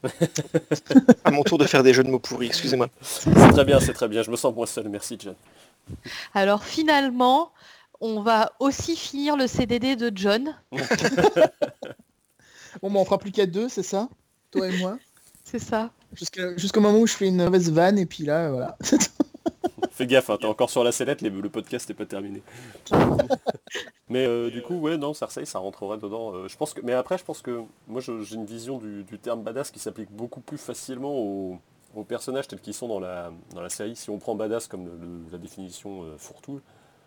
à 1.24 1.30
mon 1.32 1.42
tour 1.42 1.58
de 1.58 1.64
faire 1.64 1.82
des 1.82 1.92
jeux 1.92 2.04
de 2.04 2.10
mots 2.10 2.18
pourris, 2.20 2.46
excusez-moi. 2.46 2.88
c'est 3.02 3.32
très 3.52 3.64
bien, 3.64 3.80
c'est 3.80 3.92
très 3.92 4.06
bien. 4.08 4.22
Je 4.22 4.30
me 4.30 4.36
sens 4.36 4.54
moins 4.54 4.66
seul. 4.66 4.88
Merci, 4.88 5.16
John. 5.20 5.34
Alors 6.34 6.62
finalement, 6.64 7.50
on 8.00 8.20
va 8.22 8.52
aussi 8.60 8.94
finir 8.96 9.36
le 9.36 9.46
CDD 9.48 9.96
de 9.96 10.12
John. 10.14 10.54
Bon, 12.82 12.90
bah, 12.90 13.00
on 13.00 13.04
fera 13.04 13.18
plus 13.18 13.32
qu'à 13.32 13.46
deux, 13.46 13.68
c'est 13.68 13.82
ça? 13.82 14.08
Toi 14.50 14.68
et 14.68 14.78
moi? 14.78 14.98
C'est 15.44 15.58
ça. 15.58 15.90
Jusqu'au 16.56 16.80
moment 16.80 16.98
où 16.98 17.06
je 17.06 17.14
fais 17.14 17.28
une 17.28 17.42
mauvaise 17.44 17.70
vanne, 17.70 17.98
et 17.98 18.06
puis 18.06 18.24
là, 18.24 18.50
voilà. 18.50 18.76
Fais 19.90 20.06
gaffe, 20.06 20.30
hein, 20.30 20.36
t'es 20.40 20.46
encore 20.46 20.70
sur 20.70 20.84
la 20.84 20.92
sellette, 20.92 21.22
les- 21.22 21.30
le 21.30 21.48
podcast 21.50 21.88
n'est 21.88 21.94
pas 21.94 22.06
terminé. 22.06 22.40
mais 24.08 24.24
euh, 24.26 24.48
du 24.50 24.62
coup, 24.62 24.76
ouais, 24.76 24.96
non, 24.96 25.12
Cersei, 25.12 25.44
ça 25.44 25.58
rentrerait 25.58 25.98
dedans. 25.98 26.32
euh, 26.34 26.48
je 26.48 26.56
pense 26.56 26.72
que, 26.72 26.80
mais 26.82 26.92
après, 26.92 27.18
je 27.18 27.24
pense 27.24 27.42
que 27.42 27.62
moi, 27.88 28.00
j'ai 28.00 28.34
une 28.36 28.46
vision 28.46 28.78
du, 28.78 29.02
du 29.02 29.18
terme 29.18 29.42
badass 29.42 29.70
qui 29.72 29.80
s'applique 29.80 30.10
beaucoup 30.12 30.40
plus 30.40 30.56
facilement 30.58 31.12
aux, 31.14 31.58
aux 31.96 32.04
personnages 32.04 32.46
tels 32.46 32.60
qu'ils 32.60 32.74
sont 32.74 32.86
dans 32.88 33.00
la, 33.00 33.32
dans 33.54 33.60
la 33.60 33.68
série. 33.70 33.96
Si 33.96 34.08
on 34.08 34.18
prend 34.18 34.34
badass 34.36 34.68
comme 34.68 34.84
le- 34.86 34.92
le- 35.00 35.32
la 35.32 35.38
définition 35.38 36.04
euh, 36.04 36.14
fourre-tout, 36.16 36.60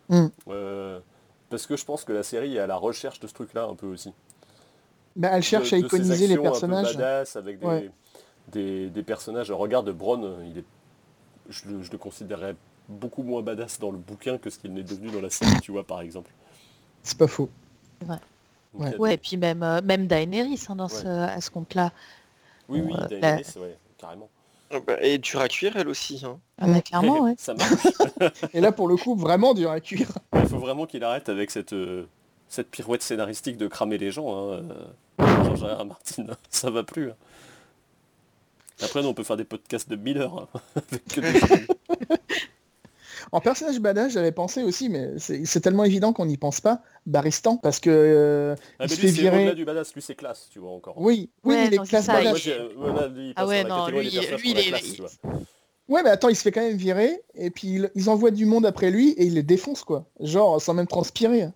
Mm. 0.10 0.28
euh, 0.50 1.00
parce 1.50 1.66
que 1.68 1.78
je 1.78 1.86
pense 1.86 2.04
que 2.04 2.12
la 2.12 2.24
série 2.24 2.58
est 2.58 2.60
à 2.60 2.68
la 2.68 2.76
recherche 2.76 3.22
de 3.22 3.28
ce 3.28 3.34
truc-là 3.34 3.64
un 3.64 3.76
peu 3.76 3.88
aussi. 3.88 4.12
Bah, 5.16 5.30
elle 5.34 5.44
cherche 5.44 5.72
de- 5.72 5.76
à 5.76 5.80
iconiser 5.80 6.28
les 6.28 6.34
actions 6.34 6.40
un 6.42 6.44
peu 6.44 6.52
personnages. 6.52 6.96
badass 6.98 7.36
avec 7.36 7.60
des, 7.60 7.66
Ouais. 7.66 7.92
des, 8.52 8.90
des 8.90 9.04
personnages. 9.04 9.52
Regarde 9.52 9.90
Bronn, 9.92 10.24
euh, 10.24 10.46
il 10.50 10.60
est, 10.60 10.66
je, 11.50 11.68
le, 11.70 11.84
je 11.84 11.92
le 11.92 11.98
considérerais 11.98 12.56
beaucoup 12.88 13.24
moins 13.24 13.42
badass 13.42 13.80
dans 13.80 13.92
le 13.92 13.98
bouquin 13.98 14.38
que 14.38 14.50
ce 14.50 14.58
qu'il 14.60 14.74
n'est 14.74 14.84
devenu 14.84 15.10
dans 15.12 15.22
la 15.22 15.30
série, 15.30 15.60
tu 15.62 15.72
vois, 15.72 15.84
par 15.84 16.02
exemple. 16.02 16.32
C'est 17.04 17.18
pas 17.18 17.28
faux. 17.28 17.50
Ouais. 18.08 18.16
Ouais, 18.74 18.92
des- 19.10 19.14
et 19.16 19.18
puis 19.18 19.36
même 19.36 19.64
euh, 19.64 19.82
même 19.84 20.08
Daenerys 20.08 20.64
hein, 20.70 20.76
dans 20.78 20.86
Ouais. 20.88 20.90
ce, 20.90 21.08
à 21.08 21.42
ce 21.42 21.50
compte-là. 21.52 21.92
Oui, 22.70 22.82
oui, 22.82 22.94
euh, 22.98 23.08
Daenerys, 23.08 23.44
ouais, 23.58 23.78
carrément. 23.98 24.30
Ah 24.74 24.80
bah, 24.80 24.96
Et 25.02 25.18
dur 25.18 25.42
à 25.42 25.50
cuire, 25.50 25.76
elle 25.76 25.90
aussi. 25.90 26.22
hein. 26.26 26.40
Ah 26.58 26.68
bah, 26.68 26.82
clairement, 26.82 27.20
ouais. 27.24 27.36
Ça 27.38 27.54
marche. 27.54 27.70
Et 28.54 28.62
là, 28.62 28.72
pour 28.72 28.88
le 28.88 28.96
coup, 28.96 29.16
vraiment 29.16 29.54
dur 29.54 29.70
à 29.72 29.82
cuire. 29.82 30.08
Il 30.36 30.48
faut 30.48 30.60
vraiment 30.60 30.86
qu'il 30.86 31.04
arrête 31.04 31.28
avec 31.28 31.52
cette, 31.52 31.74
euh, 31.74 32.08
cette 32.52 32.70
pirouette 32.70 33.02
scénaristique 33.02 33.56
de 33.58 33.68
cramer 33.68 33.98
les 33.98 34.12
gens. 34.12 34.36
Hein. 34.52 34.62
euh. 35.20 35.84
Martin, 35.86 36.26
ça 36.50 36.70
va 36.70 36.84
plus. 36.84 37.12
hein. 37.12 37.16
Après, 38.84 39.02
nous, 39.02 39.08
on 39.10 39.14
peut 39.14 39.24
faire 39.24 39.38
des 39.38 39.44
podcasts 39.46 39.90
de 39.90 39.96
1000 39.96 40.18
heures. 40.18 40.50
hein, 40.54 40.60
avec 40.92 41.06
que 41.06 41.22
des- 41.22 42.18
En 43.32 43.40
personnage 43.40 43.80
badass, 43.80 44.12
j'avais 44.14 44.32
pensé 44.34 44.64
aussi, 44.64 44.90
mais 44.90 45.12
c'est 45.18 45.62
tellement 45.62 45.86
évident 45.86 46.12
qu'on 46.12 46.26
n'y 46.26 46.36
pense 46.36 46.60
pas. 46.60 46.82
Baristan, 47.06 47.56
parce 47.56 47.80
que 47.80 47.90
euh, 47.90 48.56
Ah, 48.80 48.86
il 48.86 48.90
mais 48.90 48.96
se 48.96 49.02
lui, 49.02 49.08
c'est 49.12 49.22
virer. 49.22 49.38
au-delà 49.44 49.56
du 49.56 49.64
badass, 49.64 49.94
lui 49.94 50.02
c'est 50.02 50.16
classe, 50.16 50.50
tu 50.52 50.60
vois 50.60 50.72
encore. 50.72 50.96
Oui, 51.00 51.30
oui, 51.46 51.56
Ouais, 51.56 51.68
il 51.68 51.74
est 51.76 51.88
classe 51.88 52.08
badass. 52.08 52.24
Moi, 52.26 52.38
j'ai- 52.38 52.58
là, 52.58 53.08
lui, 53.08 53.28
il 53.30 53.34
Ah 53.38 53.48
ouais, 53.48 53.64
non, 53.64 53.88
lui, 53.88 54.08
il 54.08 54.18
est- 54.18 54.68
classe, 54.70 54.94
tu 54.94 55.02
vois. 55.02 55.12
Ouais, 55.88 56.04
mais 56.04 56.10
attends, 56.10 56.28
il 56.30 56.36
se 56.36 56.42
fait 56.42 56.52
quand 56.52 56.62
même 56.62 56.76
virer, 56.76 57.22
et 57.36 57.52
puis 57.52 57.68
il- 57.76 57.92
ils 57.96 58.10
envoient 58.10 58.32
du 58.32 58.46
monde 58.46 58.66
après 58.66 58.92
lui, 58.92 59.12
et 59.12 59.26
il 59.26 59.36
les 59.36 59.44
défonce, 59.44 59.84
quoi. 59.84 60.06
Genre, 60.20 60.62
sans 60.62 60.74
même 60.74 60.88
transpirer. 60.88 61.48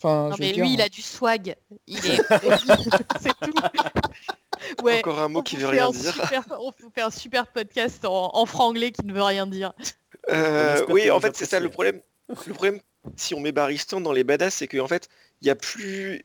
Enfin, 0.00 0.28
Non 0.30 0.36
je 0.36 0.40
mais 0.42 0.52
dire, 0.52 0.64
lui, 0.64 0.74
il 0.74 0.80
a 0.80 0.88
du 0.88 1.02
swag. 1.02 1.56
Il 1.86 1.96
est. 1.98 2.20
c'est 3.20 3.32
tout. 3.40 3.52
Ouais. 4.82 4.98
Encore 4.98 5.20
un 5.20 5.28
mot 5.28 5.38
on 5.38 5.42
qui 5.42 5.54
veut 5.56 5.62
fait 5.66 5.70
rien 5.70 5.86
un 5.86 5.90
dire. 5.92 6.12
super- 6.12 6.44
on 6.60 6.72
fait 6.92 7.00
un 7.00 7.10
super 7.10 7.46
podcast 7.46 8.04
en, 8.04 8.30
en 8.34 8.44
franglais 8.44 8.90
qui 8.90 9.06
ne 9.06 9.12
veut 9.14 9.22
rien 9.22 9.46
dire. 9.46 9.72
Euh, 10.30 10.84
oui, 10.88 11.10
en 11.12 11.20
fait, 11.20 11.36
c'est 11.36 11.46
ça 11.46 11.60
le 11.60 11.68
problème. 11.68 12.00
Le 12.28 12.52
problème, 12.52 12.80
si 13.16 13.34
on 13.34 13.40
met 13.40 13.52
Baristan 13.52 14.00
dans 14.00 14.12
les 14.12 14.24
badass, 14.24 14.54
c'est 14.54 14.66
qu'en 14.66 14.88
fait, 14.88 15.08
il 15.40 15.44
n'y 15.44 15.50
a 15.50 15.54
plus. 15.54 16.22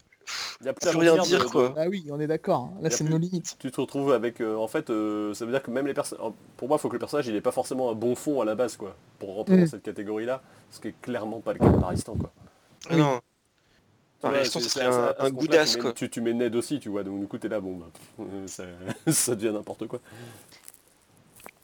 Il 0.61 0.65
y 0.65 0.69
a 0.69 0.73
plus 0.73 0.89
rien 0.89 1.15
dire 1.17 1.39
de- 1.43 1.49
quoi. 1.49 1.73
Ah 1.77 1.85
oui, 1.89 2.05
on 2.09 2.19
est 2.19 2.27
d'accord. 2.27 2.71
hein. 2.73 2.73
Là, 2.81 2.89
c'est 2.89 3.03
plus- 3.03 3.13
nos 3.13 3.19
limites. 3.19 3.55
Tu 3.59 3.71
te 3.71 3.79
retrouves 3.79 4.11
avec, 4.11 4.41
euh, 4.41 4.55
en 4.55 4.67
fait, 4.67 4.89
euh, 4.89 5.33
ça 5.35 5.45
veut 5.45 5.51
dire 5.51 5.61
que 5.61 5.69
même 5.69 5.85
les 5.85 5.93
personnes, 5.93 6.17
pour 6.57 6.67
moi, 6.67 6.77
il 6.77 6.81
faut 6.81 6.87
que 6.89 6.93
le 6.93 6.99
personnage, 6.99 7.27
il 7.27 7.35
ait 7.35 7.41
pas 7.41 7.51
forcément 7.51 7.91
un 7.91 7.95
bon 7.95 8.15
fond 8.15 8.41
à 8.41 8.45
la 8.45 8.55
base, 8.55 8.75
quoi, 8.77 8.95
pour 9.19 9.35
rentrer 9.35 9.57
Mm. 9.57 9.59
dans 9.65 9.69
cette 9.69 9.83
catégorie-là, 9.83 10.41
ce 10.71 10.79
qui 10.79 10.87
est 10.89 10.95
clairement 11.01 11.39
pas 11.39 11.53
le 11.53 11.59
cas 11.59 11.69
de 11.69 11.77
Baristan, 11.77 12.15
quoi. 12.15 12.31
Non. 12.91 13.21
C'est- 14.69 14.81
un, 14.81 15.13
un 15.19 15.29
tu. 15.31 15.93
Tu, 15.93 16.09
tu 16.09 16.21
mets 16.21 16.33
Ned 16.33 16.55
aussi, 16.55 16.79
tu 16.79 16.89
vois, 16.89 17.03
donc 17.03 17.19
du 17.19 17.27
coup, 17.27 17.37
t'es 17.37 17.47
là, 17.49 17.59
bon, 17.59 17.77
bah, 17.77 17.87
pff, 17.93 18.27
ça, 18.49 18.63
ça 19.11 19.35
devient 19.35 19.51
n'importe 19.53 19.87
quoi. 19.87 19.99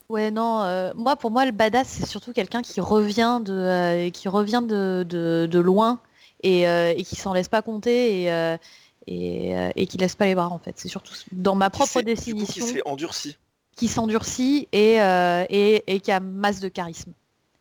Ouais, 0.10 0.32
non, 0.32 0.64
euh, 0.64 0.92
moi, 0.96 1.16
pour 1.16 1.30
moi, 1.30 1.46
le 1.46 1.52
badass, 1.52 1.88
c'est 1.88 2.06
surtout 2.08 2.34
quelqu'un 2.34 2.62
qui 2.64 2.82
revient 2.82 3.42
de, 3.44 3.54
euh, 3.54 4.10
qui 4.10 4.28
revient 4.28 4.64
de, 4.68 5.06
de, 5.08 5.48
de 5.50 5.60
loin 5.60 6.00
et, 6.42 6.68
euh, 6.68 6.94
et 6.98 7.04
qui 7.04 7.16
s'en 7.16 7.32
laisse 7.34 7.48
pas 7.48 7.62
compter 7.62 8.24
et, 8.24 8.32
euh, 8.32 8.58
et, 9.06 9.56
euh, 9.56 9.70
et 9.76 9.86
qui 9.86 9.98
laisse 10.00 10.16
pas 10.16 10.26
les 10.26 10.34
bras, 10.34 10.48
en 10.50 10.58
fait. 10.58 10.74
C'est 10.78 10.88
surtout 10.88 11.14
dans 11.32 11.54
ma 11.54 11.70
propre 11.70 11.92
s'est- 11.94 12.04
définition 12.04 12.66
Qui 12.66 12.70
se 12.70 12.74
fait 12.74 12.88
endurci. 12.88 13.38
qui 13.76 13.88
s'endurcit 13.88 14.68
et, 14.72 15.00
euh, 15.00 15.46
et, 15.50 15.84
et 15.94 16.00
qui 16.00 16.12
a 16.12 16.20
masse 16.20 16.60
de 16.60 16.70
charisme. 16.70 17.12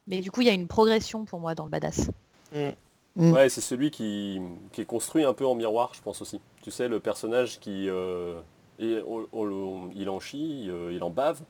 Mais 0.06 0.20
du 0.20 0.30
coup, 0.30 0.40
il 0.40 0.46
y 0.46 0.50
a 0.50 0.54
une 0.54 0.68
progression 0.68 1.26
pour 1.26 1.40
moi 1.40 1.54
dans 1.54 1.64
le 1.64 1.70
badass. 1.70 2.08
Mm. 2.54 2.70
Ouais, 3.16 3.48
c'est 3.48 3.60
celui 3.60 3.90
qui, 3.90 4.40
qui 4.72 4.80
est 4.80 4.84
construit 4.84 5.24
un 5.24 5.34
peu 5.34 5.44
en 5.46 5.54
miroir, 5.54 5.92
je 5.94 6.00
pense 6.02 6.22
aussi. 6.22 6.40
Tu 6.62 6.70
sais, 6.70 6.88
le 6.88 7.00
personnage 7.00 7.58
qui, 7.58 7.88
euh, 7.88 8.40
et 8.78 9.00
on- 9.06 9.26
on- 9.32 9.48
on- 9.48 9.90
il 9.94 10.08
en 10.08 10.20
chie, 10.20 10.66
euh, 10.68 10.92
il 10.92 11.02
en 11.02 11.10
bave, 11.10 11.40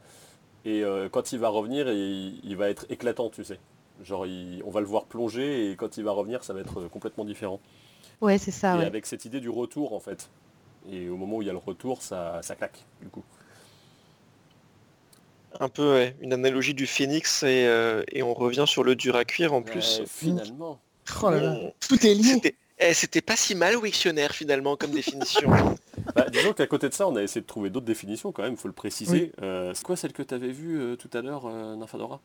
et 0.64 0.83
euh, 0.85 1.09
quand 1.11 1.33
il 1.33 1.38
va 1.38 1.49
revenir, 1.51 1.88
il, 1.90 2.40
il 2.44 2.57
va 2.57 2.71
être 2.71 2.87
éclatant, 2.90 3.31
tu 3.31 3.44
sais. 3.44 3.61
Genre, 4.05 4.27
il- 4.27 4.62
on 4.64 4.71
va 4.71 4.81
le 4.81 4.87
voir 4.87 5.07
plonger, 5.07 5.71
et 5.73 5.77
quand 5.77 5.97
il 5.99 6.05
va 6.05 6.12
revenir, 6.12 6.44
ça 6.44 6.55
va 6.55 6.61
être 6.61 6.88
complètement 6.88 7.25
différent. 7.25 7.61
Ouais, 8.21 8.38
c'est 8.38 8.51
ça, 8.51 8.77
et 8.77 8.79
ouais. 8.79 8.85
avec 8.85 9.07
cette 9.07 9.25
idée 9.25 9.40
du 9.40 9.49
retour, 9.51 9.92
en 9.92 10.00
fait. 10.00 10.31
Et 10.90 11.09
au 11.09 11.17
moment 11.17 11.38
où 11.38 11.42
il 11.42 11.46
y 11.46 11.50
a 11.50 11.54
le 11.54 11.59
retour, 11.59 12.02
ça, 12.02 12.40
ça 12.42 12.56
claque, 12.56 12.85
du 13.02 13.09
coup. 13.09 13.25
Un 15.61 15.69
peu, 15.69 15.92
ouais, 15.92 16.17
une 16.21 16.33
analogie 16.33 16.75
du 16.75 16.87
phénix 16.87 17.42
et, 17.42 17.67
euh, 17.67 18.02
et 18.13 18.23
on 18.23 18.35
revient 18.35 18.65
sur 18.67 18.83
le 18.85 18.94
dur 18.96 19.15
à 19.17 19.25
cuire 19.25 19.52
en 19.54 19.63
plus. 19.63 20.00
Ouais, 20.00 20.06
finalement. 20.06 20.81
Oh 21.23 21.31
là 21.31 21.40
là, 21.40 21.52
On- 21.63 21.73
tout 21.81 22.06
est 22.06 22.15
lié. 22.15 22.23
C'était 22.35 22.54
eh, 22.81 22.94
c'était 22.94 23.21
pas 23.21 23.35
si 23.35 23.54
mal 23.56 23.77
Wiktionnaire 23.77 24.33
finalement 24.33 24.77
comme 24.77 24.92
définition. 24.92 25.50
Bah, 26.15 26.27
disons 26.31 26.54
qu'à 26.54 26.67
côté 26.67 26.88
de 26.88 26.94
ça, 26.94 27.06
on 27.06 27.17
a 27.17 27.23
essayé 27.23 27.42
de 27.42 27.46
trouver 27.46 27.69
d'autres 27.71 27.85
définitions 27.85 28.33
quand 28.33 28.42
même, 28.42 28.56
faut 28.56 28.69
le 28.69 28.73
préciser. 28.73 29.33
Euh, 29.42 29.73
c'est 29.75 29.85
quoi 29.85 29.94
celle 29.94 30.13
que 30.13 30.23
tu 30.23 30.33
avais 30.33 30.52
vue 30.52 30.81
euh, 30.81 30.96
tout 30.96 31.11
à 31.13 31.21
l'heure, 31.21 31.44
euh, 31.46 31.77
Nymphadora 31.77 32.21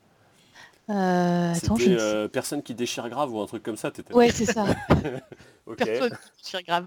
Euh, 0.89 1.53
attends, 1.53 1.75
je 1.75 1.89
euh, 1.89 2.27
personne 2.29 2.63
qui 2.63 2.75
déchire 2.75 3.09
grave 3.09 3.34
ou 3.34 3.41
un 3.41 3.45
truc 3.45 3.61
comme 3.61 3.75
ça, 3.75 3.91
t'étais 3.91 4.13
Ouais, 4.13 4.29
c'est 4.29 4.45
ça. 4.45 4.65
Personne 5.77 6.11
qui 6.38 6.43
tire 6.43 6.61
grave. 6.63 6.86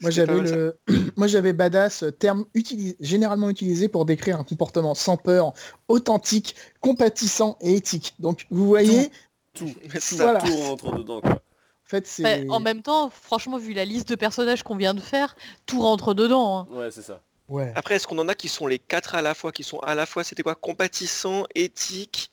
Moi 0.00 0.10
j'avais 0.10 0.40
le, 0.40 0.78
moi 1.16 1.26
j'avais 1.26 1.52
badass, 1.52 2.04
terme 2.18 2.44
utilisé, 2.54 2.96
généralement 3.00 3.50
utilisé 3.50 3.88
pour 3.88 4.04
décrire 4.04 4.38
un 4.38 4.44
comportement 4.44 4.94
sans 4.94 5.16
peur, 5.16 5.52
authentique, 5.88 6.54
compatissant 6.80 7.56
et 7.60 7.74
éthique. 7.76 8.14
Donc 8.18 8.46
vous 8.50 8.66
voyez, 8.66 9.10
Tout, 9.54 9.66
tout, 9.90 10.00
ça. 10.00 10.24
Voilà. 10.24 10.40
tout 10.40 10.56
rentre 10.56 10.92
dedans 10.96 11.20
quoi. 11.20 11.32
en 11.32 11.38
fait 11.84 12.06
c'est, 12.06 12.24
Ouais, 12.24 12.46
en 12.50 12.60
même 12.60 12.82
temps, 12.82 13.10
franchement, 13.10 13.58
vu 13.58 13.72
la 13.74 13.84
liste 13.84 14.08
de 14.08 14.14
personnages 14.14 14.62
qu'on 14.62 14.76
vient 14.76 14.94
de 14.94 15.00
faire, 15.00 15.36
tout 15.66 15.80
rentre 15.82 16.14
dedans. 16.14 16.58
hein. 16.60 16.66
Ouais, 16.70 16.90
c'est 16.90 17.02
ça. 17.02 17.20
ouais. 17.48 17.72
Après, 17.76 17.96
est-ce 17.96 18.06
qu'on 18.06 18.18
en 18.18 18.28
a 18.28 18.34
qui 18.34 18.48
sont 18.48 18.66
les 18.66 18.78
quatre 18.78 19.14
à 19.14 19.20
la 19.22 19.34
fois, 19.34 19.52
qui 19.52 19.62
sont 19.62 19.78
à 19.80 19.94
la 19.94 20.06
fois, 20.06 20.24
c'était 20.24 20.42
quoi, 20.42 20.54
compatissant, 20.54 21.44
éthique 21.54 22.30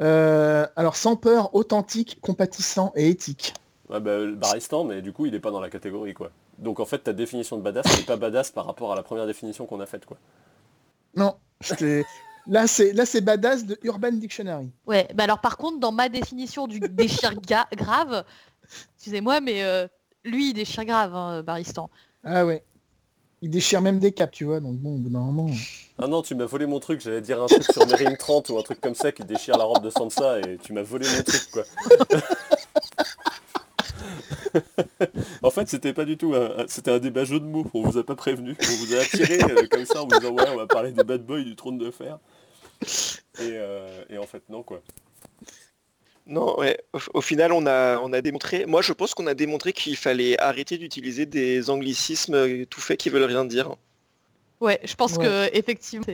Euh, 0.00 0.66
alors 0.76 0.96
sans 0.96 1.14
peur, 1.16 1.54
authentique, 1.54 2.18
compatissant 2.20 2.92
et 2.96 3.08
éthique. 3.08 3.54
Ouais, 3.88 4.00
bah, 4.00 4.18
Baristan, 4.26 4.84
mais 4.84 5.02
du 5.02 5.12
coup, 5.12 5.26
il 5.26 5.32
n'est 5.32 5.40
pas 5.40 5.50
dans 5.50 5.60
la 5.60 5.70
catégorie, 5.70 6.14
quoi. 6.14 6.30
Donc 6.58 6.80
en 6.80 6.84
fait, 6.86 6.98
ta 6.98 7.12
définition 7.12 7.56
de 7.56 7.62
badass 7.62 7.86
n'est 7.98 8.04
pas 8.04 8.16
badass 8.16 8.50
par 8.50 8.66
rapport 8.66 8.92
à 8.92 8.96
la 8.96 9.02
première 9.02 9.26
définition 9.26 9.66
qu'on 9.66 9.80
a 9.80 9.86
faite, 9.86 10.06
quoi. 10.06 10.16
Non, 11.14 11.36
là 12.50 12.66
c'est 12.66 12.92
là 12.92 13.06
c'est 13.06 13.22
badass 13.22 13.64
de 13.64 13.78
Urban 13.84 14.12
Dictionary. 14.12 14.68
Ouais, 14.86 15.08
bah 15.14 15.24
alors 15.24 15.40
par 15.40 15.56
contre, 15.56 15.80
dans 15.80 15.92
ma 15.92 16.10
définition 16.10 16.66
du 16.66 16.80
déchire 16.80 17.34
grave, 17.76 18.24
excusez-moi, 18.96 19.40
mais 19.40 19.62
euh, 19.62 19.88
lui 20.24 20.50
il 20.50 20.54
déchire 20.54 20.84
grave, 20.84 21.14
hein, 21.14 21.42
Baristan. 21.42 21.88
Ah 22.24 22.44
ouais. 22.44 22.62
Il 23.42 23.48
déchire 23.48 23.80
même 23.80 23.98
des 23.98 24.12
caps, 24.12 24.36
tu 24.36 24.44
vois, 24.44 24.60
donc 24.60 24.76
bon, 24.76 24.98
normalement. 24.98 25.48
Ah 25.98 26.06
non, 26.06 26.20
tu 26.20 26.34
m'as 26.34 26.44
volé 26.44 26.66
mon 26.66 26.78
truc, 26.78 27.00
j'allais 27.00 27.22
dire 27.22 27.42
un 27.42 27.46
truc 27.46 27.62
sur 27.64 27.86
Marine 27.86 28.14
30 28.18 28.50
ou 28.50 28.58
un 28.58 28.62
truc 28.62 28.82
comme 28.82 28.94
ça 28.94 29.12
qui 29.12 29.24
déchire 29.24 29.56
la 29.56 29.64
robe 29.64 29.82
de 29.82 29.88
Sansa 29.88 30.40
et 30.40 30.58
tu 30.58 30.74
m'as 30.74 30.82
volé 30.82 31.06
mon 31.08 31.22
truc, 31.22 31.50
quoi. 31.50 31.62
en 35.42 35.50
fait, 35.50 35.68
c'était 35.68 35.92
pas 35.92 36.04
du 36.04 36.16
tout 36.16 36.34
un, 36.34 36.66
c'était 36.68 36.90
un 36.90 36.98
débat 36.98 37.24
jeu 37.24 37.40
de 37.40 37.44
mots. 37.44 37.66
On 37.74 37.82
vous 37.82 37.98
a 37.98 38.04
pas 38.04 38.16
prévenu. 38.16 38.56
On 38.60 38.84
vous 38.84 38.94
a 38.94 38.98
attiré 38.98 39.38
euh, 39.42 39.66
comme 39.70 39.84
ça 39.84 40.02
en 40.02 40.06
vous 40.06 40.18
disant 40.18 40.32
ouais, 40.32 40.48
on 40.52 40.56
va 40.56 40.66
parler 40.66 40.92
des 40.92 41.04
bad 41.04 41.24
boys 41.24 41.42
du 41.42 41.56
trône 41.56 41.78
de 41.78 41.90
fer. 41.90 42.18
Et, 42.82 43.52
euh, 43.54 44.04
et 44.10 44.18
en 44.18 44.26
fait, 44.26 44.42
non 44.48 44.62
quoi. 44.62 44.82
Non, 46.26 46.58
ouais. 46.58 46.78
Au, 47.14 47.20
final, 47.20 47.52
on 47.52 47.66
a, 47.66 47.98
on 47.98 48.12
a 48.12 48.20
démontré. 48.20 48.64
Moi, 48.66 48.82
je 48.82 48.92
pense 48.92 49.14
qu'on 49.14 49.26
a 49.26 49.34
démontré 49.34 49.72
qu'il 49.72 49.96
fallait 49.96 50.38
arrêter 50.38 50.78
d'utiliser 50.78 51.26
des 51.26 51.70
anglicismes 51.70 52.66
tout 52.66 52.80
faits 52.80 53.00
qui 53.00 53.08
veulent 53.08 53.24
rien 53.24 53.44
dire. 53.44 53.74
Ouais, 54.60 54.78
je 54.84 54.94
pense 54.94 55.18
que 55.18 55.48
effectivement, 55.56 56.06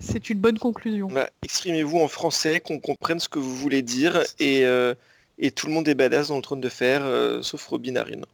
c'est 0.00 0.28
une 0.28 0.38
bonne 0.38 0.58
conclusion. 0.58 1.08
Bah, 1.08 1.30
exprimez-vous 1.42 1.98
en 2.00 2.08
français, 2.08 2.60
qu'on 2.60 2.80
comprenne 2.80 3.20
ce 3.20 3.28
que 3.28 3.38
vous 3.38 3.54
voulez 3.54 3.82
dire 3.82 4.22
et 4.38 4.66
euh, 4.66 4.94
et 5.38 5.50
tout 5.50 5.66
le 5.66 5.72
monde 5.72 5.88
est 5.88 5.94
badass 5.94 6.28
dans 6.28 6.36
le 6.36 6.42
trône 6.42 6.60
de 6.60 6.68
fer, 6.68 7.04
euh, 7.04 7.42
sauf 7.42 7.66
Robin 7.66 7.96
Harine. 7.96 8.24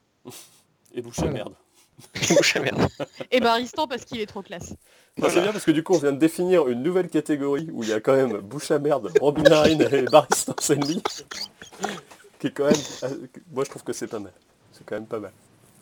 Et 0.94 1.02
bouche 1.02 1.20
à 1.20 1.26
merde. 1.26 1.54
et 2.14 2.34
bouche 2.34 2.56
à 2.56 2.60
merde. 2.60 2.88
et 3.30 3.40
Baristan 3.40 3.86
parce 3.86 4.04
qu'il 4.04 4.20
est 4.20 4.26
trop 4.26 4.42
classe. 4.42 4.74
C'est 5.18 5.40
bien 5.40 5.52
parce 5.52 5.64
que 5.64 5.70
du 5.70 5.82
coup 5.82 5.94
on 5.94 5.98
vient 5.98 6.12
de 6.12 6.18
définir 6.18 6.68
une 6.68 6.82
nouvelle 6.82 7.08
catégorie 7.08 7.68
où 7.72 7.82
il 7.82 7.90
y 7.90 7.92
a 7.92 8.00
quand 8.00 8.14
même 8.14 8.38
bouche 8.38 8.70
à 8.70 8.78
merde, 8.78 9.12
Robin 9.20 9.50
Harine 9.50 9.86
et 9.92 10.02
Baristan 10.02 10.54
Senli. 10.58 11.02
qui 12.38 12.46
est 12.46 12.50
quand 12.50 12.64
même. 12.64 12.74
Euh, 13.04 13.26
moi 13.52 13.64
je 13.64 13.70
trouve 13.70 13.82
que 13.82 13.92
c'est 13.92 14.06
pas 14.06 14.18
mal. 14.18 14.32
C'est 14.72 14.84
quand 14.86 14.94
même 14.94 15.06
pas 15.06 15.20
mal. 15.20 15.32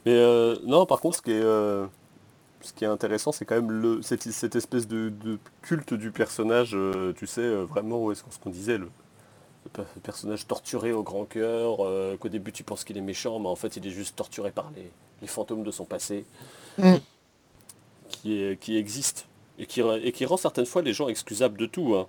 Mais 0.06 0.14
euh, 0.14 0.56
non 0.64 0.86
par 0.86 1.00
contre 1.00 1.18
ce 1.18 1.22
qui 1.22 1.32
est. 1.32 1.40
ce 1.40 2.72
qui 2.74 2.84
est 2.84 2.88
intéressant, 2.88 3.30
c'est 3.30 3.44
quand 3.44 3.56
même 3.56 3.70
le, 3.70 4.02
cette, 4.02 4.56
espèce 4.56 4.88
de, 4.88 5.12
culte 5.62 5.94
du 5.94 6.10
personnage, 6.10 6.76
tu 7.16 7.26
sais, 7.26 7.48
vraiment, 7.64 8.02
où 8.02 8.10
est-ce 8.10 8.24
qu'on 8.42 8.50
disait, 8.50 8.78
le, 8.78 8.88
le 9.76 10.00
personnage 10.02 10.46
torturé 10.46 10.92
au 10.92 11.02
grand 11.02 11.24
cœur, 11.24 11.78
euh, 11.80 12.16
qu'au 12.16 12.28
début 12.28 12.52
tu 12.52 12.64
penses 12.64 12.84
qu'il 12.84 12.96
est 12.96 13.02
méchant, 13.02 13.38
mais 13.38 13.48
en 13.48 13.56
fait 13.56 13.76
il 13.76 13.86
est 13.86 13.90
juste 13.90 14.16
torturé 14.16 14.50
par 14.50 14.70
les, 14.76 15.26
fantômes 15.26 15.64
de 15.64 15.70
son 15.70 15.84
passé, 15.84 16.24
mm. 16.78 16.94
Qui, 18.08 18.42
est, 18.42 18.58
qui 18.58 18.76
existe, 18.76 19.26
et 19.58 19.66
qui, 19.66 19.80
et 19.80 20.12
qui 20.12 20.24
rend 20.24 20.36
certaines 20.36 20.66
fois 20.66 20.82
les 20.82 20.92
gens 20.92 21.08
excusables 21.08 21.58
de 21.58 21.66
tout. 21.66 21.94
Hein, 21.94 22.06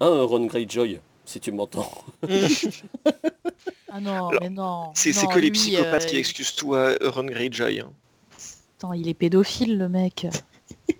hein 0.00 0.22
Ron 0.22 0.46
Greyjoy, 0.46 1.00
si 1.24 1.40
tu 1.40 1.52
m'entends. 1.52 1.90
ah 3.90 4.00
non, 4.00 4.30
mais 4.40 4.50
non. 4.50 4.90
C'est 4.94 5.12
que 5.12 5.38
les 5.38 5.50
psychopathes 5.50 6.06
qui 6.06 6.16
euh, 6.16 6.20
excusent 6.20 6.54
tout 6.54 6.74
à 6.74 6.94
Ron 7.02 7.24
Greyjoy. 7.24 7.80
Hein. 7.80 7.92
Attends, 8.78 8.92
il 8.92 9.08
est 9.08 9.14
pédophile 9.14 9.78
le 9.78 9.88
mec. 9.88 10.26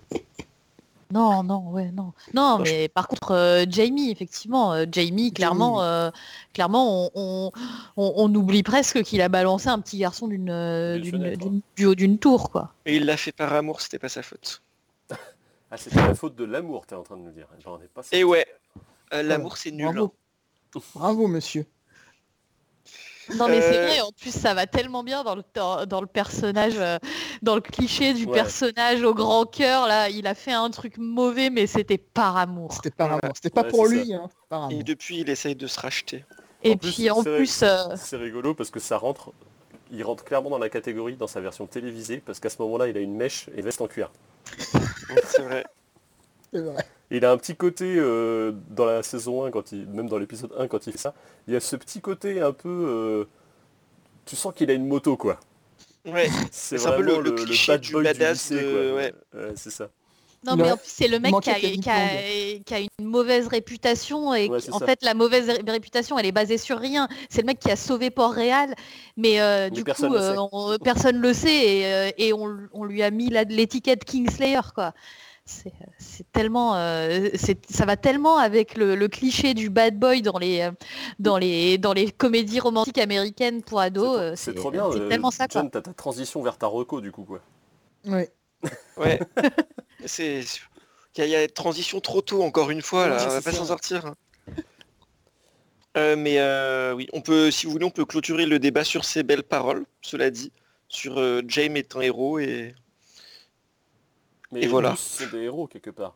Non, 1.11 1.43
non, 1.43 1.69
ouais, 1.71 1.91
non. 1.91 2.13
Non, 2.33 2.59
mais 2.59 2.87
par 2.87 3.07
contre, 3.07 3.31
euh, 3.31 3.65
Jamie, 3.69 4.11
effectivement, 4.11 4.73
euh, 4.73 4.85
Jamie, 4.89 5.33
clairement, 5.33 5.81
euh, 5.81 6.09
clairement, 6.53 7.11
on, 7.15 8.35
oublie 8.35 8.63
presque 8.63 9.03
qu'il 9.03 9.21
a 9.21 9.29
balancé 9.29 9.67
un 9.67 9.79
petit 9.79 9.97
garçon 9.97 10.27
d'une, 10.27 10.99
du 11.75 11.85
haut 11.85 11.95
d'une 11.95 12.17
tour, 12.17 12.49
quoi. 12.49 12.73
Et 12.85 12.97
il 12.97 13.05
l'a 13.05 13.17
fait 13.17 13.31
par 13.31 13.53
amour, 13.53 13.81
c'était 13.81 13.99
pas 13.99 14.09
sa 14.09 14.23
faute. 14.23 14.61
ah, 15.71 15.77
c'était 15.77 15.97
la 15.97 16.15
faute 16.15 16.35
de 16.35 16.45
l'amour, 16.45 16.85
t'es 16.85 16.95
en 16.95 17.03
train 17.03 17.17
de 17.17 17.23
nous 17.23 17.31
dire. 17.31 17.47
Et 18.11 18.23
ouais, 18.23 18.45
l'amour 19.11 19.57
c'est 19.57 19.71
nul. 19.71 19.91
Bravo. 19.91 20.13
Hein. 20.75 20.79
Bravo, 20.95 21.27
monsieur. 21.27 21.65
Non 23.37 23.47
mais 23.47 23.61
c'est 23.61 23.85
vrai, 23.85 24.01
en 24.01 24.11
plus 24.11 24.31
ça 24.33 24.53
va 24.53 24.67
tellement 24.67 25.03
bien 25.03 25.23
dans 25.23 25.35
le, 25.35 25.43
dans, 25.85 26.01
le 26.01 26.07
personnage, 26.07 26.73
euh, 26.77 26.97
dans 27.41 27.55
le 27.55 27.61
cliché 27.61 28.13
du 28.13 28.27
personnage 28.27 29.03
au 29.03 29.13
grand 29.13 29.45
cœur, 29.45 29.87
là, 29.87 30.09
il 30.09 30.27
a 30.27 30.35
fait 30.35 30.53
un 30.53 30.69
truc 30.69 30.97
mauvais 30.97 31.49
mais 31.49 31.67
c'était 31.67 31.97
par 31.97 32.37
amour. 32.37 32.73
C'était 32.73 32.91
par 32.91 33.11
amour, 33.11 33.31
c'était 33.35 33.49
pas 33.49 33.63
pour 33.63 33.87
lui. 33.87 34.13
Hein, 34.13 34.69
Et 34.69 34.83
depuis 34.83 35.19
il 35.19 35.29
essaye 35.29 35.55
de 35.55 35.67
se 35.67 35.79
racheter. 35.79 36.25
Et 36.63 36.75
puis 36.75 37.09
en 37.09 37.23
plus... 37.23 37.63
Euh, 37.63 37.95
c'est 37.95 38.17
rigolo 38.17 38.53
parce 38.53 38.69
que 38.69 38.79
ça 38.79 38.97
rentre, 38.97 39.31
il 39.91 40.03
rentre 40.03 40.23
clairement 40.23 40.49
dans 40.49 40.59
la 40.59 40.69
catégorie 40.69 41.15
dans 41.15 41.27
sa 41.27 41.41
version 41.41 41.65
télévisée 41.65 42.21
parce 42.25 42.39
qu'à 42.39 42.49
ce 42.49 42.61
moment-là 42.61 42.87
il 42.87 42.97
a 42.97 43.01
une 43.01 43.15
mèche 43.15 43.49
et 43.55 43.61
veste 43.61 43.81
en 43.81 43.87
cuir. 43.87 44.11
c'est 45.25 45.41
vrai. 45.41 45.65
Il 47.11 47.25
a 47.25 47.31
un 47.31 47.37
petit 47.37 47.55
côté 47.55 47.95
euh, 47.97 48.53
dans 48.69 48.85
la 48.85 49.03
saison 49.03 49.43
1, 49.43 49.51
quand 49.51 49.71
il, 49.71 49.85
même 49.87 50.07
dans 50.07 50.17
l'épisode 50.17 50.51
1 50.57 50.67
quand 50.67 50.87
il 50.87 50.93
fait 50.93 50.99
ça, 50.99 51.13
il 51.47 51.53
y 51.53 51.57
a 51.57 51.59
ce 51.59 51.75
petit 51.75 52.01
côté 52.01 52.41
un 52.41 52.53
peu... 52.53 52.69
Euh, 52.69 53.25
tu 54.25 54.35
sens 54.35 54.53
qu'il 54.53 54.69
a 54.69 54.73
une 54.73 54.87
moto 54.87 55.17
quoi. 55.17 55.39
Ouais, 56.05 56.29
c'est 56.51 56.85
un 56.85 56.93
peu 56.93 57.01
le, 57.01 57.21
le, 57.21 57.31
le 57.31 57.67
bad 57.67 57.81
du 57.81 57.93
badass 57.93 58.51
ouais. 58.51 59.13
c'est 59.55 59.69
ça. 59.69 59.89
Non 60.43 60.55
mais 60.55 60.71
en 60.71 60.77
plus 60.77 60.89
c'est 60.89 61.07
le 61.07 61.19
mec 61.19 61.33
qui 61.41 61.49
a, 62.73 62.79
une 62.79 63.05
mauvaise 63.05 63.47
réputation 63.47 64.33
et 64.33 64.49
en 64.71 64.79
fait 64.79 65.03
la 65.03 65.13
mauvaise 65.13 65.47
réputation 65.67 66.17
elle 66.17 66.25
est 66.25 66.31
basée 66.31 66.57
sur 66.57 66.79
rien. 66.79 67.07
C'est 67.29 67.41
le 67.41 67.47
mec 67.47 67.59
qui 67.59 67.69
a 67.69 67.75
sauvé 67.75 68.09
Port-Réal 68.09 68.73
mais 69.17 69.39
euh, 69.39 69.69
du 69.69 69.83
coup 69.83 69.91
personne 70.83 71.17
ne 71.17 71.21
le 71.21 71.33
sait 71.33 72.13
et, 72.17 72.33
on, 72.33 72.57
on, 72.73 72.83
lui 72.85 73.03
a 73.03 73.11
mis 73.11 73.29
l'étiquette 73.29 74.03
Kingslayer 74.03 74.61
quoi 74.73 74.93
c'est 75.97 76.31
tellement, 76.31 76.75
euh, 76.75 77.29
ça 77.69 77.85
va 77.85 77.97
tellement 77.97 78.37
avec 78.37 78.75
le, 78.75 79.07
cliché 79.07 79.53
du 79.53 79.69
bad 79.69 79.97
boy 79.97 80.21
dans 80.21 80.37
les, 80.37 80.61
euh, 80.61 80.71
dans 81.19 81.37
les, 81.37 81.77
dans 81.77 81.93
les 81.93 82.11
comédies 82.11 82.59
romantiques 82.59 82.97
américaines 82.97 83.61
pour 83.61 83.79
ados. 83.79 84.35
C'est 84.35 84.51
euh, 84.51 84.53
trop 84.55 84.71
bien. 84.71 84.89
C'est 84.91 85.09
tellement 85.09 85.31
ça. 85.31 85.47
John, 85.49 85.69
t'as 85.69 85.81
ta 85.81 85.93
transition 85.93 86.41
vers 86.41 86.57
ta 86.57 86.67
reco 86.67 87.01
du 87.01 87.11
coup 87.11 87.23
quoi. 87.23 87.41
Oui. 88.05 88.23
Ouais. 88.97 89.19
c'est, 90.05 90.43
il 91.17 91.25
y, 91.25 91.35
a 91.35 91.47
transition 91.47 91.99
trop 91.99 92.21
tôt 92.21 92.43
encore 92.43 92.71
une 92.71 92.81
fois 92.81 93.07
là, 93.07 93.17
on 93.25 93.29
va 93.29 93.41
pas 93.41 93.51
s'en 93.51 93.65
sortir. 93.65 94.05
Hein. 95.95 96.15
mais 96.15 96.39
oui, 96.93 97.07
on 97.13 97.21
peut, 97.21 97.51
si 97.51 97.65
vous 97.65 97.71
voulez, 97.73 97.85
on 97.85 97.91
peut 97.91 98.05
clôturer 98.05 98.45
le 98.45 98.59
débat 98.59 98.83
sur 98.83 99.05
ces 99.05 99.23
belles 99.23 99.43
paroles. 99.43 99.85
Cela 100.01 100.29
dit, 100.29 100.51
sur 100.87 101.21
James 101.47 101.75
est 101.75 101.95
un 101.95 102.01
héros 102.01 102.39
et 102.39 102.73
mais 104.51 104.63
et 104.63 104.67
voilà. 104.67 104.95
C'est 104.97 105.31
des 105.31 105.43
héros 105.43 105.67
quelque 105.67 105.89
part. 105.89 106.15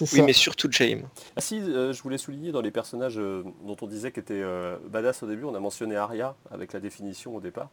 Oui, 0.00 0.22
mais 0.22 0.32
surtout 0.32 0.68
James. 0.72 1.08
Ah 1.36 1.40
si, 1.40 1.58
euh, 1.60 1.92
je 1.92 2.02
voulais 2.02 2.18
souligner 2.18 2.52
dans 2.52 2.60
les 2.60 2.70
personnages 2.70 3.18
euh, 3.18 3.44
dont 3.64 3.76
on 3.80 3.86
disait 3.86 4.10
qu'étaient 4.10 4.42
euh, 4.42 4.76
badass 4.88 5.22
au 5.22 5.26
début, 5.26 5.44
on 5.44 5.54
a 5.54 5.60
mentionné 5.60 5.96
Arya 5.96 6.34
avec 6.50 6.72
la 6.72 6.80
définition 6.80 7.34
au 7.34 7.40
départ. 7.40 7.70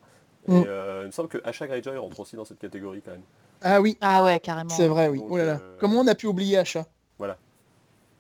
Et 0.47 0.51
mm. 0.51 0.65
il 1.01 1.05
me 1.07 1.11
semble 1.11 1.29
que 1.29 1.37
Asha 1.45 1.67
Greyjoy 1.67 1.97
rentre 1.97 2.19
aussi 2.19 2.35
dans 2.35 2.45
cette 2.45 2.59
catégorie 2.59 3.01
quand 3.01 3.11
même. 3.11 3.23
Ah 3.61 3.79
oui. 3.79 3.97
Ah 4.01 4.23
ouais, 4.23 4.39
carrément. 4.39 4.69
C'est 4.69 4.87
vrai, 4.87 5.07
oui. 5.07 5.21
oh 5.27 5.37
là 5.37 5.45
là. 5.45 5.59
Comment 5.79 6.01
on 6.01 6.07
a 6.07 6.15
pu 6.15 6.27
oublier 6.27 6.57
Asha? 6.57 6.85
Voilà. 7.17 7.37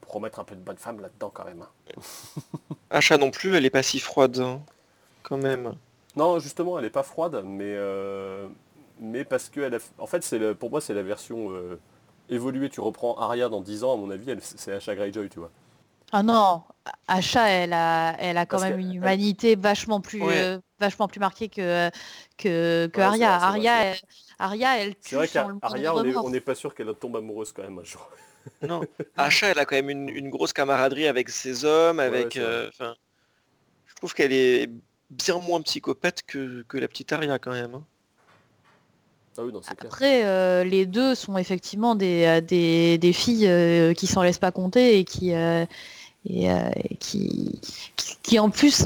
Pour 0.01 0.13
remettre 0.13 0.39
un 0.39 0.45
peu 0.45 0.55
de 0.55 0.61
bonne 0.61 0.77
femme 0.77 1.01
là-dedans 1.01 1.31
quand 1.33 1.43
même. 1.45 1.61
Hein. 1.61 2.01
Asha 2.89 3.17
non 3.17 3.31
plus, 3.31 3.55
elle 3.55 3.65
est 3.65 3.69
pas 3.69 3.83
si 3.83 3.99
froide 3.99 4.39
hein, 4.39 4.61
quand 5.21 5.37
même. 5.37 5.73
Non, 6.15 6.39
justement, 6.39 6.79
elle 6.79 6.85
est 6.85 6.89
pas 6.89 7.03
froide, 7.03 7.41
mais 7.45 7.75
mais 8.99 9.23
parce 9.23 9.49
que 9.49 9.61
elle 9.61 9.79
en 9.97 10.07
fait, 10.07 10.23
c'est 10.23 10.55
pour 10.55 10.69
moi, 10.69 10.81
c'est 10.81 10.93
la 10.93 11.03
version 11.03 11.51
euh, 11.51 11.79
évoluée. 12.29 12.69
Tu 12.69 12.81
reprends 12.81 13.15
Arya 13.15 13.49
dans 13.49 13.61
10 13.61 13.83
ans, 13.83 13.93
à 13.93 13.97
mon 13.97 14.09
avis, 14.09 14.35
c'est 14.41 14.73
Asha 14.73 14.95
Greyjoy, 14.95 15.29
tu 15.29 15.39
vois. 15.39 15.51
Ah 16.15 16.21
non, 16.21 16.61
Asha, 17.07 17.49
elle 17.49 17.73
a, 17.73 18.15
elle 18.19 18.37
a 18.37 18.45
quand 18.45 18.61
même 18.61 18.77
une 18.77 18.93
humanité 18.93 19.55
vachement 19.55 19.99
plus, 19.99 20.21
euh, 20.21 20.59
vachement 20.79 21.07
plus 21.07 21.19
marquée 21.19 21.49
que, 21.49 21.89
que, 22.37 22.85
que 22.85 23.01
Arya. 23.01 23.33
Arya, 23.33 23.83
elle, 23.85 23.97
Arya, 24.37 24.77
elle 24.77 24.95
tue 24.95 25.15
vrai 25.15 25.27
qu'Arya, 25.27 25.95
on 25.95 26.29
n'est 26.29 26.39
pas 26.39 26.53
sûr 26.53 26.75
qu'elle 26.75 26.93
tombe 26.93 27.17
amoureuse 27.17 27.51
quand 27.51 27.63
même 27.63 27.79
un 27.79 27.83
jour. 27.83 28.09
Non, 28.61 28.81
Asha, 29.15 29.47
elle 29.47 29.59
a 29.59 29.65
quand 29.65 29.77
même 29.77 29.89
une, 29.89 30.29
grosse 30.29 30.51
camaraderie 30.51 31.07
avec 31.07 31.29
ses 31.29 31.63
hommes, 31.63 32.01
avec. 32.01 32.35
Euh, 32.35 32.69
je 33.85 33.95
trouve 33.95 34.13
qu'elle 34.13 34.33
est 34.33 34.69
bien 35.09 35.39
moins 35.39 35.61
psychopathe 35.61 36.23
que, 36.27 36.63
que 36.63 36.77
la 36.77 36.89
petite 36.89 37.13
Arya 37.13 37.39
quand 37.39 37.53
même. 37.53 37.75
Hein. 37.75 37.85
Ah 39.37 39.41
Après, 39.67 40.25
euh, 40.25 40.63
les 40.63 40.85
deux 40.85 41.15
sont 41.15 41.37
effectivement 41.37 41.95
des, 41.95 42.25
euh, 42.25 42.41
des, 42.41 43.13
filles 43.13 43.47
euh, 43.47 43.93
qui 43.93 44.05
s'en 44.05 44.21
laissent 44.21 44.37
pas 44.37 44.51
compter 44.51 44.99
et 44.99 45.05
qui, 45.05 45.31
et, 45.31 46.97
qui, 46.99 47.59
qui, 48.21 48.39
en 48.39 48.49
plus 48.49 48.85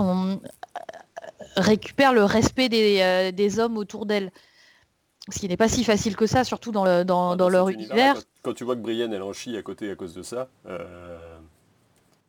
récupèrent 1.56 2.14
le 2.14 2.24
respect 2.24 2.70
des, 2.70 3.60
hommes 3.60 3.78
autour 3.78 4.06
d'elles. 4.06 4.32
Ce 5.30 5.39
qui 5.39 5.50
n'est 5.50 5.58
pas 5.58 5.68
si 5.68 5.84
facile 5.84 6.16
que 6.16 6.26
ça, 6.26 6.45
surtout 6.45 6.72
dans, 6.72 6.86
le, 6.86 7.04
dans, 7.04 7.34
ah, 7.34 7.50
leur 7.50 7.68
univers. 7.68 8.16
Quand, 8.43 8.54
tu 8.54 8.64
vois 8.64 8.78
que 8.78 8.82
Brienne, 8.82 9.12
elle 9.12 9.24
en 9.24 9.34
chie 9.34 9.58
à 9.58 9.62
côté 9.62 9.91
à 9.91 9.95
cause 9.95 10.14
de 10.14 10.22
ça, 10.22 10.48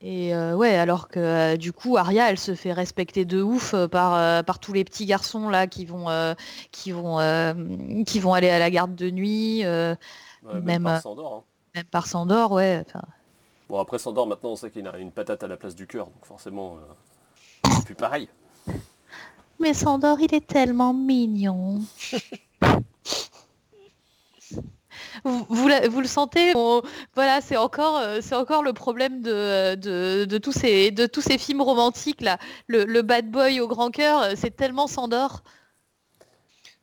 Et 0.00 0.32
euh, 0.32 0.54
ouais, 0.54 0.76
alors 0.76 1.08
que 1.08 1.18
euh, 1.18 1.56
du 1.56 1.72
coup, 1.72 1.96
Aria, 1.96 2.30
elle 2.30 2.38
se 2.38 2.54
fait 2.54 2.72
respecter 2.72 3.24
de 3.24 3.42
ouf 3.42 3.74
euh, 3.74 3.88
par, 3.88 4.44
par 4.44 4.60
tous 4.60 4.72
les 4.72 4.84
petits 4.84 5.06
garçons 5.06 5.48
là 5.48 5.66
qui 5.66 5.84
vont, 5.84 6.06
qui 6.70 6.92
vont, 6.92 7.18
qui 8.06 8.20
vont 8.20 8.32
aller 8.32 8.50
à 8.50 8.58
la 8.58 8.70
garde 8.70 8.94
de 8.94 9.10
nuit. 9.10 9.64
même, 9.64 10.84
par 10.84 11.02
Sandor. 11.02 11.34
Hein. 11.34 11.42
Même 11.74 11.86
par 11.86 12.06
Sandor, 12.06 12.52
ouais. 12.52 12.84
Bon, 13.68 13.80
après 13.80 13.98
Sandor, 13.98 14.26
maintenant, 14.26 14.50
on 14.50 14.56
sait 14.56 14.70
qu'il 14.70 14.86
a 14.86 14.96
une 14.98 15.10
patate 15.10 15.42
à 15.42 15.48
la 15.48 15.56
place 15.56 15.74
du 15.74 15.86
cœur, 15.86 16.06
donc 16.06 16.24
forcément, 16.24 16.78
c'est 17.64 17.84
plus 17.84 17.94
pareil. 17.94 18.28
Mais 19.60 19.74
Sandor, 19.74 20.20
il 20.20 20.32
est 20.32 20.46
tellement 20.46 20.94
mignon. 20.94 21.80
vous, 25.24 25.46
vous, 25.48 26.00
le 26.00 26.06
sentez 26.06 26.52
Voilà, 27.14 27.40
c'est 27.40 27.56
encore, 27.56 27.98
euh, 27.98 28.20
c'est 28.20 28.34
encore 28.34 28.62
le 28.62 28.72
problème 28.72 29.22
de, 29.22 29.74
de, 29.74 30.38
tous 30.38 30.52
ces, 30.52 30.90
de 30.90 31.06
tous 31.06 31.20
ces 31.20 31.38
films 31.38 31.62
romantiques 31.62 32.20
là. 32.20 32.38
Le, 32.66 33.02
bad 33.02 33.30
boy 33.30 33.60
au 33.60 33.68
grand 33.68 33.90
cœur, 33.90 34.22
euh, 34.22 34.32
c'est 34.36 34.54
tellement 34.54 34.86
s'endort. 34.86 35.42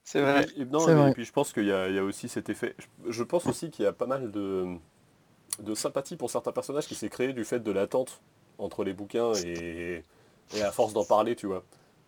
C'est 0.04 0.22
vrai. 0.22 0.46
Et, 0.58 0.66
puis 1.14 1.26
je 1.26 1.32
pense 1.32 1.52
qu'il 1.52 1.66
y, 1.66 1.72
a 1.72 2.04
aussi 2.04 2.30
cet 2.30 2.50
effet. 2.50 2.76
Je, 3.08 3.24
pense 3.24 3.48
aussi 3.48 3.72
qu'il 3.72 3.86
y 3.86 3.88
a 3.88 3.94
pas 3.94 4.06
mal 4.06 4.32
de, 4.32 4.76
de 5.62 5.76
sympathie 5.76 6.16
pour 6.16 6.30
certains 6.30 6.52
personnages 6.52 6.88
qui 6.88 6.96
s'est 6.96 7.10
créé 7.10 7.34
du 7.34 7.44
fait 7.44 7.60
de 7.60 7.72
l'attente 7.72 8.22
entre 8.58 8.84
les 8.84 8.94
bouquins 8.94 9.34
et, 9.34 10.04
et 10.56 10.62
à 10.62 10.72
force 10.72 10.94
d'en 10.94 11.04
parler, 11.04 11.36
tu 11.36 11.48
vois 11.48 11.64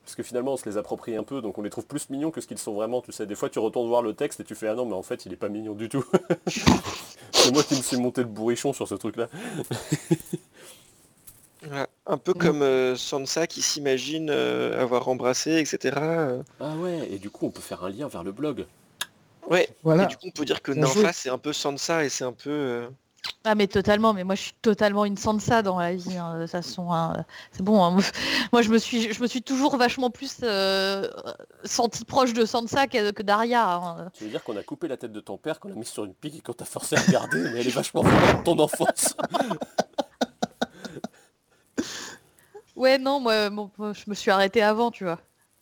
parce 0.07 0.15
que 0.15 0.23
finalement 0.23 0.53
on 0.53 0.57
se 0.57 0.63
les 0.63 0.77
approprie 0.77 1.17
un 1.17 1.23
peu, 1.23 1.41
donc 1.41 1.57
on 1.57 1.61
les 1.61 1.69
trouve 1.69 1.85
plus 1.85 2.09
mignons 2.09 2.31
que 2.31 2.39
ce 2.39 2.47
qu'ils 2.47 2.57
sont 2.57 2.73
vraiment, 2.73 3.01
tu 3.01 3.11
sais. 3.11 3.25
Des 3.25 3.35
fois 3.35 3.49
tu 3.49 3.59
retournes 3.59 3.89
voir 3.89 4.01
le 4.01 4.13
texte 4.13 4.39
et 4.39 4.45
tu 4.45 4.55
fais 4.55 4.69
ah 4.69 4.73
non 4.73 4.85
mais 4.85 4.93
en 4.93 5.03
fait 5.03 5.25
il 5.25 5.33
est 5.33 5.35
pas 5.37 5.49
mignon 5.49 5.73
du 5.73 5.89
tout. 5.89 6.05
c'est 7.33 7.51
moi 7.51 7.61
qui 7.61 7.75
me 7.75 7.81
suis 7.81 7.97
monté 7.97 8.21
le 8.21 8.27
bourrichon 8.27 8.71
sur 8.71 8.87
ce 8.87 8.95
truc-là. 8.95 9.27
un 12.05 12.17
peu 12.17 12.33
comme 12.33 12.61
euh, 12.61 12.95
Sansa 12.95 13.47
qui 13.47 13.61
s'imagine 13.61 14.29
euh, 14.29 14.81
avoir 14.81 15.09
embrassé, 15.09 15.57
etc. 15.57 15.97
Ah 16.61 16.75
ouais, 16.77 17.09
et 17.11 17.19
du 17.19 17.29
coup 17.29 17.45
on 17.45 17.51
peut 17.51 17.59
faire 17.59 17.83
un 17.83 17.89
lien 17.89 18.07
vers 18.07 18.23
le 18.23 18.31
blog. 18.31 18.65
Ouais, 19.49 19.67
voilà. 19.83 20.05
et 20.05 20.07
du 20.07 20.15
coup 20.15 20.27
on 20.27 20.31
peut 20.31 20.45
dire 20.45 20.61
que 20.61 20.71
Nympha 20.71 21.11
c'est 21.11 21.29
un 21.29 21.37
peu 21.37 21.51
Sansa 21.51 22.05
et 22.05 22.09
c'est 22.09 22.23
un 22.23 22.31
peu... 22.31 22.49
Euh, 22.49 22.87
ah 23.43 23.55
mais 23.55 23.67
totalement, 23.67 24.13
mais 24.13 24.23
moi 24.23 24.35
je 24.35 24.41
suis 24.41 24.53
totalement 24.61 25.05
une 25.05 25.15
Sansa 25.17 25.61
dans 25.61 25.79
la 25.79 25.95
vie. 25.95 26.17
Hein. 26.17 26.45
Hein. 26.53 27.25
c'est 27.51 27.63
bon. 27.63 27.83
Hein. 27.83 27.97
Moi 28.51 28.61
je 28.61 28.69
me 28.69 28.77
suis, 28.77 29.13
je 29.13 29.21
me 29.21 29.27
suis 29.27 29.41
toujours 29.41 29.77
vachement 29.77 30.09
plus 30.09 30.39
euh, 30.43 31.09
senti 31.63 32.03
proche 32.03 32.33
de 32.33 32.45
Sansa 32.45 32.87
que, 32.87 33.11
que 33.11 33.23
Daria. 33.23 34.09
Tu 34.13 34.25
veux 34.25 34.29
dire 34.29 34.43
qu'on 34.43 34.57
a 34.57 34.63
coupé 34.63 34.87
la 34.87 34.97
tête 34.97 35.13
de 35.13 35.19
ton 35.21 35.37
père, 35.37 35.59
qu'on 35.59 35.69
l'a 35.69 35.75
mis 35.75 35.85
sur 35.85 36.03
une 36.03 36.13
pique 36.13 36.35
et 36.35 36.41
qu'on 36.41 36.53
t'a 36.53 36.65
forcé 36.65 36.97
à 36.97 37.01
regarder, 37.01 37.41
mais 37.41 37.61
elle 37.61 37.67
est 37.67 37.71
vachement 37.71 38.03
forte 38.03 38.43
ton 38.43 38.59
enfance. 38.59 39.15
ouais 42.75 42.97
non, 42.97 43.19
moi, 43.19 43.49
je 43.79 44.09
me 44.09 44.13
suis 44.13 44.31
arrêté 44.31 44.61
avant, 44.61 44.91
tu 44.91 45.05
vois, 45.05 45.19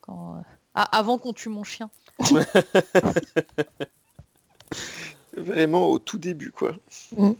euh, 0.09 0.13
avant 0.73 1.17
qu'on 1.17 1.33
tue 1.33 1.49
mon 1.49 1.63
chien. 1.63 1.89
Vraiment 5.37 5.89
au 5.89 5.99
tout 5.99 6.17
début, 6.17 6.51
quoi. 6.51 6.75
Mm. 7.15 7.33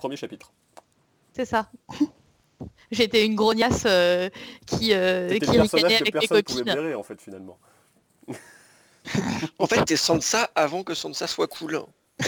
Premier 0.00 0.16
chapitre. 0.16 0.50
C'est 1.34 1.44
ça. 1.44 1.70
J'étais 2.90 3.26
une 3.26 3.34
grognasse 3.34 3.82
euh, 3.84 4.30
qui, 4.64 4.94
euh, 4.94 5.38
qui 5.38 5.60
ricanait 5.60 5.96
avec 5.96 6.14
les 6.18 6.26
copines. 6.26 6.94
en 6.96 7.02
fait, 7.02 7.20
finalement. 7.20 7.58
en 9.58 9.66
fait, 9.66 9.84
t'es 9.84 9.96
Sansa 9.96 10.50
avant 10.54 10.82
que 10.84 10.94
Sansa 10.94 11.26
soit 11.26 11.48
cool. 11.48 11.82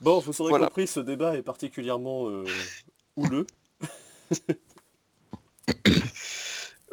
bon, 0.00 0.20
vous 0.20 0.40
aurez 0.40 0.60
compris, 0.60 0.86
ce 0.86 1.00
débat 1.00 1.36
est 1.36 1.42
particulièrement 1.42 2.28
euh, 2.28 2.44
houleux. 3.16 3.48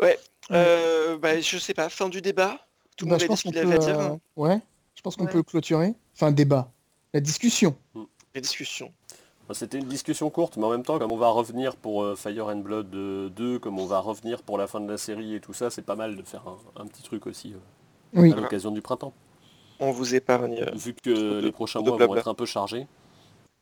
ouais, 0.02 0.18
euh, 0.50 1.20
bah, 1.20 1.40
je 1.40 1.58
sais 1.60 1.76
pas, 1.76 1.90
fin 1.90 2.10
du 2.10 2.20
débat. 2.22 2.68
Tout 2.98 3.06
le 3.06 3.12
bah, 3.12 3.18
monde 3.18 3.24
a 3.24 3.28
dit 3.28 3.38
ce 3.38 3.44
qu'il 3.44 3.58
avait 3.60 3.76
à 3.76 3.78
dire. 3.78 4.00
Euh, 4.00 4.16
ouais, 4.36 4.60
je 5.02 5.04
pense 5.04 5.16
qu'on 5.16 5.26
peut 5.26 5.42
clôturer. 5.42 5.96
Enfin, 6.14 6.32
débat. 6.32 6.72
La 7.12 7.22
discussion. 7.22 7.76
Hmm. 7.96 8.04
La 8.36 8.42
discussion. 8.42 8.92
Bah, 9.50 9.56
c'était 9.56 9.80
une 9.80 9.88
discussion 9.88 10.30
courte, 10.30 10.58
mais 10.58 10.64
en 10.64 10.70
même 10.70 10.84
temps, 10.84 11.00
comme 11.00 11.12
on 11.12 11.18
va 11.18 11.30
revenir 11.30 11.76
pour 11.76 12.04
euh, 12.04 12.16
Fire 12.16 12.46
and 12.50 12.58
Blood 12.58 12.92
2, 12.92 13.58
comme 13.58 13.80
on 13.80 13.88
va 13.88 14.00
revenir 14.00 14.44
pour 14.44 14.60
la 14.60 14.68
fin 14.68 14.80
de 14.80 14.88
la 14.88 15.00
série 15.00 15.34
et 15.34 15.40
tout 15.40 15.54
ça, 15.54 15.72
c'est 15.72 15.82
pas 15.82 15.96
mal 15.96 16.16
de 16.16 16.22
faire 16.22 16.44
un, 16.76 16.86
petit 16.86 17.02
truc 17.02 17.26
aussi 17.26 17.56
à 18.16 18.22
l'occasion 18.22 18.70
du 18.70 18.84
printemps. 18.84 19.12
On 19.80 19.90
vous 19.90 20.14
épargne. 20.14 20.64
Vu 20.76 20.94
que 20.94 21.40
les 21.40 21.52
prochains 21.52 21.82
mois 21.82 21.98
vont 21.98 22.16
être 22.16 22.28
un 22.28 22.36
peu 22.36 22.46
chargés. 22.46 22.86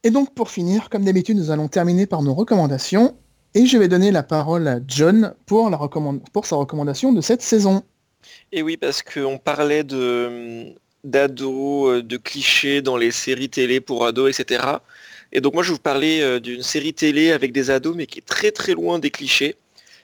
Et 0.03 0.11
donc 0.11 0.33
pour 0.33 0.49
finir, 0.49 0.89
comme 0.89 1.05
d'habitude, 1.05 1.37
nous 1.37 1.51
allons 1.51 1.69
terminer 1.69 2.05
par 2.05 2.21
nos 2.21 2.33
recommandations. 2.33 3.15
Et 3.53 3.65
je 3.65 3.77
vais 3.77 3.87
donner 3.87 4.11
la 4.11 4.23
parole 4.23 4.67
à 4.67 4.79
John 4.85 5.33
pour, 5.45 5.69
la 5.69 5.79
pour 6.33 6.45
sa 6.45 6.57
recommandation 6.57 7.13
de 7.13 7.21
cette 7.21 7.41
saison. 7.41 7.83
Et 8.51 8.61
oui, 8.61 8.75
parce 8.75 9.01
qu'on 9.01 9.37
parlait 9.37 9.85
de 9.85 10.75
d'ados, 11.03 11.89
euh, 11.89 12.03
de 12.03 12.17
clichés 12.17 12.81
dans 12.81 12.97
les 12.97 13.11
séries 13.11 13.49
télé 13.49 13.79
pour 13.79 14.05
ados, 14.05 14.39
etc. 14.39 14.63
Et 15.31 15.41
donc 15.41 15.53
moi 15.53 15.63
je 15.63 15.69
vais 15.69 15.75
vous 15.75 15.81
parler 15.81 16.21
euh, 16.21 16.39
d'une 16.39 16.63
série 16.63 16.93
télé 16.93 17.31
avec 17.31 17.51
des 17.51 17.69
ados, 17.71 17.95
mais 17.95 18.07
qui 18.07 18.19
est 18.19 18.25
très 18.25 18.51
très 18.51 18.73
loin 18.73 18.99
des 18.99 19.11
clichés. 19.11 19.55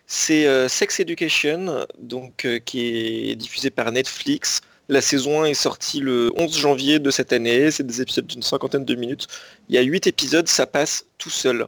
C'est 0.07 0.45
euh, 0.47 0.67
Sex 0.67 0.99
Education, 0.99 1.85
donc, 1.97 2.47
qui 2.65 3.31
est 3.31 3.35
diffusé 3.35 3.71
par 3.71 3.91
Netflix. 3.91 4.61
La 4.87 5.01
saison 5.01 5.41
1 5.41 5.45
est 5.45 5.53
sortie 5.55 5.99
le 5.99 6.31
11 6.35 6.55
janvier 6.59 6.99
de 6.99 7.09
cette 7.09 7.33
année. 7.33 7.71
C'est 7.71 7.85
des 7.85 8.01
épisodes 8.01 8.27
d'une 8.27 8.43
cinquantaine 8.43 8.85
de 8.85 8.95
minutes. 8.95 9.27
Il 9.67 9.73
y 9.73 9.79
a 9.79 9.81
8 9.81 10.05
épisodes, 10.05 10.47
ça 10.47 10.67
passe 10.67 11.05
tout 11.17 11.31
seul. 11.31 11.65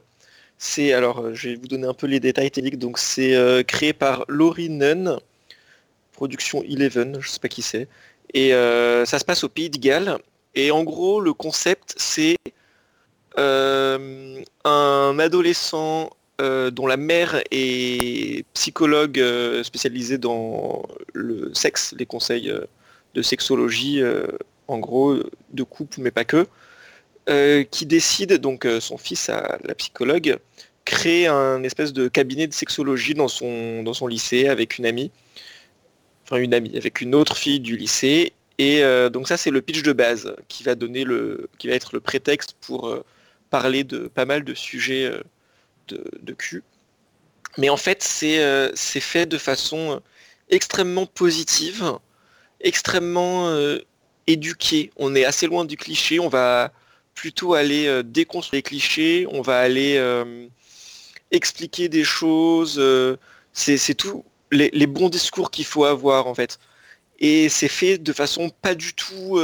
C'est 0.60 0.94
alors, 0.94 1.34
je 1.34 1.50
vais 1.50 1.56
vous 1.56 1.68
donner 1.68 1.88
un 1.88 1.96
peu 1.96 2.06
les 2.06 2.20
détails 2.20 2.52
techniques. 2.52 2.78
Donc, 2.78 3.00
c'est 3.00 3.36
créé 3.68 3.94
par 3.94 4.24
Laurie 4.28 4.70
Nunn, 4.70 5.18
production 6.14 6.64
Eleven, 6.64 7.18
je 7.20 7.30
sais 7.30 7.40
pas 7.40 7.48
qui 7.48 7.64
c'est, 7.64 7.88
et 8.34 8.54
euh, 8.54 9.06
ça 9.06 9.20
se 9.20 9.26
passe 9.26 9.44
au 9.44 9.50
Pays 9.50 9.70
de 9.70 9.78
Galles. 9.78 10.18
Et 10.56 10.72
en 10.72 10.84
gros, 10.84 11.20
le 11.22 11.34
concept, 11.34 11.94
c'est 11.98 12.38
un 13.36 15.20
adolescent 15.20 16.10
dont 16.40 16.88
la 16.88 16.98
mère 16.98 17.42
est 17.52 18.44
psychologue 18.54 19.24
spécialisée 19.62 20.18
dans 20.18 20.84
le 21.14 21.54
sexe, 21.54 21.94
les 22.00 22.08
conseils 22.08 22.52
de 23.14 23.22
sexologie, 23.22 24.02
en 24.68 24.80
gros, 24.80 25.18
de 25.52 25.64
couple, 25.64 26.02
mais 26.02 26.10
pas 26.10 26.26
que. 26.26 26.48
Euh, 27.30 27.66
qui 27.70 27.86
décide, 27.86 28.36
donc 28.36 28.66
euh, 28.66 28.80
son 28.80 28.98
fils, 28.98 29.28
la 29.28 29.76
psychologue, 29.76 30.38
crée 30.86 31.28
un 31.28 31.62
espèce 31.64 31.92
de 31.92 32.08
cabinet 32.08 32.48
de 32.48 32.54
sexologie 32.54 33.16
dans 33.16 33.28
son 33.28 34.08
lycée 34.08 34.48
avec 34.48 34.78
une 34.78 34.86
amie, 34.86 35.12
enfin 36.28 36.42
une 36.42 36.54
amie, 36.54 36.76
avec 36.78 37.02
une 37.02 37.16
autre 37.16 37.38
fille 37.38 37.60
du 37.60 37.78
lycée. 37.78 38.34
Et 38.60 38.84
euh, 38.84 39.10
donc 39.10 39.28
ça 39.28 39.38
c'est 39.38 39.52
le 39.52 39.62
pitch 39.62 39.84
de 39.84 39.94
base 39.94 40.36
qui 40.48 40.64
va 40.64 40.76
donner 40.76 41.04
le, 41.04 41.50
qui 41.58 41.68
va 41.68 41.74
être 41.74 41.94
le 41.94 42.00
prétexte 42.00 42.56
pour 42.62 43.04
parler 43.50 43.84
de 43.84 44.08
pas 44.08 44.26
mal 44.26 44.44
de 44.44 44.54
sujets 44.54 45.12
de, 45.88 46.04
de 46.22 46.34
cul. 46.34 46.64
Mais 47.58 47.70
en 47.70 47.78
fait 47.78 48.04
c'est 48.04 48.42
c'est 48.76 49.00
fait 49.00 49.26
de 49.26 49.38
façon 49.38 50.02
extrêmement 50.50 51.06
positive, 51.06 51.94
extrêmement 52.62 53.56
éduquée. 54.26 54.92
On 54.98 55.16
est 55.16 55.26
assez 55.26 55.48
loin 55.48 55.66
du 55.66 55.78
cliché. 55.78 56.20
On 56.20 56.30
va 56.30 56.72
plutôt 57.18 57.56
aller 57.56 57.88
euh, 57.88 58.04
déconstruire 58.04 58.60
les 58.60 58.62
clichés, 58.62 59.28
on 59.32 59.42
va 59.42 59.60
aller 59.60 59.98
euh, 59.98 60.48
expliquer 61.32 61.90
des 61.90 62.04
choses. 62.04 62.78
Euh, 62.78 63.18
c'est 63.52 63.96
tout 63.96 64.24
les, 64.52 64.88
bons 64.88 65.10
discours 65.10 65.52
qu'il 65.52 65.66
faut 65.66 65.86
avoir 65.86 66.28
en 66.28 66.36
fait. 66.36 66.60
Et 67.20 67.50
c'est 67.50 67.68
fait 67.68 67.98
de 67.98 68.14
façon 68.14 68.50
pas 68.50 68.76
du 68.76 68.94
tout 68.94 69.40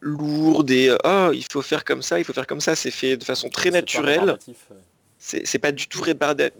lourde 0.00 0.70
et 0.70 0.94
oh, 1.04 1.30
il 1.32 1.44
faut 1.50 1.62
faire 1.62 1.84
comme 1.84 2.02
ça, 2.02 2.18
il 2.18 2.24
faut 2.24 2.34
faire 2.34 2.46
comme 2.46 2.60
ça. 2.60 2.76
C'est 2.76 2.90
fait 2.90 3.16
de 3.16 3.24
façon 3.24 3.48
très 3.48 3.70
naturelle. 3.70 4.36
C'est 5.18 5.58
pas 5.58 5.72
du 5.72 5.88
tout 5.88 6.02
rébarbatif. 6.02 6.58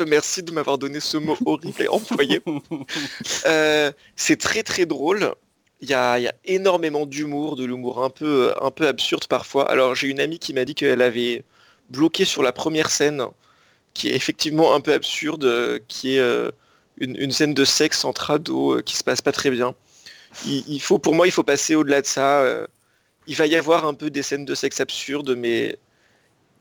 Merci 0.06 0.42
de 0.42 0.52
m'avoir 0.52 0.78
donné 0.78 1.00
ce 1.00 1.16
mot 1.16 1.36
horrible 1.46 1.80
et 1.80 1.88
employé. 1.88 2.42
c'est 4.16 4.38
très 4.38 4.64
très 4.64 4.84
drôle. 4.84 5.32
Il 5.82 5.90
y, 5.90 5.94
a, 5.94 6.18
énormément 6.44 7.06
d'humour, 7.06 7.54
de 7.54 7.64
l'humour 7.64 8.02
un 8.02 8.10
peu, 8.10 8.52
un 8.60 8.70
peu 8.70 8.88
absurde 8.88 9.26
parfois. 9.28 9.70
Alors 9.70 9.94
j'ai 9.94 10.08
une 10.08 10.20
amie 10.20 10.38
qui 10.38 10.54
m'a 10.54 10.64
dit 10.64 10.74
qu'elle 10.74 11.02
avait 11.02 11.44
bloqué 11.90 12.24
sur 12.24 12.42
la 12.42 12.52
première 12.52 12.90
scène, 12.90 13.26
qui 13.96 14.10
est 14.10 14.14
effectivement 14.14 14.74
un 14.74 14.80
peu 14.80 14.92
absurde, 14.92 15.80
qui 15.88 16.16
est 16.16 16.20
euh, 16.20 16.50
une, 16.98 17.32
scène 17.32 17.54
de 17.54 17.64
sexe 17.64 18.04
entre 18.04 18.30
ados 18.30 18.78
euh, 18.78 18.82
qui 18.82 18.94
se 18.94 19.02
passe 19.02 19.22
pas 19.22 19.32
très 19.32 19.50
bien. 19.50 19.74
Il, 20.44 20.80
faut, 20.80 20.98
pour 20.98 21.14
moi, 21.14 21.26
il 21.26 21.30
faut 21.30 21.42
passer 21.42 21.74
au-delà 21.74 22.02
de 22.02 22.06
ça. 22.06 22.40
Euh, 22.42 22.66
il 23.26 23.36
va 23.36 23.46
y 23.46 23.56
avoir 23.56 23.86
un 23.86 23.94
peu 23.94 24.10
des 24.10 24.22
scènes 24.22 24.44
de 24.44 24.54
sexe 24.54 24.80
absurdes, 24.80 25.34
mais 25.34 25.78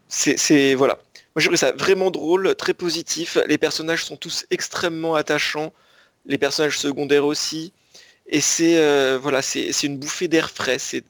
c'est 0.08 0.76
voilà. 0.76 0.94
Moi 1.36 1.42
j'ai 1.42 1.48
trouvé 1.48 1.58
ça 1.58 1.74
vraiment 1.74 2.10
drôle, 2.10 2.56
très 2.56 2.74
positif. 2.74 3.38
Les 3.48 3.58
personnages 3.58 4.06
sont 4.06 4.16
tous 4.16 4.46
extrêmement 4.50 5.16
attachants, 5.16 5.74
les 6.26 6.38
personnages 6.38 6.80
secondaires 6.80 7.26
aussi. 7.26 7.74
Et 8.28 8.40
c'est 8.40 9.18
voilà, 9.18 9.42
c'est 9.42 9.84
une 9.84 9.98
bouffée 9.98 10.30
d'air 10.30 10.50
frais. 10.50 10.78
C'est, 10.80 11.04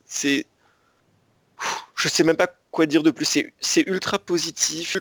je 1.96 2.08
sais 2.08 2.24
même 2.24 2.38
pas 2.38 2.50
quoi 2.72 2.88
dire 2.88 3.04
de 3.04 3.12
plus. 3.12 3.44
C'est 3.62 3.88
ultra 3.88 4.18
positif, 4.18 4.98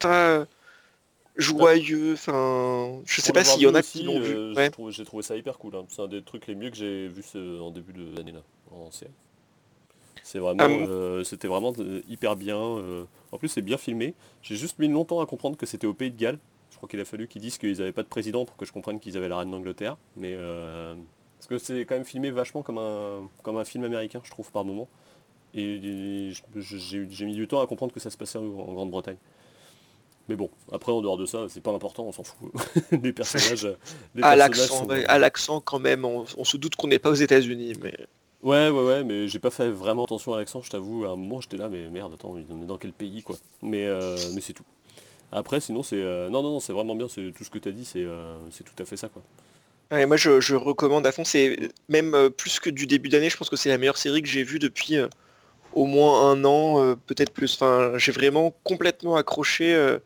joyeux. 1.36 2.14
Enfin, 2.14 3.00
je 3.04 3.20
sais 3.20 3.32
pas 3.32 3.44
s'il 3.44 3.62
y 3.62 3.66
en 3.66 3.74
a 3.74 3.82
qui 3.82 4.02
l'ont 4.02 4.20
vu. 4.20 4.54
J'ai 4.90 5.04
trouvé, 5.04 5.22
ça 5.22 5.36
hyper 5.36 5.58
cool. 5.58 5.76
Hein. 5.76 5.84
C'est 5.88 6.02
un 6.02 6.08
des 6.08 6.22
trucs 6.22 6.46
les 6.46 6.54
mieux 6.54 6.70
que 6.70 6.76
j'ai 6.76 7.08
vu 7.08 7.22
en 7.60 7.70
début 7.70 7.92
de 7.92 8.16
l'année 8.16 8.32
là 8.32 8.42
en 8.70 8.90
série. 8.90 9.12
C'est 10.22 10.38
vraiment, 10.38 10.64
ah 10.64 10.68
euh, 10.68 11.22
c'était 11.22 11.48
vraiment 11.48 11.74
euh, 11.78 12.00
hyper 12.08 12.34
bien. 12.34 12.56
Euh. 12.58 13.04
En 13.30 13.36
plus, 13.36 13.48
c'est 13.48 13.62
bien 13.62 13.76
filmé. 13.76 14.14
J'ai 14.40 14.56
juste 14.56 14.78
mis 14.78 14.88
longtemps 14.88 15.20
à 15.20 15.26
comprendre 15.26 15.58
que 15.58 15.66
c'était 15.66 15.86
au 15.86 15.92
Pays 15.92 16.10
de 16.10 16.16
Galles. 16.16 16.38
Je 16.70 16.76
crois 16.76 16.88
qu'il 16.88 16.98
a 16.98 17.04
fallu 17.04 17.28
qu'ils 17.28 17.42
disent 17.42 17.58
qu'ils 17.58 17.76
n'avaient 17.76 17.92
pas 17.92 18.02
de 18.02 18.08
président 18.08 18.46
pour 18.46 18.56
que 18.56 18.64
je 18.64 18.72
comprenne 18.72 19.00
qu'ils 19.00 19.18
avaient 19.18 19.28
la 19.28 19.38
reine 19.38 19.50
d'Angleterre. 19.50 19.98
Mais 20.16 20.34
parce 20.34 21.46
que 21.46 21.58
c'est 21.58 21.84
quand 21.84 21.94
même 21.94 22.06
filmé 22.06 22.30
vachement 22.30 22.62
comme 22.62 22.78
un, 22.78 23.28
comme 23.42 23.58
un 23.58 23.64
film 23.64 23.84
américain, 23.84 24.22
je 24.24 24.30
trouve, 24.30 24.50
par 24.50 24.64
moment. 24.64 24.88
Et, 25.52 26.32
j'ai 26.56 27.26
mis 27.26 27.34
du 27.34 27.46
temps 27.46 27.60
à 27.60 27.66
comprendre 27.66 27.92
que 27.92 28.00
ça 28.00 28.10
se 28.10 28.16
passait 28.16 28.38
en 28.38 28.72
Grande-Bretagne. 28.72 29.18
Mais 30.28 30.36
bon, 30.36 30.48
après 30.72 30.90
en 30.90 31.02
dehors 31.02 31.18
de 31.18 31.26
ça, 31.26 31.46
c'est 31.48 31.60
pas 31.60 31.72
important, 31.72 32.04
on 32.04 32.12
s'en 32.12 32.24
fout. 32.24 32.50
les 33.02 33.12
personnages. 33.12 33.68
à 34.22 34.36
l'accent, 35.18 35.60
quand 35.60 35.78
même, 35.78 36.04
on, 36.04 36.24
on 36.36 36.44
se 36.44 36.56
doute 36.56 36.76
qu'on 36.76 36.88
n'est 36.88 36.98
pas 36.98 37.10
aux 37.10 37.14
États-Unis, 37.14 37.74
mais. 37.82 37.94
Ouais, 38.44 38.68
ouais, 38.68 38.84
ouais, 38.84 39.04
mais 39.04 39.26
j'ai 39.26 39.38
pas 39.38 39.48
fait 39.48 39.70
vraiment 39.70 40.04
attention 40.04 40.34
à 40.34 40.38
l'accent, 40.38 40.60
je 40.60 40.68
t'avoue. 40.68 41.06
À 41.06 41.12
un 41.12 41.16
moment, 41.16 41.40
j'étais 41.40 41.56
là, 41.56 41.70
mais 41.70 41.88
merde, 41.88 42.12
attends, 42.12 42.34
on 42.50 42.62
est 42.62 42.66
dans 42.66 42.76
quel 42.76 42.92
pays, 42.92 43.22
quoi? 43.22 43.36
Mais, 43.62 43.86
euh, 43.86 44.18
mais 44.34 44.42
c'est 44.42 44.52
tout. 44.52 44.66
Après, 45.32 45.60
sinon, 45.60 45.82
c'est. 45.82 45.96
Euh, 45.96 46.28
non, 46.28 46.42
non, 46.42 46.50
non, 46.50 46.60
c'est 46.60 46.74
vraiment 46.74 46.94
bien, 46.94 47.08
c'est 47.08 47.32
tout 47.34 47.42
ce 47.42 47.48
que 47.48 47.58
tu 47.58 47.70
as 47.70 47.72
dit, 47.72 47.86
c'est 47.86 48.04
euh, 48.04 48.36
tout 48.50 48.82
à 48.82 48.84
fait 48.84 48.98
ça, 48.98 49.08
quoi. 49.08 49.22
Ouais, 49.90 50.04
moi, 50.04 50.18
je, 50.18 50.54
recommande 50.54 51.06
à 51.06 51.12
fond. 51.12 51.24
C'est 51.24 51.56
même 51.88 52.28
plus 52.36 52.60
que 52.60 52.68
du 52.68 52.86
début 52.86 53.08
d'année, 53.08 53.30
je 53.30 53.36
pense 53.38 53.48
que 53.48 53.56
c'est 53.56 53.70
la 53.70 53.78
meilleure 53.78 53.96
série 53.96 54.20
que 54.20 54.28
j'ai 54.28 54.42
vue 54.42 54.58
depuis 54.58 54.98
au 55.72 55.86
moins 55.86 56.30
un 56.30 56.44
an, 56.44 56.96
peut-être 57.06 57.32
plus. 57.32 57.54
Enfin, 57.54 57.92
j'ai 57.96 58.12
vraiment 58.12 58.54
complètement 58.62 59.16
accroché. 59.16 59.96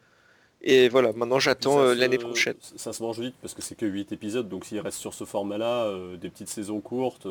Et 0.62 0.88
voilà, 0.88 1.12
maintenant 1.12 1.38
j'attends 1.38 1.82
l'année 1.94 2.18
prochaine. 2.18 2.56
Ça 2.60 2.92
se 2.92 3.02
mange 3.02 3.20
vite 3.20 3.34
parce 3.40 3.54
que 3.54 3.62
c'est 3.62 3.74
que 3.74 3.86
8 3.86 4.12
épisodes, 4.12 4.48
donc 4.48 4.64
s'il 4.64 4.80
reste 4.80 4.98
sur 4.98 5.14
ce 5.14 5.24
format-là, 5.24 5.92
des 6.16 6.30
petites 6.30 6.48
saisons 6.48 6.80
courtes, 6.80 7.26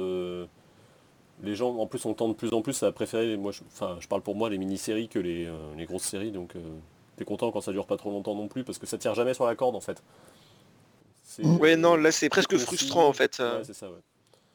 les 1.43 1.55
gens 1.55 1.75
en 1.75 1.85
plus 1.87 2.05
ont 2.05 2.13
temps 2.13 2.29
de 2.29 2.33
plus 2.33 2.53
en 2.53 2.61
plus 2.61 2.81
à 2.83 2.91
préférer, 2.91 3.37
moi 3.37 3.51
je, 3.51 3.61
enfin 3.67 3.97
je 3.99 4.07
parle 4.07 4.21
pour 4.21 4.35
moi 4.35 4.49
les 4.49 4.57
mini-séries 4.57 5.07
que 5.07 5.19
les, 5.19 5.45
euh, 5.45 5.85
grosses 5.85 6.03
séries, 6.03 6.31
donc 6.31 6.55
euh, 6.55 6.59
t'es 7.15 7.25
content 7.25 7.51
quand 7.51 7.61
ça 7.61 7.71
dure 7.71 7.85
pas 7.85 7.97
trop 7.97 8.11
longtemps 8.11 8.35
non 8.35 8.47
plus 8.47 8.63
parce 8.63 8.77
que 8.77 8.85
ça 8.85 8.97
tire 8.97 9.13
jamais 9.13 9.33
sur 9.33 9.45
la 9.45 9.55
corde 9.55 9.75
en 9.75 9.81
fait. 9.81 10.01
Ouais 11.43 11.75
non 11.75 11.95
là 11.95 12.11
c'est 12.11 12.29
presque 12.29 12.57
frustrant 12.57 13.07
en 13.07 13.13
fait. 13.13 13.37
Ouais, 13.39 13.63
c'est 13.63 13.73
ça 13.73 13.87
ouais. 13.87 13.99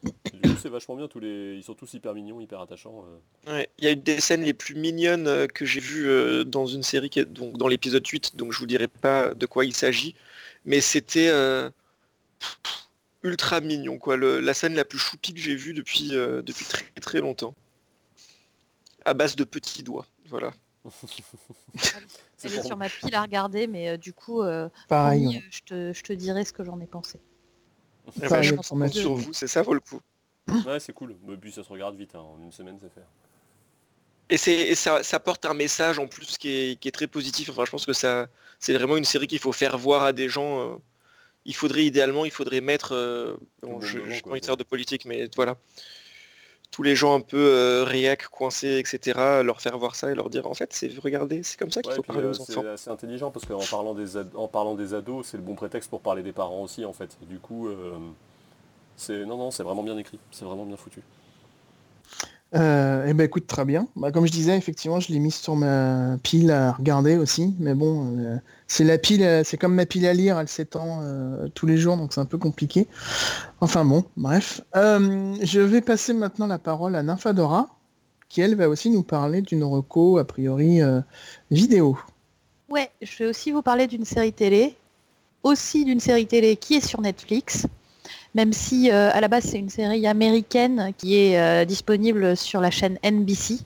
Du 0.03 0.11
coup 0.41 0.57
c'est 0.61 0.69
vachement 0.69 0.97
bien, 0.97 1.09
tous 1.09 1.21
les. 1.21 1.57
Ils 1.57 1.63
sont 1.63 1.75
tous 1.75 1.93
hyper 1.95 2.15
mignons, 2.15 2.41
hyper 2.41 2.61
attachants. 2.61 3.05
Euh. 3.47 3.53
Ouais, 3.53 3.69
il 3.79 3.85
y 3.85 3.89
a 3.89 3.91
une 3.91 4.03
des 4.03 4.21
scènes 4.21 4.43
les 4.43 4.55
plus 4.55 4.75
mignonnes 4.75 5.47
que 5.49 5.65
j'ai 5.65 5.81
vues 5.81 6.45
dans 6.45 6.67
une 6.67 6.83
série 6.83 7.11
qui 7.11 7.21
est 7.21 7.25
donc 7.25 7.57
dans 7.57 7.69
l'épisode 7.69 8.07
8, 8.07 8.37
donc 8.37 8.53
je 8.53 8.59
vous 8.59 8.67
dirai 8.67 8.89
pas 8.89 9.35
de 9.35 9.47
quoi 9.47 9.65
il 9.65 9.75
s'agit. 9.75 10.15
Mais 10.65 10.81
c'était 10.81 11.31
ultra 13.23 13.61
mignon, 13.61 13.99
quoi. 13.99 14.17
la 14.17 14.55
scène 14.55 14.75
la 14.75 14.85
plus 14.85 14.99
choupie 14.99 15.33
que 15.35 15.41
j'ai 15.41 15.55
vue 15.55 15.75
depuis, 15.75 16.15
euh, 16.17 16.43
depuis 16.43 16.65
très 16.65 16.85
très 17.01 17.21
longtemps. 17.21 17.55
À 19.05 19.15
base 19.15 19.37
de 19.37 19.45
petits 19.45 19.83
doigts, 19.83 20.07
voilà. 20.27 20.53
Elle 22.45 22.55
est 22.55 22.63
sur 22.63 22.77
ma 22.77 22.89
pile 22.89 23.15
à 23.15 23.23
regarder, 23.23 23.67
mais 23.67 23.91
euh, 23.91 23.97
du 23.97 24.13
coup, 24.13 24.43
euh, 24.43 24.69
Pareil, 24.89 25.43
je, 25.51 25.61
te, 25.61 25.93
je, 25.93 26.03
te, 26.03 26.13
dirai 26.13 26.45
ce 26.45 26.53
que 26.53 26.65
j'en 26.65 26.81
ai 26.81 26.87
pensé. 26.87 27.21
Eh 28.23 28.29
ben, 28.29 28.43
je 28.43 28.55
pense 28.55 28.73
sur 28.93 29.15
vous, 29.15 29.33
c'est 29.33 29.47
ça 29.47 29.63
vaut 29.63 29.75
le 29.75 29.81
coup. 29.81 30.01
Ouais, 30.67 30.81
c'est 30.81 30.93
cool. 30.93 31.15
Le 31.27 31.37
but, 31.37 31.55
ça 31.55 31.63
se 31.63 31.69
regarde 31.69 31.97
vite. 31.97 32.15
Hein. 32.15 32.21
En 32.21 32.43
une 32.43 32.51
semaine, 32.51 32.77
c'est 32.81 32.93
fait. 32.93 34.51
Et, 34.51 34.71
et 34.71 34.75
ça, 34.75 35.03
ça, 35.03 35.21
porte 35.21 35.45
un 35.47 35.55
message 35.55 35.99
en 35.99 36.09
plus 36.09 36.37
qui 36.37 36.49
est, 36.49 36.81
qui 36.81 36.89
est 36.89 36.93
très 36.93 37.07
positif. 37.07 37.51
Enfin, 37.51 37.65
je 37.65 37.71
pense 37.71 37.87
que 37.87 37.93
ça, 37.93 38.27
c'est 38.59 38.73
vraiment 38.73 38.97
une 38.97 39.05
série 39.05 39.29
qu'il 39.29 39.39
faut 39.39 39.53
faire 39.53 39.79
voir 39.79 40.03
à 40.03 40.13
des 40.13 40.29
gens 40.29 40.81
il 41.45 41.55
faudrait 41.55 41.85
idéalement, 41.85 42.25
il 42.25 42.31
faudrait 42.31 42.61
mettre, 42.61 42.95
euh, 42.95 43.37
je 43.81 43.99
n'ai 43.99 44.21
pas 44.21 44.57
de 44.57 44.63
politique, 44.63 45.05
mais 45.05 45.29
voilà, 45.35 45.57
tous 46.73 46.83
les 46.83 46.97
gens 46.97 47.15
un 47.15 47.21
peu 47.21 47.37
euh, 47.37 47.85
réac, 47.85 48.27
coincés, 48.29 48.79
etc., 48.79 49.43
leur 49.45 49.61
faire 49.61 49.79
voir 49.79 49.95
ça 49.95 50.11
et 50.11 50.15
leur 50.15 50.31
dire 50.31 50.47
en 50.49 50.55
fait, 50.55 50.73
c'est 50.73 50.91
regardez, 50.99 51.43
c'est 51.45 51.59
comme 51.59 51.71
ça 51.71 51.83
qu'il 51.83 51.93
faut 51.93 52.03
parler 52.03 52.25
aux 52.27 52.41
euh, 52.41 52.43
enfants. 52.43 52.65
C'est 52.77 52.91
intelligent 52.91 53.31
parce 53.31 53.47
qu'en 53.47 53.61
parlant 53.71 53.95
des 53.95 54.17
en 54.35 54.49
parlant 54.49 54.75
des 54.75 54.95
ados, 54.95 55.27
c'est 55.27 55.37
le 55.37 55.43
bon 55.43 55.55
prétexte 55.55 55.91
pour 55.91 56.01
parler 56.01 56.23
des 56.23 56.33
parents 56.33 56.63
aussi 56.63 56.85
en 56.85 56.93
fait. 56.93 57.17
du 57.29 57.39
coup, 57.39 57.69
c'est 58.97 59.25
non 59.25 59.37
non, 59.37 59.51
c'est 59.53 59.63
vraiment 59.63 59.83
bien 59.83 59.97
écrit, 59.99 60.19
c'est 60.33 60.45
vraiment 60.45 60.65
bien 60.65 60.77
foutu. 60.77 61.03
Euh, 62.55 63.07
eh 63.09 63.15
ben 63.15 63.25
écoute, 63.25 63.47
très 63.47 63.65
bien. 63.65 63.89
Bah, 63.97 64.13
comme 64.13 64.27
je 64.27 64.33
disais, 64.33 64.57
effectivement, 64.57 65.01
je 65.01 65.11
l'ai 65.13 65.19
mis 65.19 65.31
sur 65.31 65.57
ma 65.57 66.19
pile 66.23 66.51
à 66.51 66.73
regarder 66.73 67.17
aussi. 67.17 67.55
Mais 67.59 67.75
bon, 67.75 68.19
euh, 68.19 68.37
c'est 68.67 68.85
la 68.85 68.99
pile, 68.99 69.23
euh, 69.23 69.43
c'est 69.45 69.57
comme 69.57 69.75
ma 69.75 69.87
pile 69.87 70.07
à 70.07 70.13
lire, 70.13 70.39
elle 70.39 70.49
s'étend 70.49 71.01
tous 71.55 71.67
les 71.67 71.79
jours, 71.79 71.97
donc 71.97 72.13
c'est 72.13 72.21
un 72.21 72.27
peu 72.27 72.39
compliqué. 72.39 72.87
Enfin 73.61 73.85
bon, 73.85 74.05
bref. 74.17 74.61
je 74.75 75.61
vais 75.61 75.81
passer 75.81 76.13
maintenant 76.13 76.47
la 76.47 76.59
parole 76.59 76.95
à 76.95 77.03
Nymphadora, 77.03 77.69
qui 78.29 78.41
elle 78.41 78.55
va 78.55 78.69
aussi 78.69 78.91
nous 78.91 79.03
parler 79.03 79.41
d'une 79.41 79.65
reco 79.65 80.19
a 80.19 80.25
priori 80.25 80.81
vidéo. 81.51 81.97
Ouais, 82.69 82.91
je 83.01 83.19
vais 83.19 83.31
aussi 83.31 83.51
vous 83.51 83.63
parler 83.63 83.87
d'une 83.87 84.05
série 84.05 84.33
télé, 84.33 84.77
aussi 85.43 85.85
d'une 85.85 86.01
série 86.01 86.27
télé 86.27 86.57
qui 86.57 86.75
est 86.75 86.87
sur 86.87 87.01
Netflix 87.01 87.67
même 88.35 88.53
si 88.53 88.91
euh, 88.91 89.11
à 89.13 89.21
la 89.21 89.29
base 89.29 89.45
c'est 89.45 89.59
une 89.59 89.71
série 89.71 90.07
américaine 90.07 90.93
qui 90.97 91.17
est 91.17 91.39
euh, 91.39 91.65
disponible 91.65 92.37
sur 92.37 92.61
la 92.61 92.71
chaîne 92.71 92.99
NBC. 93.05 93.61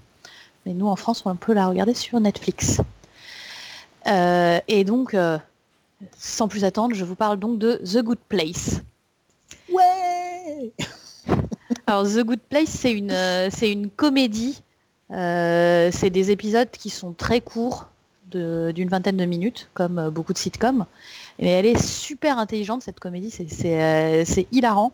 Mais 0.64 0.74
nous 0.74 0.86
en 0.86 0.96
France 0.96 1.22
on 1.24 1.36
peut 1.36 1.52
la 1.52 1.68
regarder 1.68 1.94
sur 1.94 2.18
Netflix. 2.20 2.80
Euh, 4.08 4.60
et 4.68 4.84
donc, 4.84 5.16
sans 6.16 6.48
plus 6.48 6.64
attendre, 6.64 6.94
je 6.94 7.04
vous 7.04 7.16
parle 7.16 7.38
donc 7.38 7.58
de 7.58 7.80
The 7.84 8.02
Good 8.02 8.18
Place. 8.28 8.80
Ouais 9.72 10.72
Alors 11.86 12.04
The 12.04 12.20
Good 12.20 12.40
Place 12.48 12.68
c'est 12.68 12.92
une, 12.92 13.14
c'est 13.50 13.70
une 13.70 13.90
comédie. 13.90 14.62
c'est 15.10 16.10
des 16.10 16.30
épisodes 16.30 16.70
qui 16.70 16.90
sont 16.90 17.12
très 17.12 17.40
courts, 17.40 17.88
d'une 18.32 18.88
vingtaine 18.88 19.16
de 19.16 19.24
minutes, 19.24 19.70
comme 19.72 20.10
beaucoup 20.10 20.32
de 20.32 20.38
sitcoms. 20.38 20.86
Mais 21.38 21.50
elle 21.50 21.66
est 21.66 21.80
super 21.80 22.38
intelligente, 22.38 22.82
cette 22.82 23.00
comédie, 23.00 23.30
c'est 23.30 23.82
euh, 23.82 24.24
hilarant. 24.52 24.92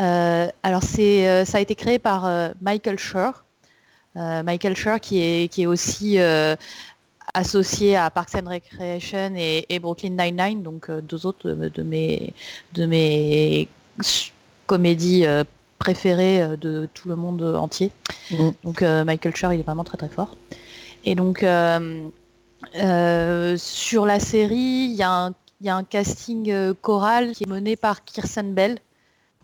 Euh, 0.00 0.48
alors 0.62 0.82
c'est 0.82 1.28
euh, 1.28 1.44
ça 1.44 1.58
a 1.58 1.60
été 1.60 1.74
créé 1.74 1.98
par 1.98 2.52
Michael 2.60 2.98
Schur. 2.98 3.44
Michael 4.14 4.76
Schur 4.76 5.00
qui 5.00 5.20
est, 5.20 5.50
qui 5.50 5.62
est 5.62 5.66
aussi 5.66 6.18
associé 7.32 7.96
à 7.96 8.10
Parks 8.10 8.34
and 8.34 8.48
Recreation 8.48 9.32
et, 9.36 9.78
Brooklyn 9.78 10.10
Nine-Nine, 10.10 10.62
donc 10.62 10.90
deux 10.90 11.24
autres 11.24 11.50
de, 11.50 11.82
mes, 11.82 12.34
de 12.74 12.84
mes 12.84 13.68
comédies 14.66 15.24
préférées 15.78 16.58
de 16.58 16.90
tout 16.92 17.08
le 17.08 17.16
monde 17.16 17.42
entier. 17.42 17.90
Mm. 18.30 18.50
Donc 18.64 18.82
Michael 18.82 19.34
Schur, 19.34 19.54
il 19.54 19.60
est 19.60 19.64
vraiment 19.64 19.84
très 19.84 19.96
très 19.96 20.10
fort. 20.10 20.36
Et 21.06 21.14
donc 21.14 21.38
sur 21.38 21.46
la 24.06 24.20
série, 24.20 24.90
il 24.90 24.94
y 24.94 25.02
a 25.02 25.10
un 25.10 25.32
il 25.62 25.66
y 25.66 25.68
a 25.68 25.76
un 25.76 25.84
casting 25.84 26.50
euh, 26.50 26.74
choral 26.74 27.32
qui 27.32 27.44
est 27.44 27.48
mené 27.48 27.76
par 27.76 28.04
Kirsten 28.04 28.52
Bell. 28.52 28.78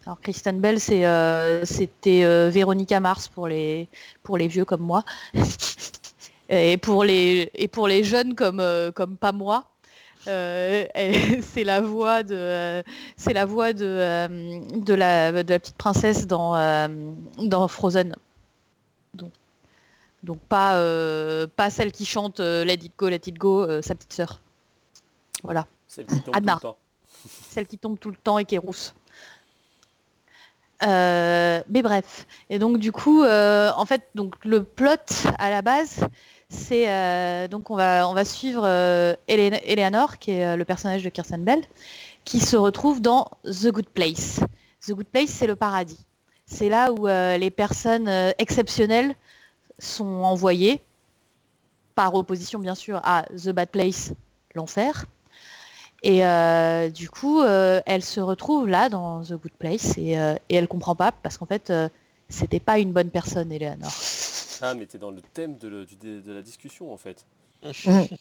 Alors 0.05 0.21
Kirsten 0.21 0.59
Bell, 0.59 0.79
euh, 0.91 1.64
c'était 1.64 2.25
euh, 2.25 2.51
Véronica 2.51 2.99
Mars 2.99 3.29
pour 3.29 3.47
les, 3.47 3.89
pour 4.25 4.37
les 4.37 4.49
vieux 4.49 4.64
comme 4.64 4.81
moi. 4.81 5.05
et, 6.49 6.77
pour 6.77 7.05
les, 7.05 7.51
et 7.55 7.69
pour 7.69 7.87
les 7.87 8.03
jeunes 8.03 8.35
comme, 8.35 8.61
comme 8.97 9.16
pas 9.16 9.31
moi. 9.31 9.64
c'est 10.27 11.64
la 11.64 11.81
voix 11.81 12.23
de 12.23 12.83
c'est 13.16 13.33
la 13.33 13.47
voix 13.47 13.73
de, 13.73 14.29
de, 14.77 14.95
la, 14.95 15.43
de 15.43 15.51
la 15.51 15.59
petite 15.59 15.77
princesse 15.77 16.27
dans, 16.27 16.53
dans 17.39 17.69
Frozen. 17.69 18.14
Donc, 19.14 19.31
donc 20.25 20.39
pas, 20.41 20.75
pas 21.57 21.71
celle 21.71 21.93
qui 21.93 22.05
chante 22.05 22.41
Let 22.41 22.75
It 22.75 22.93
Go, 22.99 23.09
Let 23.09 23.21
It 23.27 23.39
Go, 23.39 23.81
sa 23.81 23.95
petite 23.95 24.12
sœur. 24.12 24.41
Voilà. 25.45 25.66
Celle 25.89 26.07
qui 26.07 26.20
tombe 26.20 26.34
tout 26.34 26.41
le 26.41 26.61
temps. 26.61 26.76
Celle 27.49 27.66
qui 27.66 27.78
tombe 27.78 27.99
tout 27.99 28.11
le 28.11 28.16
temps 28.16 28.39
et 28.39 28.45
qui 28.45 28.55
est 28.55 28.59
rousse. 28.59 28.95
Euh, 30.84 31.61
mais 31.68 31.82
bref. 31.82 32.26
Et 32.51 32.59
donc 32.59 32.78
du 32.78 32.93
coup, 32.93 33.22
euh, 33.22 33.70
en 33.76 33.84
fait, 33.84 34.09
donc 34.14 34.34
le 34.45 34.62
plot 34.62 35.26
à 35.39 35.51
la 35.51 35.62
base, 35.62 36.07
c'est 36.49 36.89
euh, 36.89 37.49
donc 37.49 37.70
on 37.70 37.76
va 37.76 38.09
on 38.09 38.14
va 38.14 38.24
suivre 38.24 38.66
Eleanor, 39.26 40.18
qui 40.18 40.32
est 40.32 40.57
le 40.57 40.64
personnage 40.64 41.03
de 41.03 41.09
Kirsten 41.09 41.43
Bell, 41.43 41.62
qui 42.24 42.41
se 42.41 42.57
retrouve 42.57 43.01
dans 43.01 43.28
The 43.45 43.68
Good 43.68 43.89
Place. 43.89 44.41
The 44.86 44.93
Good 44.93 45.09
Place, 45.09 45.30
c'est 45.30 45.47
le 45.47 45.57
paradis. 45.57 46.05
C'est 46.47 46.68
là 46.68 46.93
où 46.93 47.07
les 47.07 47.51
personnes 47.51 48.09
exceptionnelles 48.39 49.14
sont 49.78 50.22
envoyées, 50.22 50.80
par 51.95 52.14
opposition 52.14 52.59
bien 52.59 52.74
sûr 52.74 53.01
à 53.03 53.24
The 53.36 53.51
Bad 53.51 53.70
Place, 53.70 54.12
l'enfer. 54.55 55.07
Et 56.03 56.25
euh, 56.25 56.91
du 56.91 57.11
coup, 57.11 57.41
euh, 57.41 57.81
elle 57.87 58.03
se 58.03 58.21
retrouve 58.21 58.69
là 58.69 58.89
dans 58.89 59.23
The 59.23 59.33
Good 59.33 59.53
Place 59.59 59.95
et, 59.99 60.19
euh, 60.19 60.35
et 60.49 60.55
elle 60.55 60.69
comprend 60.69 60.95
pas 60.95 61.11
parce 61.13 61.39
qu'en 61.39 61.47
fait, 61.47 61.71
euh, 61.71 61.89
c'était 62.29 62.61
pas 62.61 62.79
une 62.79 62.93
bonne 62.93 63.11
personne, 63.11 63.51
Eleanor. 63.51 63.93
Ah, 64.63 64.75
mais 64.75 64.87
t'es 64.87 64.99
dans 64.99 65.11
le 65.11 65.21
thème 65.35 65.57
de, 65.59 65.69
le- 65.69 65.87
la 66.35 66.43
discussion 66.43 66.93
en 66.93 66.97
fait. 66.97 67.27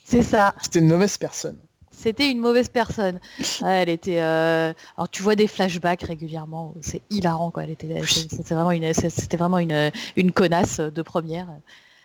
C'est 0.05 0.23
ça. 0.23 0.55
C'était 0.61 0.79
une 0.79 0.87
mauvaise 0.87 1.17
personne. 1.17 1.57
C'était 1.91 2.29
une 2.29 2.39
mauvaise 2.39 2.69
personne. 2.69 3.19
Ouais, 3.61 3.81
elle 3.81 3.89
était. 3.89 4.21
euh, 4.21 4.73
Alors 4.97 5.09
tu 5.09 5.23
vois 5.23 5.35
des 5.35 5.47
flashbacks 5.47 6.03
régulièrement. 6.03 6.73
C'est 6.81 7.01
hilarant 7.09 7.49
quoi. 7.51 7.63
Elle 7.63 7.71
était. 7.71 8.01
C'était 8.05 8.53
vraiment 8.53 8.71
une. 8.71 8.93
c'est- 8.93 9.09
C'était 9.09 9.37
vraiment 9.37 9.57
une, 9.59 9.91
une 10.15 10.31
connasse 10.31 10.79
de 10.79 11.01
première. 11.01 11.47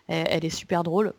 Elle, 0.08 0.26
elle 0.30 0.44
est 0.44 0.50
super 0.50 0.82
drôle. 0.82 1.12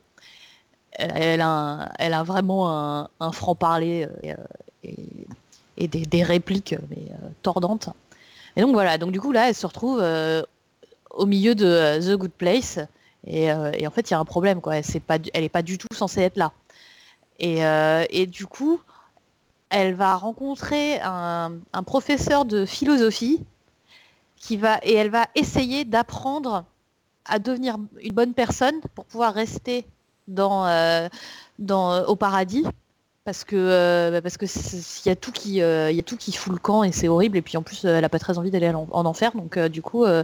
Elle, 0.95 1.41
a, 1.41 2.23
vraiment 2.23 2.69
un, 2.69 3.09
un 3.19 3.31
franc 3.31 3.55
parler 3.55 4.07
et, 4.21 4.31
euh, 4.31 4.35
et- 5.77 5.87
des, 5.87 6.23
répliques 6.23 6.75
mais 6.89 7.11
euh, 7.11 7.29
tordantes. 7.41 7.89
Et 8.55 8.61
donc 8.61 8.73
voilà. 8.73 8.97
Donc 8.97 9.11
du 9.11 9.19
coup 9.19 9.31
là, 9.31 9.49
elle 9.49 9.55
se 9.55 9.65
retrouve 9.65 9.99
euh, 10.01 10.43
au 11.09 11.25
milieu 11.25 11.55
de 11.55 11.65
euh, 11.65 11.99
The 11.99 12.17
Good 12.17 12.31
Place. 12.31 12.79
Et, 13.25 13.51
euh, 13.51 13.71
en 13.85 13.89
fait, 13.89 14.09
il 14.09 14.11
y 14.11 14.15
a 14.15 14.19
un 14.19 14.25
problème 14.25 14.61
quoi. 14.61 14.77
Elle 14.77 14.83
n'est 15.35 15.49
pas, 15.49 15.61
du- 15.61 15.77
tout 15.77 15.87
censée 15.93 16.21
être 16.21 16.37
là. 16.37 16.51
Et, 17.39 17.65
euh, 17.65 18.05
et 18.09 18.27
du 18.27 18.45
coup, 18.45 18.79
elle 19.69 19.95
va 19.95 20.15
rencontrer 20.15 20.99
un, 21.01 21.53
un 21.73 21.83
professeur 21.83 22.45
de 22.45 22.65
philosophie 22.65 23.43
qui 24.37 24.57
va 24.57 24.79
et 24.83 24.93
elle 24.93 25.09
va 25.09 25.27
essayer 25.35 25.85
d'apprendre 25.85 26.65
à 27.25 27.39
devenir 27.39 27.77
une 28.01 28.11
bonne 28.11 28.33
personne 28.33 28.75
pour 28.93 29.05
pouvoir 29.05 29.33
rester 29.33 29.85
dans, 30.28 30.65
euh, 30.67 31.07
dans 31.59 32.03
au 32.05 32.15
paradis 32.15 32.63
parce 33.26 33.43
que 33.45 33.55
euh, 33.55 34.11
bah, 34.11 34.21
parce 34.21 34.38
que 34.38 34.45
il 34.45 35.07
y 35.07 35.11
a 35.11 35.15
tout 35.15 35.32
qui 35.32 35.61
euh, 35.61 35.89
il 35.91 35.95
y 35.95 35.99
a 35.99 36.03
tout 36.03 36.17
qui 36.17 36.34
fout 36.34 36.51
le 36.51 36.59
camp 36.59 36.84
et 36.84 36.91
c'est 36.91 37.07
horrible. 37.07 37.38
Et 37.38 37.41
puis 37.41 37.57
en 37.57 37.63
plus 37.63 37.86
euh, 37.86 37.97
elle 37.97 38.03
a 38.05 38.09
pas 38.09 38.19
très 38.19 38.38
envie 38.38 38.51
d'aller 38.51 38.69
en, 38.69 38.88
en 38.91 39.05
enfer. 39.05 39.32
Donc 39.36 39.57
euh, 39.57 39.69
du 39.69 39.82
coup 39.82 40.03
euh, 40.05 40.24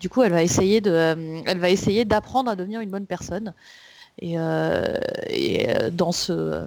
du 0.00 0.08
coup 0.08 0.22
elle 0.22 0.32
va 0.32 0.42
essayer 0.42 0.80
de 0.80 0.90
euh, 0.90 1.42
elle 1.46 1.58
va 1.58 1.70
essayer 1.70 2.04
d'apprendre 2.04 2.50
à 2.50 2.56
devenir 2.56 2.80
une 2.80 2.90
bonne 2.90 3.06
personne. 3.06 3.54
Et, 4.20 4.38
euh, 4.38 4.98
et, 5.28 5.70
euh, 5.70 5.90
dans 5.90 6.12
ce 6.12 6.66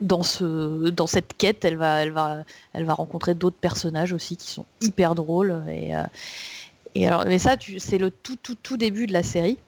dans 0.00 0.22
ce 0.22 0.90
dans 0.90 1.06
cette 1.06 1.36
quête 1.36 1.64
elle 1.64 1.76
va 1.76 2.02
elle 2.02 2.12
va 2.12 2.44
elle 2.74 2.84
va 2.84 2.94
rencontrer 2.94 3.34
d'autres 3.34 3.56
personnages 3.56 4.12
aussi 4.12 4.36
qui 4.36 4.50
sont 4.50 4.66
hyper 4.82 5.14
drôles. 5.14 5.62
Et 5.70 5.96
euh, 5.96 6.02
et 6.94 7.06
alors 7.08 7.24
mais 7.26 7.38
ça 7.38 7.56
c'est 7.78 7.98
le 7.98 8.10
tout 8.10 8.36
tout 8.42 8.56
tout 8.62 8.76
début 8.76 9.06
de 9.06 9.12
la 9.14 9.22
série 9.22 9.58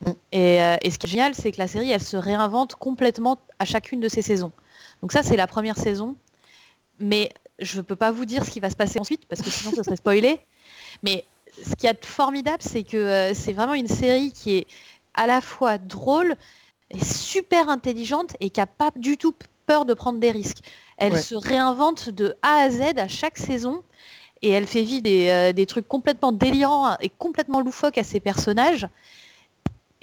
Mm. 0.00 0.10
et, 0.32 0.62
euh, 0.62 0.76
et 0.82 0.90
ce 0.90 0.98
qui 0.98 1.06
est 1.06 1.10
génial 1.10 1.34
c'est 1.34 1.50
que 1.52 1.58
la 1.58 1.66
série 1.68 1.90
elle 1.90 2.02
se 2.02 2.16
réinvente 2.16 2.74
complètement 2.76 3.38
à 3.58 3.64
chacune 3.64 3.98
de 4.00 4.08
ses 4.08 4.22
saisons 4.22 4.52
donc 5.02 5.10
ça 5.12 5.22
c'est 5.24 5.36
la 5.36 5.46
première 5.48 5.76
saison 5.76 6.14
mais 7.00 7.30
je 7.58 7.80
peux 7.80 7.96
pas 7.96 8.12
vous 8.12 8.24
dire 8.24 8.44
ce 8.44 8.50
qui 8.50 8.60
va 8.60 8.70
se 8.70 8.76
passer 8.76 9.00
ensuite 9.00 9.26
parce 9.26 9.42
que 9.42 9.50
sinon 9.50 9.72
ça 9.74 9.82
serait 9.82 9.96
spoilé 9.96 10.38
mais 11.02 11.24
ce 11.64 11.74
qu'il 11.74 11.86
y 11.86 11.90
a 11.90 11.94
de 11.94 12.04
formidable 12.04 12.62
c'est 12.62 12.84
que 12.84 12.96
euh, 12.96 13.34
c'est 13.34 13.52
vraiment 13.52 13.74
une 13.74 13.88
série 13.88 14.30
qui 14.32 14.56
est 14.58 14.66
à 15.14 15.26
la 15.26 15.40
fois 15.40 15.78
drôle 15.78 16.36
et 16.90 17.02
super 17.04 17.68
intelligente 17.68 18.36
et 18.40 18.50
qui 18.50 18.60
n'a 18.60 18.66
pas 18.66 18.90
du 18.94 19.16
tout 19.16 19.34
peur 19.66 19.84
de 19.84 19.92
prendre 19.92 20.18
des 20.20 20.30
risques. 20.30 20.58
Elle 20.96 21.12
Ouais. 21.14 21.20
se 21.20 21.34
réinvente 21.34 22.08
de 22.08 22.34
A 22.42 22.62
à 22.62 22.70
Z 22.70 22.80
à 22.96 23.08
chaque 23.08 23.36
saison 23.36 23.82
et 24.42 24.50
elle 24.50 24.66
fait 24.66 24.82
vivre 24.82 25.02
des, 25.02 25.28
euh, 25.28 25.52
des 25.52 25.66
trucs 25.66 25.86
complètement 25.88 26.32
délirants 26.32 26.96
et 27.00 27.08
complètement 27.10 27.60
loufoques 27.60 27.98
à 27.98 28.04
ses 28.04 28.20
personnages. 28.20 28.86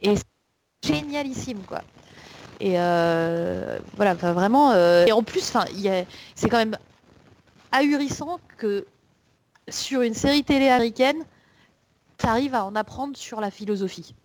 Et 0.02 0.16
génialissime 0.84 1.64
quoi. 1.64 1.82
Et 2.60 2.80
euh, 2.80 3.80
voilà, 3.96 4.14
vraiment. 4.14 4.72
euh, 4.72 5.06
et 5.06 5.12
en 5.12 5.24
plus, 5.24 5.54
c'est 6.36 6.50
quand 6.50 6.58
même 6.58 6.78
ahurissant 7.72 8.40
que 8.58 8.86
sur 9.68 10.02
une 10.02 10.14
série 10.14 10.44
télé 10.44 10.70
américaine, 10.70 11.24
tu 12.18 12.26
arrives 12.26 12.56
à 12.56 12.66
en 12.66 12.76
apprendre 12.76 13.18
sur 13.18 13.42
la 13.42 13.52
philosophie. 13.52 14.16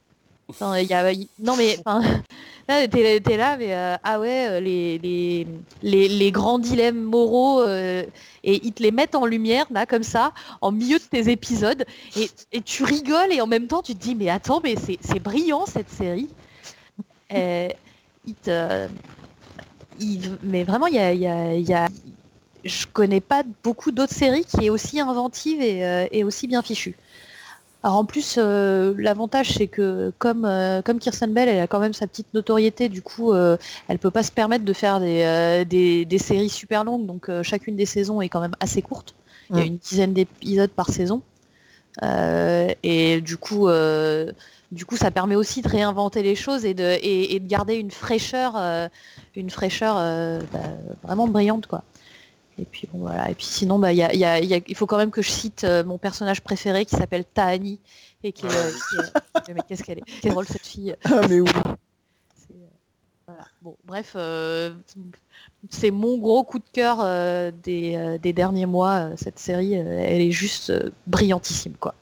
Non, 1.38 1.56
mais 1.56 1.78
là, 2.68 2.88
t'es, 2.88 3.20
là, 3.36 3.56
mais 3.56 3.74
euh, 3.74 3.96
ah 4.02 4.20
ouais, 4.20 4.48
euh, 4.48 4.60
les, 4.60 4.98
les, 4.98 5.46
les, 5.82 6.08
les 6.08 6.32
grands 6.32 6.58
dilemmes 6.58 7.00
moraux, 7.02 7.62
euh, 7.62 8.04
et 8.44 8.60
ils 8.66 8.72
te 8.72 8.82
les 8.82 8.90
mettent 8.92 9.14
en 9.14 9.26
lumière, 9.26 9.66
là, 9.70 9.86
comme 9.86 10.02
ça, 10.02 10.32
en 10.60 10.72
milieu 10.72 10.98
de 10.98 11.04
tes 11.04 11.30
épisodes, 11.30 11.84
et, 12.16 12.30
et 12.52 12.60
tu 12.62 12.84
rigoles, 12.84 13.32
et 13.32 13.40
en 13.40 13.46
même 13.46 13.66
temps, 13.66 13.82
tu 13.82 13.94
te 13.94 14.00
dis, 14.00 14.14
mais 14.14 14.28
attends, 14.28 14.60
mais 14.62 14.76
c'est, 14.76 14.98
c'est 15.00 15.20
brillant 15.20 15.66
cette 15.66 15.90
série. 15.90 16.28
Mais 20.42 20.64
vraiment, 20.64 20.86
il 20.86 20.94
y 20.94 20.98
a, 20.98 21.12
y 21.14 21.72
a- 21.74 21.88
je 22.64 22.86
connais 22.86 23.20
pas 23.20 23.42
beaucoup 23.64 23.90
d'autres 23.90 24.14
séries 24.14 24.44
qui 24.44 24.66
est 24.66 24.70
aussi 24.70 25.00
inventive 25.00 25.60
et, 25.62 26.08
et 26.12 26.24
aussi 26.24 26.46
bien 26.46 26.62
fichue. 26.62 26.96
Alors 27.82 27.96
en 27.96 28.04
plus, 28.04 28.36
euh, 28.38 28.92
l'avantage 28.98 29.54
c'est 29.54 29.66
que 29.66 30.12
comme, 30.18 30.44
euh, 30.44 30.82
comme 30.82 30.98
Kirsten 30.98 31.32
Bell, 31.32 31.48
elle 31.48 31.60
a 31.60 31.66
quand 31.66 31.80
même 31.80 31.94
sa 31.94 32.06
petite 32.06 32.26
notoriété, 32.34 32.88
du 32.90 33.00
coup, 33.00 33.32
euh, 33.32 33.56
elle 33.88 33.98
peut 33.98 34.10
pas 34.10 34.22
se 34.22 34.30
permettre 34.30 34.64
de 34.66 34.72
faire 34.74 35.00
des, 35.00 35.22
euh, 35.22 35.64
des, 35.64 36.04
des 36.04 36.18
séries 36.18 36.50
super 36.50 36.84
longues, 36.84 37.06
donc 37.06 37.30
chacune 37.42 37.76
des 37.76 37.86
saisons 37.86 38.20
est 38.20 38.28
quand 38.28 38.40
même 38.40 38.54
assez 38.60 38.82
courte. 38.82 39.14
Il 39.50 39.56
y 39.56 39.60
a 39.60 39.64
Mm. 39.64 39.66
une 39.68 39.78
dizaine 39.78 40.12
d'épisodes 40.12 40.70
par 40.70 40.90
saison. 40.90 41.22
Et 42.02 43.20
du 43.20 43.36
coup, 43.36 43.68
du 44.70 44.86
coup, 44.86 44.96
ça 44.96 45.10
permet 45.10 45.34
aussi 45.34 45.60
de 45.62 45.68
réinventer 45.68 46.22
les 46.22 46.36
choses 46.36 46.64
et 46.64 46.74
de, 46.74 46.84
et, 46.84 47.34
et 47.34 47.40
de 47.40 47.48
garder 47.48 47.74
une 47.74 47.90
fraîcheur, 47.90 48.56
une 49.34 49.50
fraîcheur 49.50 49.96
bah, 50.52 50.58
vraiment 51.02 51.26
brillante, 51.26 51.66
quoi. 51.66 51.82
Et 52.60 52.64
puis 52.64 52.88
bon, 52.92 52.98
voilà. 53.00 53.30
Et 53.30 53.34
puis 53.34 53.46
sinon, 53.46 53.78
bah, 53.78 53.92
il 53.92 53.96
y 53.98 54.02
a- 54.02 54.12
il 54.12 54.20
y 54.20 54.24
a- 54.24 54.38
il 54.38 54.46
y 54.48 54.54
a- 54.54 54.60
il 54.66 54.74
faut 54.76 54.86
quand 54.86 54.98
même 54.98 55.10
que 55.10 55.22
je 55.22 55.30
cite 55.30 55.64
euh, 55.64 55.82
mon 55.84 55.96
personnage 55.98 56.42
préféré 56.42 56.84
qui 56.84 56.94
s'appelle 56.96 57.24
Tahani 57.24 57.78
et 58.22 58.32
qui, 58.32 58.44
est, 58.46 58.50
euh, 58.50 58.70
qui 58.70 58.96
est- 59.50 59.54
mais 59.54 59.62
qu'est-ce 59.66 59.82
qu'elle 59.82 59.98
est, 59.98 60.04
quelle 60.20 60.32
drôle 60.32 60.46
cette 60.46 60.66
fille. 60.66 60.94
Ah 61.04 61.22
mais 61.28 61.40
oui. 61.40 61.48
Euh, 61.56 62.52
voilà. 63.26 63.44
Bon, 63.62 63.76
bref, 63.84 64.14
c'est 65.70 65.90
mon 65.90 66.18
gros 66.18 66.42
coup 66.44 66.58
de 66.58 66.64
cœur 66.72 66.98
des, 67.52 68.18
des 68.20 68.32
derniers 68.32 68.66
mois. 68.66 69.10
Cette 69.16 69.38
série, 69.38 69.74
elle 69.74 70.20
est 70.20 70.30
juste 70.32 70.72
brillantissime, 71.06 71.74
quoi. 71.78 71.94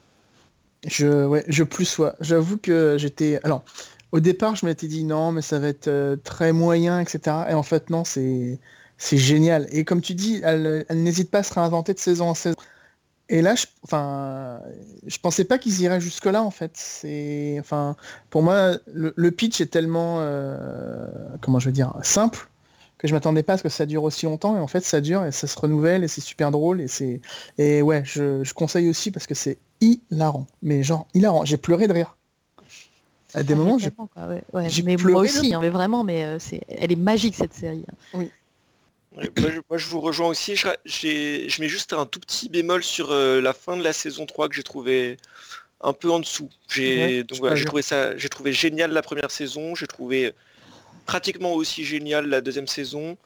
Je, 0.87 1.27
ouais, 1.27 1.45
je 1.49 1.65
plus 1.65 1.85
sois. 1.85 2.15
J'avoue 2.21 2.57
que 2.57 2.97
j'étais. 2.99 3.41
Alors, 3.43 3.63
au 4.13 4.21
départ, 4.21 4.55
je 4.57 4.65
m'étais 4.65 4.87
dit 4.87 5.05
non, 5.05 5.33
mais 5.33 5.43
ça 5.43 5.59
va 5.59 5.69
être 5.69 6.17
très 6.25 6.53
moyen, 6.53 7.01
etc. 7.01 7.21
Et 7.51 7.55
en 7.55 7.63
fait, 7.65 7.91
non, 7.91 8.05
c'est 8.05 8.59
c'est 8.99 9.17
génial. 9.17 9.67
Et 9.71 9.85
comme 9.85 10.01
tu 10.03 10.15
dis, 10.15 10.41
elle, 10.45 10.85
elle 10.89 11.03
n'hésite 11.03 11.31
pas 11.31 11.39
à 11.39 11.43
se 11.43 11.55
réinventer 11.55 11.95
de 11.95 11.99
saison 11.99 12.29
en 12.31 12.35
saison. 12.35 12.57
Et 13.31 13.43
là, 13.43 13.55
je, 13.55 13.67
enfin, 13.83 14.61
je 15.07 15.19
pensais 15.19 15.45
pas 15.45 15.59
qu'ils 15.59 15.81
iraient 15.83 16.01
jusque-là, 16.01 16.43
en 16.43 16.51
fait. 16.51 16.73
C'est, 16.75 17.57
enfin, 17.61 17.95
pour 18.31 18.43
moi, 18.43 18.79
le, 18.93 19.13
le 19.17 19.31
pitch 19.31 19.61
est 19.61 19.67
tellement, 19.67 20.17
euh, 20.21 21.07
comment 21.43 21.59
je 21.59 21.67
veux 21.67 21.73
dire, 21.73 21.95
simple 22.03 22.49
que 22.97 23.07
je 23.07 23.15
m'attendais 23.15 23.43
pas 23.43 23.53
à 23.53 23.59
ce 23.59 23.63
que 23.63 23.69
ça 23.69 23.87
dure 23.87 24.03
aussi 24.03 24.27
longtemps. 24.27 24.57
Et 24.57 24.61
en 24.61 24.67
fait, 24.67 24.83
ça 24.85 25.01
dure 25.01 25.25
et 25.27 25.31
ça 25.33 25.47
se 25.47 25.59
renouvelle 25.59 26.05
et 26.05 26.09
c'est 26.09 26.23
super 26.23 26.51
drôle 26.51 26.81
et 26.81 26.89
c'est, 26.89 27.21
et 27.59 27.83
ouais, 27.83 28.03
je, 28.05 28.43
je 28.43 28.55
conseille 28.55 28.89
aussi 28.89 29.11
parce 29.11 29.27
que 29.27 29.35
c'est 29.35 29.59
hilarant. 29.81 30.47
Mais 30.63 30.83
genre 30.83 31.07
hilarant. 31.15 31.45
J'ai 31.45 31.59
pleuré 31.59 31.87
de 31.87 31.93
rire. 31.93 32.17
À 33.35 33.43
des 33.43 33.53
Ah, 33.53 33.57
moments, 33.57 33.79
j'ai 33.79 33.91
ouais, 34.17 34.43
ouais. 34.55 34.97
pleuré 34.97 35.13
moi 35.13 35.21
aussi, 35.21 35.53
hein, 35.53 35.59
mais 35.61 35.69
vraiment, 35.69 36.03
mais 36.03 36.25
euh, 36.25 36.39
c'est, 36.39 36.63
elle 36.69 36.91
est 36.91 36.97
magique 36.97 37.35
cette 37.37 37.53
série. 37.53 37.85
hein. 38.15 38.19
Ouais, 38.19 38.31
moi, 39.39 39.51
je, 39.51 39.61
moi, 39.69 39.79
je 39.79 39.87
vous 39.87 40.01
rejoins 40.01 40.29
aussi. 40.29 40.57
Je, 40.57 40.69
je 40.85 41.61
mets 41.61 41.69
juste 41.69 41.93
un 41.93 42.07
tout 42.07 42.21
petit 42.21 42.49
bémol 42.49 42.83
sur 42.83 43.11
euh, 43.11 43.41
la 43.41 43.53
fin 43.53 43.77
de 43.77 43.83
la 43.83 43.93
saison 43.93 44.27
3 44.27 44.49
que 44.49 44.55
j'ai 44.55 44.63
trouvé 44.63 45.17
un 45.81 45.93
peu 45.93 46.11
en 46.11 46.21
dessous. 46.21 46.49
J'ai 46.69 47.23
Ouais, 47.23 47.27
voilà, 47.39 47.65
trouvé 47.65 47.83
ça, 47.83 48.17
j'ai 48.17 48.29
trouvé 48.29 48.53
génial 48.53 48.93
la 48.93 49.03
première 49.03 49.31
saison, 49.31 49.75
j'ai 49.75 49.87
trouvé 49.87 50.35
pratiquement 51.07 51.55
aussi 51.55 51.85
génial 51.85 52.27
la 52.29 52.41
deuxième 52.41 52.67
saison. 52.67 53.17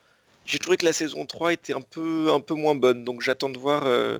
J'ai 0.45 0.59
trouvé 0.59 0.77
que 0.77 0.85
la 0.85 0.93
saison 0.93 1.25
3 1.25 1.53
était 1.53 1.73
un 1.73 1.81
peu 1.81 2.33
un 2.33 2.41
peu 2.41 2.55
moins 2.55 2.75
bonne, 2.75 3.05
donc 3.05 3.23
j'attends 3.23 3.49
de 3.49 3.59
voir 3.59 3.85
euh, 3.87 4.19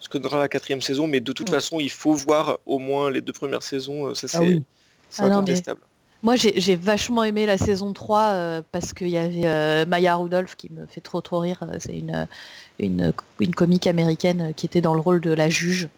ce 0.00 0.08
que 0.08 0.18
donnera 0.18 0.38
la 0.40 0.48
quatrième 0.48 0.82
saison, 0.82 1.06
mais 1.06 1.20
de 1.20 1.32
toute 1.32 1.48
Ouais. 1.48 1.54
façon, 1.56 1.78
il 1.80 1.90
faut 1.90 2.12
voir 2.14 2.58
au 2.66 2.78
moins 2.78 3.10
les 3.10 3.20
deux 3.20 3.32
premières 3.32 3.62
saisons, 3.62 4.08
euh, 4.08 4.14
ça 4.14 4.26
c'est 4.28 4.36
Ah 4.38 4.42
oui. 4.42 4.62
c'est 5.10 5.22
Ah 5.22 5.28
non, 5.28 5.28
mais- 5.28 5.36
incontestable. 5.36 5.80
Moi, 6.22 6.36
j'ai 6.36 6.60
j'ai 6.60 6.76
vachement 6.76 7.24
aimé 7.24 7.46
la 7.46 7.56
saison 7.56 7.92
3 7.92 8.22
euh, 8.22 8.62
parce 8.72 8.92
qu'il 8.92 9.08
y 9.08 9.16
avait 9.16 9.46
euh, 9.46 9.86
Maya 9.86 10.16
Rudolph 10.16 10.54
qui 10.56 10.70
me 10.70 10.86
fait 10.86 11.00
trop 11.00 11.20
trop 11.22 11.38
rire. 11.38 11.62
Euh, 11.62 11.76
C'est 11.78 11.96
une, 11.96 12.26
une, 12.78 13.12
une 13.40 13.54
comique 13.54 13.86
américaine 13.86 14.52
qui 14.54 14.66
était 14.66 14.82
dans 14.82 14.94
le 14.94 15.00
rôle 15.00 15.20
de 15.20 15.32
la 15.32 15.48
juge. 15.48 15.88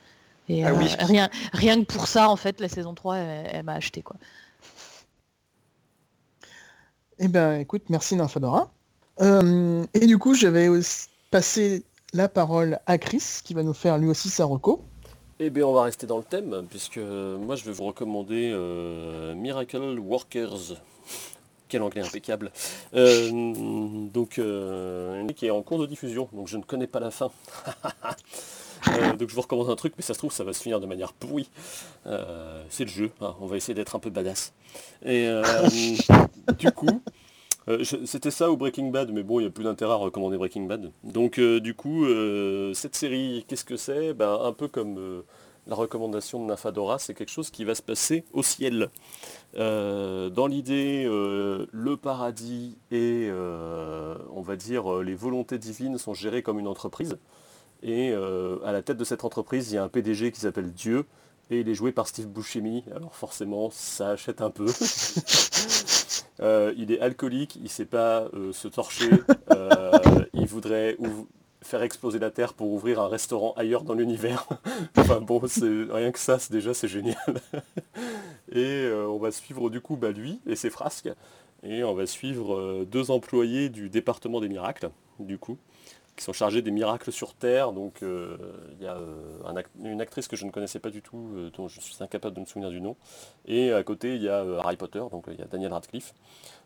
Et 0.49 0.65
Ah 0.65 0.71
euh, 0.71 0.77
oui. 0.79 0.87
rien, 1.01 1.29
rien 1.53 1.81
que 1.81 1.87
pour 1.93 2.07
ça, 2.07 2.29
en 2.29 2.37
fait, 2.37 2.61
la 2.61 2.69
saison 2.69 2.95
3, 2.95 3.17
elle, 3.17 3.51
elle 3.53 3.63
m'a 3.65 3.75
acheté. 3.75 4.03
Quoi. 4.03 4.17
Eh 7.19 7.29
ben, 7.29 7.59
écoute, 7.61 7.83
merci 7.89 8.17
Nymphadora. 8.17 8.71
Et 9.21 10.07
du 10.07 10.19
coup, 10.19 10.35
je 10.35 10.49
vais 10.49 10.69
aussi 10.69 11.09
passer 11.31 11.85
la 12.13 12.29
parole 12.29 12.79
à 12.87 12.99
Chris, 12.99 13.41
qui 13.45 13.55
va 13.55 13.63
nous 13.63 13.75
faire 13.75 13.99
lui 13.99 14.09
aussi 14.09 14.29
sa 14.29 14.45
reco. 14.45 14.85
Eh 15.45 15.51
bien, 15.51 15.67
on 15.67 15.73
va 15.73 15.83
rester 15.83 16.07
dans 16.07 16.19
le 16.19 16.23
thème, 16.23 16.69
puisque 16.71 16.99
moi, 16.99 17.57
je 17.57 17.65
vais 17.65 17.73
vous 17.73 17.83
recommander 17.83 18.53
euh, 18.55 19.35
Miracle 19.35 19.99
Workers. 19.99 20.77
quel 21.67 21.83
anglais 21.83 22.01
impeccable. 22.01 22.53
donc, 22.93 24.41
qui 25.35 25.47
est 25.47 25.51
en 25.51 25.63
cours 25.63 25.81
de 25.81 25.87
diffusion, 25.87 26.29
donc 26.33 26.47
je 26.47 26.57
ne 26.57 26.63
connais 26.63 26.87
pas 26.87 27.01
la 27.01 27.11
fin. 27.11 27.33
donc 29.19 29.29
je 29.29 29.35
vous 29.35 29.41
recommande 29.41 29.69
un 29.69 29.75
truc, 29.75 29.95
mais 29.97 30.05
ça 30.05 30.15
se 30.15 30.19
trouve 30.19 30.31
ça 30.31 30.45
va 30.45 30.53
se 30.53 30.63
finir 30.63 30.79
de 30.79 30.87
manière 30.87 31.13
pourrie. 31.13 31.51
c'est 32.69 32.85
le 32.85 32.91
jeu, 32.91 33.11
hein, 33.21 33.35
on 33.41 33.47
va 33.47 33.57
essayer 33.57 33.75
d'être 33.75 33.97
un 33.97 33.99
peu 33.99 34.11
badass. 34.11 34.53
Et 35.05 35.29
du 36.57 36.71
coup, 36.71 37.03
euh, 37.69 37.85
c'était 37.85 38.31
ça 38.31 38.51
ou 38.51 38.57
Breaking 38.57 38.91
Bad, 38.91 39.13
mais 39.13 39.23
bon, 39.23 39.39
il 39.39 39.45
n'y 39.45 39.49
a 39.49 39.53
plus 39.53 39.65
d'intérêt 39.65 39.93
à 39.93 39.97
recommander 39.97 40.37
Breaking 40.37 40.65
Bad. 40.65 40.91
Donc 41.05 41.39
euh, 41.39 41.61
du 41.61 41.75
coup, 41.75 42.05
euh, 42.05 42.75
cette 42.75 42.97
série, 42.97 43.45
qu'est-ce 43.47 43.65
que 43.65 43.77
c'est? 43.77 44.15
Ben, 44.15 44.39
Un 44.43 44.53
peu 44.53 44.69
comme 44.69 45.23
la 45.69 45.77
recommandation 45.77 46.43
de 46.43 46.49
Nafadora, 46.49 46.99
c'est 46.99 47.15
quelque 47.15 47.31
chose 47.31 47.51
qui 47.51 47.65
va 47.65 47.75
se 47.75 47.83
passer 47.83 48.25
au 48.33 48.43
ciel. 48.43 48.91
dans 49.55 50.47
l'idée, 50.49 51.05
le 51.05 51.97
paradis 51.97 52.79
et, 52.91 53.31
on 53.31 54.43
va 54.43 54.57
dire, 54.57 55.03
les 55.03 55.15
volontés 55.15 55.59
divines 55.59 55.99
sont 55.99 56.15
gérées 56.15 56.43
comme 56.43 56.59
une 56.59 56.67
entreprise. 56.67 57.17
Et 57.85 58.13
à 58.13 58.73
la 58.73 58.83
tête 58.83 58.97
de 58.97 59.05
cette 59.05 59.25
entreprise, 59.25 59.71
il 59.71 59.77
y 59.77 59.79
a 59.79 59.85
un 59.85 59.89
PDG 59.89 60.33
qui 60.33 60.41
s'appelle 60.41 60.73
Dieu, 60.73 61.07
et 61.51 61.61
il 61.61 61.69
est 61.69 61.75
joué 61.75 61.93
par 61.93 62.09
Steve 62.09 62.27
Buscemi. 62.27 62.83
Alors 62.95 63.15
forcément, 63.15 63.71
ça 63.71 64.11
achète 64.11 64.41
un 64.41 64.51
peu. 64.51 64.67
Euh, 66.41 66.73
il 66.77 66.93
est 66.93 67.01
alcoolique, 67.01 67.57
il 67.57 67.65
ne 67.65 67.69
sait 67.69 67.85
pas 67.85 68.29
euh, 68.35 68.53
se 68.53 68.69
torcher, 68.69 69.11
euh, 69.51 69.91
il 70.33 70.47
voudrait 70.47 70.97
faire 71.61 71.83
exploser 71.83 72.19
la 72.19 72.31
Terre 72.31 72.55
pour 72.55 72.73
ouvrir 72.73 73.01
un 73.01 73.09
restaurant 73.09 73.53
ailleurs 73.57 73.85
dans 73.85 73.95
l'univers. 73.95 74.49
enfin 74.97 75.21
bon, 75.21 75.41
rien 75.41 76.11
que 76.11 76.19
ça, 76.19 76.39
déjà 76.51 76.75
c'est 76.75 76.89
génial. 76.89 77.17
et 78.53 78.91
on 78.93 79.19
va 79.19 79.31
suivre 79.31 79.71
du 79.71 79.81
coup 79.81 79.97
bah, 79.97 80.11
lui 80.11 80.41
et 80.47 80.57
ses 80.57 80.71
frasques. 80.71 81.11
Et 81.65 81.85
on 81.85 81.95
va 81.95 82.07
suivre 82.07 82.85
deux 82.85 83.13
employés 83.13 83.69
du 83.69 83.89
département 83.89 84.41
des 84.41 84.49
miracles, 84.49 84.91
du 85.21 85.39
coup 85.39 85.59
qui 86.17 86.25
sont 86.25 86.33
chargés 86.33 86.63
des 86.63 86.71
miracles 86.71 87.13
sur 87.13 87.35
Terre. 87.35 87.73
Donc 87.73 88.03
euh, 88.03 88.37
il 88.79 88.85
y 88.85 88.87
a 88.87 88.97
euh, 88.97 89.63
une 89.83 90.01
actrice 90.01 90.29
que 90.29 90.37
je 90.37 90.45
ne 90.45 90.51
connaissais 90.51 90.79
pas 90.79 90.91
du 90.91 91.03
tout, 91.03 91.31
euh, 91.35 91.51
dont 91.57 91.69
je 91.69 91.81
suis 91.81 91.97
incapable 92.01 92.35
de 92.37 92.41
me 92.41 92.47
souvenir 92.47 92.71
du 92.71 92.81
nom. 92.81 92.97
Et 93.47 93.73
à 93.73 93.83
côté, 93.83 94.17
il 94.17 94.23
y 94.23 94.29
a 94.29 94.41
Harry 94.61 94.77
Potter, 94.77 95.03
donc 95.11 95.25
il 95.29 95.39
y 95.39 95.43
a 95.43 95.47
Daniel 95.47 95.73
Radcliffe, 95.73 96.15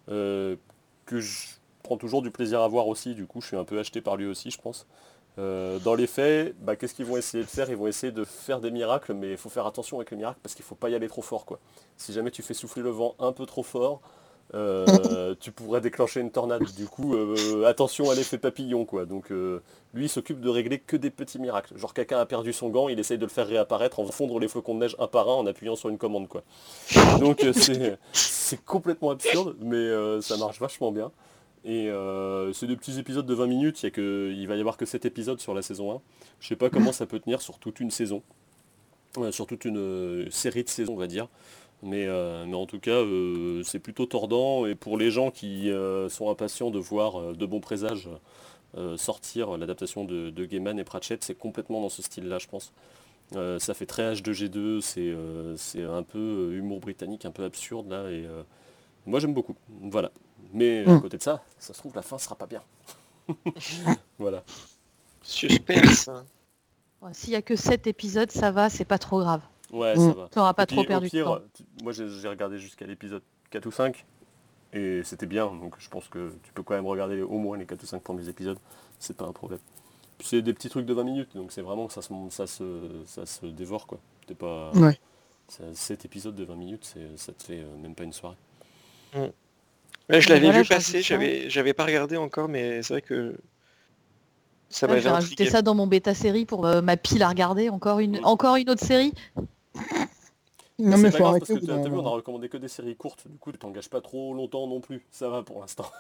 que 0.09 1.21
je 1.21 1.47
prends 1.83 1.97
toujours 1.97 2.23
du 2.23 2.31
plaisir 2.31 2.61
à 2.61 2.69
voir 2.69 2.89
aussi. 2.89 3.15
Du 3.15 3.27
coup, 3.27 3.41
je 3.41 3.49
suis 3.49 3.57
un 3.57 3.65
peu 3.65 3.79
acheté 3.79 4.01
par 4.01 4.17
lui 4.17 4.27
aussi, 4.27 4.51
je 4.51 4.61
pense. 4.61 4.87
dans 5.37 5.95
les 5.95 6.07
faits, 6.07 6.57
bah, 6.61 6.75
qu'est-ce 6.77 6.95
qu'ils 6.95 7.07
vont 7.07 7.17
essayer 7.17 7.45
de 7.45 7.49
faire? 7.49 7.71
Ils 7.71 7.77
vont 7.77 7.87
essayer 7.87 8.13
de 8.13 8.25
faire 8.25 8.61
des 8.61 8.71
miracles, 8.71 9.15
mais 9.15 9.33
il 9.33 9.37
faut 9.37 9.51
faire 9.51 9.67
attention 9.67 9.99
avec 9.99 10.11
les 10.11 10.17
miracles 10.17 10.41
parce 10.43 10.55
qu'il 10.55 10.65
ne 10.65 10.69
faut 10.69 10.75
pas 10.75 10.91
y 10.91 10.95
aller 10.95 11.09
trop 11.09 11.23
fort. 11.23 11.47
Quoi. 11.47 11.61
Si 11.97 12.13
jamais 12.13 12.31
tu 12.31 12.43
fais 12.43 12.55
souffler 12.55 12.83
le 12.83 12.91
vent 12.91 13.15
un 13.21 13.33
peu 13.33 13.47
trop 13.47 13.63
fort, 13.63 14.01
euh, 14.55 15.35
tu 15.41 15.51
pourrais 15.51 15.81
déclencher 15.81 16.21
une 16.21 16.31
tornade. 16.31 16.63
Du 16.77 16.87
coup, 16.87 17.15
euh, 17.15 17.65
attention 17.67 18.11
à 18.11 18.15
l'effet 18.15 18.39
papillon, 18.39 18.85
quoi. 18.85 19.05
Donc, 19.05 19.31
euh, 19.33 19.61
lui, 19.95 20.09
s'occupe 20.09 20.41
de 20.41 20.49
régler 20.49 20.79
que 20.79 20.97
des 20.97 21.11
petits 21.11 21.39
miracles. 21.39 21.77
Genre, 21.77 21.93
quelqu'un 21.93 22.19
a 22.19 22.27
perdu 22.27 22.53
son 22.53 22.69
gant, 22.69 22.89
il 22.89 22.99
essaye 22.99 23.19
de 23.19 23.25
le 23.25 23.31
faire 23.31 23.47
réapparaître 23.47 23.99
en 23.99 24.07
fondre 24.07 24.39
les 24.39 24.49
flocons 24.49 24.75
de 24.75 24.81
neige 24.81 24.97
un 24.99 25.07
par 25.09 25.29
un 25.29 25.35
en 25.35 25.47
appuyant 25.47 25.77
sur 25.77 25.89
une 25.89 25.99
commande, 25.99 26.29
quoi. 26.29 26.43
Donc, 27.21 27.45
c'est 27.53 28.65
complètement 28.65 29.11
absurde, 29.11 29.57
mais 29.61 30.21
ça 30.21 30.37
marche 30.37 30.61
vachement 30.61 30.93
bien. 30.93 31.11
Et 31.65 31.91
c'est 32.53 32.67
des 32.67 32.77
petits 32.77 32.99
épisodes 32.99 33.27
de 33.27 33.35
20 33.35 33.47
minutes. 33.47 33.83
Il, 33.83 33.91
que, 33.91 34.33
il 34.33 34.47
va 34.47 34.57
y 34.57 34.61
avoir 34.61 34.77
que 34.77 34.87
7 34.87 35.05
épisodes 35.05 35.41
sur 35.41 35.55
la 35.55 35.63
saison 35.63 35.93
1. 35.93 36.01
Je 36.41 36.49
sais 36.49 36.57
pas 36.57 36.71
comment 36.71 36.93
ça 36.93 37.07
peut 37.07 37.19
tenir 37.19 37.43
sur 37.43 37.59
toute 37.59 37.81
une 37.81 37.91
saison. 37.91 38.23
sur 39.33 39.47
toute 39.47 39.65
une 39.65 40.31
série 40.31 40.63
de 40.63 40.69
saisons, 40.69 40.95
on 40.95 40.99
va 40.99 41.09
dire. 41.09 41.29
Euh, 41.85 42.45
mais, 42.47 42.55
en 42.55 42.67
tout 42.67 42.81
cas, 42.81 42.91
euh, 42.91 43.63
c'est 43.65 43.79
plutôt 43.79 44.07
tordant. 44.07 44.67
Et 44.67 44.75
pour 44.75 44.99
les 44.99 45.11
gens 45.11 45.31
qui 45.31 45.71
euh, 45.71 46.09
sont 46.09 46.31
impatients 46.31 46.71
de 46.71 46.79
voir 46.79 47.35
de 47.35 47.47
bons 47.47 47.61
présages 47.61 48.09
sortir 48.97 49.57
l'adaptation 49.57 50.05
de, 50.05 50.29
de, 50.29 50.45
Gaiman 50.45 50.79
et 50.79 50.85
Pratchett, 50.85 51.25
c'est 51.25 51.35
complètement 51.35 51.81
dans 51.81 51.89
ce 51.89 52.03
style-là, 52.03 52.39
je 52.39 52.47
pense. 52.47 52.75
ça 53.33 53.73
fait 53.73 53.87
très 53.87 54.13
H2G2, 54.13 55.57
c'est 55.57 55.83
un 55.83 56.03
peu 56.03 56.53
humour 56.53 56.81
britannique, 56.81 57.25
un 57.25 57.31
peu 57.31 57.45
absurde 57.45 57.89
là. 57.89 58.11
Et 58.11 58.27
moi 59.07 59.19
j'aime 59.19 59.33
beaucoup. 59.33 59.55
Voilà. 59.81 60.11
Mais 60.53 60.85
à 60.85 60.93
hmm. 60.93 61.01
côté 61.01 61.17
de 61.17 61.23
ça, 61.23 61.43
ça 61.59 61.73
se 61.73 61.79
trouve 61.79 61.95
la 61.95 62.03
fin 62.03 62.19
sera 62.19 62.35
pas 62.35 62.45
bien. 62.45 62.61
voilà. 64.19 64.45
Suspense. 65.23 66.11
S'il 67.13 67.31
n'y 67.31 67.37
a 67.37 67.43
que 67.43 67.57
7 67.57 67.87
épisodes, 67.87 68.31
ça 68.31 68.51
va, 68.51 68.69
c'est 68.69 68.85
pas 68.85 68.99
trop 68.99 69.21
grave. 69.21 69.41
Ouais, 69.73 69.97
ça 69.97 70.03
mm. 70.03 70.13
va. 70.13 70.29
Tu 70.33 70.39
n'auras 70.39 70.55
pas 70.55 70.67
trop 70.67 70.85
perdu 70.85 71.09
de 71.09 71.23
temps. 71.23 71.39
Moi, 71.83 71.93
j'ai 71.93 72.29
regardé 72.29 72.59
jusqu'à 72.59 72.87
l'épisode 72.87 73.23
4 73.51 73.67
ou 73.67 73.71
5 73.71 74.05
et 74.73 75.03
c'était 75.05 75.27
bien. 75.27 75.47
Donc, 75.47 75.75
je 75.79 75.89
pense 75.89 76.09
que 76.09 76.33
tu 76.43 76.53
peux 76.53 76.63
quand 76.63 76.75
même 76.75 76.87
regarder 76.87 77.23
au 77.23 77.39
moins 77.39 77.57
les 77.57 77.67
4 77.67 77.83
ou 77.83 77.87
5 77.87 78.03
premiers 78.03 78.29
épisodes. 78.29 78.59
C'est 78.99 79.17
pas 79.17 79.27
un 79.27 79.33
problème. 79.33 79.61
C'est 80.21 80.41
des 80.43 80.55
petits 80.55 80.71
trucs 80.71 80.87
de 80.87 80.95
20 80.95 81.05
minutes, 81.05 81.37
donc 81.37 81.53
c'est 81.53 81.61
vraiment 81.61 81.87
que 81.87 81.93
ça 81.93 82.01
se, 82.01 82.13
ça 82.31 82.47
se, 82.47 82.81
ça 83.05 83.27
se 83.27 83.45
dévore 83.45 83.87
quoi. 83.87 83.99
T'es 84.27 84.35
pas. 84.35 84.73
Ouais. 84.73 84.99
7 85.49 86.05
épisodes 86.05 86.35
de 86.35 86.45
20 86.45 86.55
minutes, 86.57 86.95
ça 87.17 87.33
te 87.33 87.43
fait 87.43 87.61
euh, 87.61 87.77
même 87.81 87.95
pas 87.95 88.05
une 88.05 88.13
soirée. 88.13 88.37
Mm. 89.15 89.27
je 90.09 90.29
l'avais 90.29 90.51
vu 90.51 90.65
passer, 90.65 91.03
j'avais, 91.03 91.49
j'avais 91.49 91.73
pas 91.73 91.85
regardé 91.85 92.17
encore, 92.17 92.49
mais 92.49 92.83
c'est 92.83 92.95
vrai 92.95 93.03
que 93.03 93.37
ça 94.69 94.89
m'avait 94.89 95.09
rajouté 95.09 95.47
ça 95.47 95.63
dans 95.63 95.75
mon 95.75 95.87
bêta 95.87 96.15
série 96.15 96.45
pour 96.45 96.67
euh, 96.67 96.83
ma 96.83 96.97
pile 96.97 97.23
à 97.23 97.29
regarder. 97.29 97.69
Encore 97.69 98.01
une, 98.01 98.21
mm. 98.21 98.25
encore 98.25 98.57
une 98.57 98.71
autre 98.71 98.85
série 98.85 99.13
non 100.79 100.99
mais 100.99 101.11
faut 101.11 101.25
arrêter. 101.25 101.55
Parce 101.55 101.67
que 101.67 101.71
as, 101.71 101.89
vu, 101.89 101.95
on 101.95 102.07
a 102.07 102.11
recommandé 102.11 102.51
que 102.51 102.59
des 102.59 102.69
séries 102.69 102.97
courtes, 102.97 103.27
du 103.27 103.39
coup 103.39 103.51
tu 103.51 103.59
t'engages 103.59 103.89
pas 103.89 104.03
trop 104.03 104.35
longtemps 104.35 104.67
non 104.67 104.81
plus, 104.81 105.07
ça 105.11 105.31
va 105.31 105.43
pour 105.43 105.61
l'instant. 105.61 105.91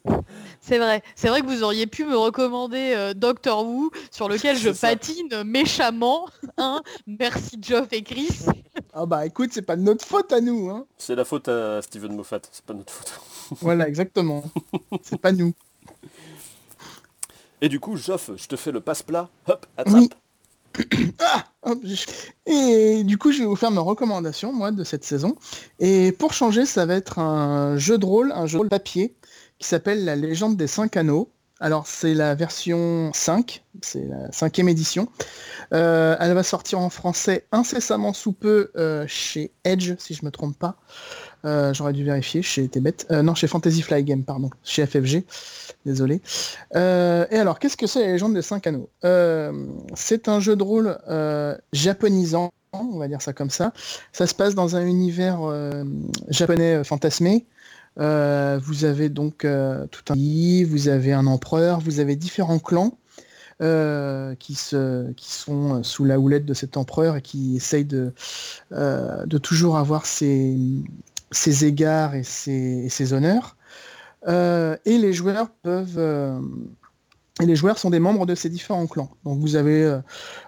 c'est 0.60 0.78
vrai, 0.78 1.02
c'est 1.14 1.28
vrai 1.28 1.42
que 1.42 1.46
vous 1.46 1.62
auriez 1.62 1.86
pu 1.86 2.04
me 2.04 2.16
recommander 2.16 2.94
euh, 2.96 3.14
Doctor 3.14 3.64
Who, 3.64 3.92
sur 4.10 4.28
lequel 4.28 4.56
je 4.56 4.70
patine 4.70 5.42
méchamment. 5.44 6.28
Hein 6.58 6.80
Merci 7.06 7.58
Geoff 7.60 7.92
et 7.92 8.02
Chris. 8.02 8.46
ah 8.94 9.04
bah 9.04 9.26
écoute, 9.26 9.50
c'est 9.52 9.62
pas 9.62 9.76
de 9.76 9.82
notre 9.82 10.04
faute 10.06 10.32
à 10.32 10.40
nous. 10.40 10.70
Hein. 10.70 10.86
C'est 10.96 11.14
la 11.14 11.24
faute 11.24 11.48
à 11.48 11.82
Steven 11.82 12.14
Moffat, 12.14 12.40
c'est 12.50 12.64
pas 12.64 12.72
notre 12.72 12.92
faute. 12.92 13.20
voilà, 13.60 13.86
exactement. 13.86 14.42
c'est 15.02 15.20
pas 15.20 15.32
nous. 15.32 15.52
Et 17.60 17.68
du 17.68 17.78
coup, 17.78 17.96
Geoff, 17.96 18.30
je 18.36 18.48
te 18.48 18.56
fais 18.56 18.72
le 18.72 18.80
passe-plat, 18.80 19.28
hop, 19.48 19.66
attrape. 19.76 20.14
Ah, 21.18 21.44
et 22.46 23.02
du 23.04 23.18
coup, 23.18 23.32
je 23.32 23.40
vais 23.40 23.44
vous 23.46 23.56
faire 23.56 23.70
ma 23.70 23.80
recommandation, 23.80 24.52
moi, 24.52 24.70
de 24.70 24.84
cette 24.84 25.04
saison. 25.04 25.36
Et 25.80 26.12
pour 26.12 26.32
changer, 26.32 26.66
ça 26.66 26.86
va 26.86 26.94
être 26.94 27.18
un 27.18 27.76
jeu 27.76 27.98
de 27.98 28.06
rôle, 28.06 28.32
un 28.32 28.46
jeu 28.46 28.54
de 28.54 28.58
rôle 28.58 28.68
papier, 28.68 29.16
qui 29.58 29.66
s'appelle 29.66 30.04
La 30.04 30.14
légende 30.16 30.56
des 30.56 30.66
cinq 30.66 30.96
anneaux. 30.96 31.30
Alors, 31.58 31.86
c'est 31.86 32.12
la 32.12 32.34
version 32.34 33.10
5, 33.14 33.64
c'est 33.80 34.04
la 34.04 34.30
cinquième 34.30 34.68
édition. 34.68 35.08
Euh, 35.72 36.14
elle 36.20 36.34
va 36.34 36.42
sortir 36.42 36.80
en 36.80 36.90
français 36.90 37.46
incessamment 37.50 38.12
sous 38.12 38.32
peu 38.32 38.70
euh, 38.76 39.06
chez 39.06 39.52
Edge, 39.64 39.94
si 39.98 40.12
je 40.12 40.22
ne 40.22 40.26
me 40.26 40.30
trompe 40.30 40.58
pas. 40.58 40.76
Euh, 41.44 41.72
j'aurais 41.72 41.92
dû 41.92 42.04
vérifier, 42.04 42.42
chez 42.42 42.68
bête. 42.68 43.06
non, 43.10 43.34
chez 43.34 43.46
Fantasy 43.46 43.82
Fly 43.82 44.04
Game, 44.04 44.24
pardon, 44.24 44.50
chez 44.64 44.86
FFG. 44.86 45.24
Désolé. 45.84 46.20
et 46.74 46.78
alors, 46.78 47.58
qu'est-ce 47.58 47.76
que 47.76 47.86
c'est 47.86 48.00
la 48.00 48.12
légende 48.12 48.34
des 48.34 48.42
cinq 48.42 48.66
anneaux? 48.66 48.88
C'est 49.94 50.28
un 50.28 50.40
jeu 50.40 50.56
de 50.56 50.62
rôle 50.62 50.98
japonisant, 51.72 52.50
on 52.72 52.98
va 52.98 53.08
dire 53.08 53.22
ça 53.22 53.32
comme 53.32 53.50
ça. 53.50 53.72
Ça 54.12 54.26
se 54.26 54.34
passe 54.34 54.54
dans 54.54 54.76
un 54.76 54.84
univers 54.86 55.38
japonais 56.28 56.82
fantasmé. 56.84 57.46
Euh, 57.98 58.60
vous 58.62 58.84
avez 58.84 59.08
donc 59.08 59.44
euh, 59.44 59.86
tout 59.86 60.02
un 60.10 60.14
pays, 60.14 60.64
vous 60.64 60.88
avez 60.88 61.12
un 61.12 61.26
empereur, 61.26 61.80
vous 61.80 62.00
avez 62.00 62.14
différents 62.14 62.58
clans 62.58 62.98
euh, 63.62 64.34
qui, 64.34 64.54
se, 64.54 65.10
qui 65.12 65.32
sont 65.32 65.82
sous 65.82 66.04
la 66.04 66.18
houlette 66.18 66.44
de 66.44 66.52
cet 66.52 66.76
empereur 66.76 67.16
et 67.16 67.22
qui 67.22 67.56
essayent 67.56 67.86
de, 67.86 68.12
de 68.70 69.38
toujours 69.38 69.78
avoir 69.78 70.04
ses, 70.04 70.54
ses 71.30 71.64
égards 71.64 72.14
et 72.14 72.22
ses, 72.22 73.12
honneurs. 73.12 73.56
et 74.26 74.98
les 74.98 75.12
joueurs 75.12 75.50
peuvent 75.62 75.98
et 77.42 77.44
les 77.44 77.54
joueurs 77.54 77.78
sont 77.78 77.90
des 77.90 77.98
membres 77.98 78.24
de 78.24 78.34
ces 78.34 78.48
différents 78.48 78.86
clans. 78.86 79.10
Donc 79.24 79.38
vous 79.40 79.56
avez 79.56 79.82
euh, 79.82 79.98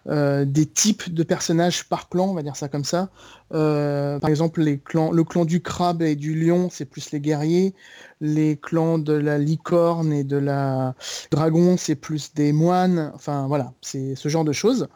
euh, 0.09 0.45
des 0.47 0.65
types 0.65 1.13
de 1.13 1.23
personnages 1.23 1.87
par 1.87 2.09
clan, 2.09 2.29
on 2.29 2.35
va 2.35 2.43
dire 2.43 2.57
ça 2.57 2.69
comme 2.69 2.85
ça. 2.85 3.11
Euh, 3.53 4.19
par 4.19 4.31
exemple, 4.31 4.63
le 4.63 5.25
clan 5.25 5.45
du 5.45 5.61
crabe 5.61 6.01
et 6.01 6.17
du 6.17 6.35
lion, 6.35 6.71
c'est 6.71 6.87
plus 6.87 7.11
les 7.13 7.21
guerriers. 7.21 7.75
Les 8.23 8.57
clans 8.57 8.99
de 8.99 9.13
la 9.13 9.37
licorne 9.37 10.15
et 10.15 10.25
de 10.25 10.39
la 10.39 10.95
dragon, 11.31 11.77
c'est 11.77 11.95
plus 11.95 12.33
des 12.33 12.53
moines. 12.53 13.13
Enfin 13.15 13.47
voilà, 13.49 13.75
c'est 13.83 14.15
ce 14.15 14.31
genre 14.31 14.45
de 14.45 14.53
choses. 14.53 14.89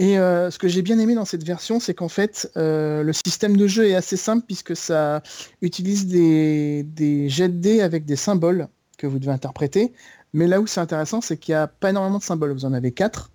Et 0.00 0.14
ce 0.14 0.58
que 0.58 0.66
j'ai 0.66 0.80
bien 0.80 0.98
aimé 0.98 1.14
dans 1.14 1.26
cette 1.26 1.44
version, 1.44 1.78
c'est 1.78 1.92
qu'en 1.92 2.08
fait, 2.08 2.50
le 2.56 3.12
système 3.12 3.54
de 3.54 3.66
jeu 3.66 3.86
est 3.86 3.94
assez 3.94 4.16
simple 4.16 4.46
puisque 4.46 4.74
ça 4.74 5.22
utilise 5.60 6.06
des, 6.06 7.28
jets 7.28 7.50
de 7.50 7.58
dés 7.58 7.82
avec 7.82 8.06
des 8.06 8.16
symboles 8.16 8.68
que 8.96 9.06
vous 9.06 9.18
devez 9.18 9.32
interpréter. 9.32 9.92
Mais 10.32 10.46
là 10.46 10.58
où 10.58 10.66
c'est 10.66 10.80
intéressant, 10.80 11.20
c'est 11.20 11.36
qu'il 11.36 11.52
n'y 11.52 11.58
a 11.58 11.66
pas 11.66 11.90
énormément 11.90 12.16
de 12.16 12.22
symboles. 12.22 12.52
Vous 12.52 12.64
en 12.64 12.72
avez 12.72 12.92
quatre. 12.92 13.30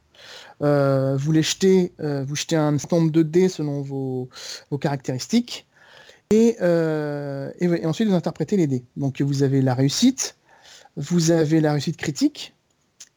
Euh, 0.63 1.15
vous 1.17 1.31
les 1.31 1.43
jetez, 1.43 1.93
euh, 1.99 2.23
vous 2.23 2.35
jetez 2.35 2.55
un 2.55 2.71
nombre 2.71 3.11
de 3.11 3.21
dés 3.21 3.47
selon 3.47 3.83
vos, 3.83 4.27
caractéristiques. 4.81 5.67
Et, 6.31 6.57
ensuite, 7.85 8.07
vous 8.07 8.15
interprétez 8.15 8.57
les 8.57 8.65
dés. 8.65 8.83
Donc, 8.97 9.21
vous 9.21 9.43
avez 9.43 9.61
la 9.61 9.75
réussite, 9.75 10.35
vous 10.95 11.29
avez 11.29 11.61
la 11.61 11.73
réussite 11.73 11.97
critique, 11.97 12.54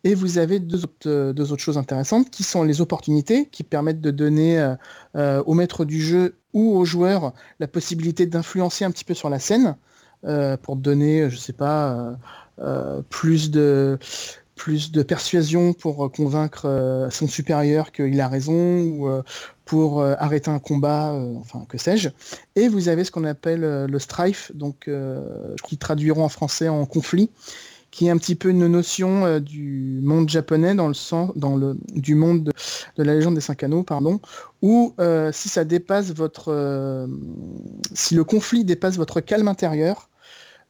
et 0.05 0.15
vous 0.15 0.39
avez 0.39 0.61
deux 0.61 0.85
autres, 0.85 1.33
deux 1.33 1.53
autres, 1.53 1.63
choses 1.63 1.79
intéressantes 1.79 2.31
qui 2.31 2.45
sont 2.45 2.63
les 2.63 2.81
opportunités 2.81 3.47
qui 3.47 3.65
permettent 3.65 4.01
de 4.01 4.13
donner 4.13 4.75
au 5.15 5.55
maître 5.55 5.85
du 5.85 6.01
jeu 6.01 6.37
ou 6.53 6.77
aux 6.77 6.85
joueurs 6.85 7.33
la 7.59 7.67
possibilité 7.67 8.25
d'influencer 8.27 8.85
un 8.85 8.93
petit 8.93 9.05
peu 9.05 9.15
sur 9.15 9.29
la 9.29 9.41
scène 9.41 9.77
pour 10.63 10.77
donner, 10.77 11.29
je 11.29 11.37
sais 11.37 11.53
pas, 11.53 12.17
plus 12.99 13.51
de 13.51 15.03
persuasion 15.03 15.73
pour 15.73 16.05
euh, 16.05 16.09
convaincre 16.09 16.67
euh, 16.67 17.11
son 17.11 17.27
supérieur 17.27 17.93
qu'il 17.93 18.21
a 18.21 18.29
raison 18.29 18.81
ou 18.81 19.09
euh, 19.09 19.23
pour 19.65 20.03
arrêter 20.03 20.51
un 20.51 20.61
combat, 20.61 21.13
enfin 21.41 21.67
que 21.69 21.77
sais-je. 21.77 22.09
Et 22.57 22.69
vous 22.69 22.89
avez 22.89 23.05
ce 23.05 23.11
qu'on 23.11 23.25
appelle 23.25 23.61
le 23.61 23.99
strife, 23.99 24.51
donc 24.55 24.89
qui 25.63 25.77
traduiront 25.77 26.25
en 26.25 26.31
français 26.31 26.71
en 26.71 26.87
conflit, 26.87 27.29
qui 27.91 28.07
est 28.07 28.11
un 28.11 28.19
petit 28.19 28.35
peu 28.35 28.51
une 28.51 28.67
notion 28.67 29.41
du 29.41 30.01
monde 30.03 30.29
japonais 30.29 30.75
dans 30.75 30.89
le 30.89 30.95
sens, 30.95 31.33
du 31.95 32.15
monde 32.15 32.45
de, 32.45 33.03
la 33.03 33.15
légende 33.15 33.35
des 33.35 33.41
cinq 33.41 33.63
anneaux, 33.63 33.83
pardon, 33.83 34.21
où 34.63 34.95
si 35.33 35.49
ça 35.49 35.65
dépasse 35.65 36.13
votre, 36.13 37.09
si 37.95 38.15
le 38.15 38.25
conflit 38.25 38.65
dépasse 38.65 38.97
votre 38.97 39.21
calme 39.21 39.49
intérieur, 39.49 40.09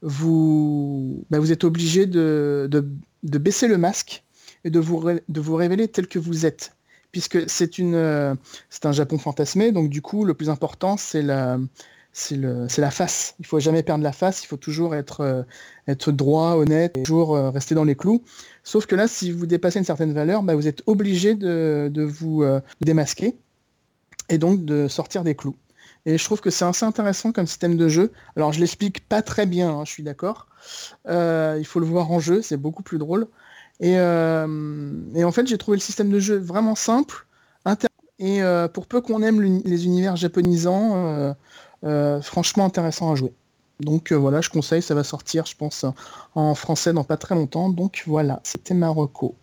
vous, 0.02 1.24
bah, 1.30 1.38
êtes 1.38 1.64
obligé 1.64 2.06
de, 2.06 2.68
baisser 3.22 3.68
le 3.68 3.78
masque 3.78 4.24
et 4.64 4.70
de 4.70 4.78
vous, 4.80 5.56
révéler 5.56 5.88
tel 5.88 6.06
que 6.06 6.18
vous 6.18 6.46
êtes. 6.46 6.74
Puisque 7.10 7.48
c'est 7.48 7.78
une, 7.78 7.94
euh, 7.94 8.34
c'est 8.68 8.84
un 8.84 8.92
Japon 8.92 9.16
fantasmé, 9.16 9.72
donc 9.72 9.88
du 9.88 10.02
coup, 10.02 10.24
le 10.26 10.34
plus 10.34 10.50
important, 10.50 10.98
c'est 10.98 11.22
la, 11.22 11.58
c'est, 12.18 12.80
la 12.80 12.90
face. 12.90 13.34
Il 13.38 13.46
faut 13.46 13.60
jamais 13.60 13.82
perdre 13.82 14.02
la 14.04 14.12
face, 14.12 14.42
il 14.42 14.46
faut 14.46 14.56
toujours 14.56 14.94
être, 14.94 15.20
euh, 15.20 16.12
droit, 16.12 16.54
honnête, 16.56 16.96
et 16.96 17.02
toujours 17.02 17.36
euh, 17.36 17.50
rester 17.50 17.74
dans 17.74 17.84
les 17.84 17.96
clous. 17.96 18.22
Sauf 18.64 18.86
que 18.86 18.94
là, 18.96 19.08
si 19.08 19.32
vous 19.32 19.46
dépassez 19.46 19.78
une 19.78 19.84
certaine 19.84 20.12
valeur, 20.12 20.42
bah, 20.42 20.54
vous 20.54 20.66
êtes 20.66 20.82
obligé 20.86 21.34
de, 21.34 21.90
vous 22.02 22.44
démasquer 22.80 23.36
et 24.28 24.38
donc 24.38 24.64
de 24.64 24.88
sortir 24.88 25.24
des 25.24 25.34
clous. 25.34 25.56
Et 26.06 26.16
je 26.16 26.24
trouve 26.24 26.40
que 26.40 26.50
c'est 26.50 26.64
assez 26.64 26.86
intéressant 26.86 27.32
comme 27.32 27.46
système 27.46 27.76
de 27.76 27.88
jeu. 27.88 28.12
Alors 28.36 28.52
je 28.52 28.60
l'explique 28.60 29.06
pas 29.06 29.22
très 29.22 29.46
bien, 29.46 29.70
hein, 29.70 29.84
je 29.84 29.92
suis 29.92 30.02
d'accord. 30.02 30.46
Euh, 31.08 31.56
il 31.58 31.66
faut 31.66 31.80
le 31.80 31.86
voir 31.86 32.10
en 32.10 32.20
jeu, 32.20 32.42
c'est 32.42 32.56
beaucoup 32.56 32.82
plus 32.82 32.98
drôle. 32.98 33.26
Et, 33.80 33.98
euh, 33.98 34.46
en 35.22 35.32
fait, 35.32 35.46
j'ai 35.46 35.58
trouvé 35.58 35.76
le 35.76 35.82
système 35.82 36.10
de 36.10 36.18
jeu 36.18 36.36
vraiment 36.36 36.74
simple, 36.74 37.26
et 38.18 38.42
euh, 38.42 38.66
pour 38.66 38.86
peu 38.86 39.00
qu'on 39.00 39.22
aime 39.22 39.40
les 39.40 39.84
univers 39.86 40.16
japonisants, 40.16 41.34
franchement 41.82 42.64
intéressant 42.64 43.12
à 43.12 43.14
jouer. 43.14 43.32
Donc 43.80 44.12
voilà, 44.12 44.40
je 44.40 44.50
conseille, 44.50 44.82
ça 44.82 44.94
va 44.94 45.04
sortir, 45.04 45.46
je 45.46 45.54
pense, 45.54 45.84
en 46.34 46.54
français 46.54 46.92
dans 46.92 47.04
pas 47.04 47.16
très 47.16 47.34
longtemps. 47.34 47.68
Donc 47.68 48.02
voilà, 48.06 48.40
c'était 48.42 48.74
ma 48.74 48.88
reco. 48.88 49.36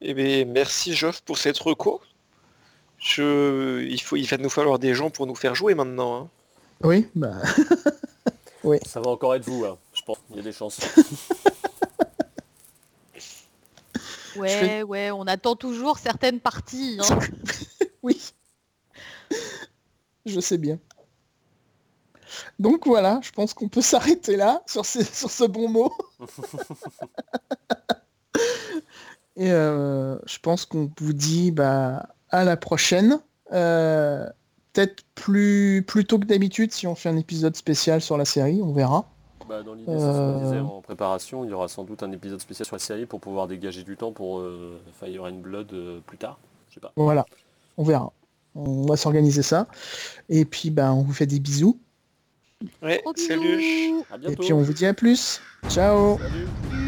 Eh 0.00 0.14
bien, 0.14 0.44
merci 0.44 0.94
Geoff 0.94 1.22
pour 1.22 1.38
cette 1.38 1.58
reco. 1.58 2.00
Je... 2.98 3.82
Il, 3.84 4.00
faut... 4.00 4.16
il 4.16 4.26
va 4.26 4.36
nous 4.36 4.50
falloir 4.50 4.78
des 4.78 4.94
gens 4.94 5.10
pour 5.10 5.26
nous 5.26 5.34
faire 5.34 5.54
jouer 5.54 5.74
maintenant. 5.74 6.16
Hein. 6.16 6.28
Oui, 6.82 7.08
bah. 7.14 7.36
oui. 8.64 8.78
Ça 8.86 9.00
va 9.00 9.10
encore 9.10 9.34
être 9.34 9.44
vous, 9.44 9.64
hein, 9.64 9.78
je 9.94 10.02
pense. 10.02 10.18
Il 10.30 10.36
y 10.36 10.40
a 10.40 10.42
des 10.42 10.52
chances. 10.52 10.78
ouais, 14.36 14.82
ouais, 14.82 15.10
on 15.10 15.22
attend 15.22 15.56
toujours 15.56 15.98
certaines 15.98 16.40
parties. 16.40 16.98
Hein. 17.00 17.18
oui. 18.02 18.20
Je 20.26 20.40
sais 20.40 20.58
bien. 20.58 20.78
Donc 22.58 22.86
voilà, 22.86 23.20
je 23.22 23.30
pense 23.30 23.54
qu'on 23.54 23.68
peut 23.68 23.80
s'arrêter 23.82 24.36
là 24.36 24.62
sur, 24.66 24.84
sur 24.84 25.30
ce 25.30 25.44
bon 25.44 25.68
mot. 25.68 25.92
Et 29.36 29.52
euh, 29.52 30.16
je 30.26 30.38
pense 30.38 30.64
qu'on 30.64 30.90
vous 30.98 31.12
dit 31.12 31.50
bah, 31.50 32.08
à 32.30 32.44
la 32.44 32.56
prochaine. 32.56 33.20
Euh, 33.52 34.26
peut-être 34.72 35.04
plus, 35.14 35.84
plus 35.86 36.04
tôt 36.04 36.18
que 36.18 36.26
d'habitude 36.26 36.72
si 36.72 36.86
on 36.86 36.94
fait 36.94 37.08
un 37.08 37.16
épisode 37.16 37.56
spécial 37.56 38.00
sur 38.00 38.16
la 38.16 38.24
série, 38.24 38.60
on 38.62 38.72
verra. 38.72 39.06
Bah, 39.48 39.62
dans 39.62 39.74
l'idée, 39.74 39.92
euh, 39.92 40.60
en 40.62 40.80
préparation, 40.80 41.44
il 41.44 41.50
y 41.50 41.52
aura 41.52 41.68
sans 41.68 41.84
doute 41.84 42.02
un 42.02 42.10
épisode 42.10 42.40
spécial 42.40 42.66
sur 42.66 42.74
la 42.74 42.80
série 42.80 43.06
pour 43.06 43.20
pouvoir 43.20 43.46
dégager 43.46 43.84
du 43.84 43.96
temps 43.96 44.10
pour 44.10 44.40
euh, 44.40 44.80
Fire 44.98 45.24
and 45.24 45.40
Blood 45.40 45.72
plus 46.04 46.18
tard. 46.18 46.38
Je 46.68 46.74
sais 46.74 46.80
pas. 46.80 46.92
Voilà, 46.96 47.24
on 47.76 47.84
verra. 47.84 48.12
On 48.56 48.86
va 48.86 48.96
s'organiser 48.96 49.42
ça. 49.42 49.68
Et 50.28 50.44
puis, 50.44 50.70
ben, 50.70 50.92
on 50.92 51.02
vous 51.02 51.12
fait 51.12 51.26
des 51.26 51.38
bisous. 51.38 51.78
Ouais, 52.82 53.02
salut. 53.16 53.62
Et 54.26 54.36
puis, 54.36 54.52
on 54.52 54.62
vous 54.62 54.72
dit 54.72 54.86
à 54.86 54.94
plus. 54.94 55.40
Ciao. 55.68 56.18
Salut. 56.18 56.85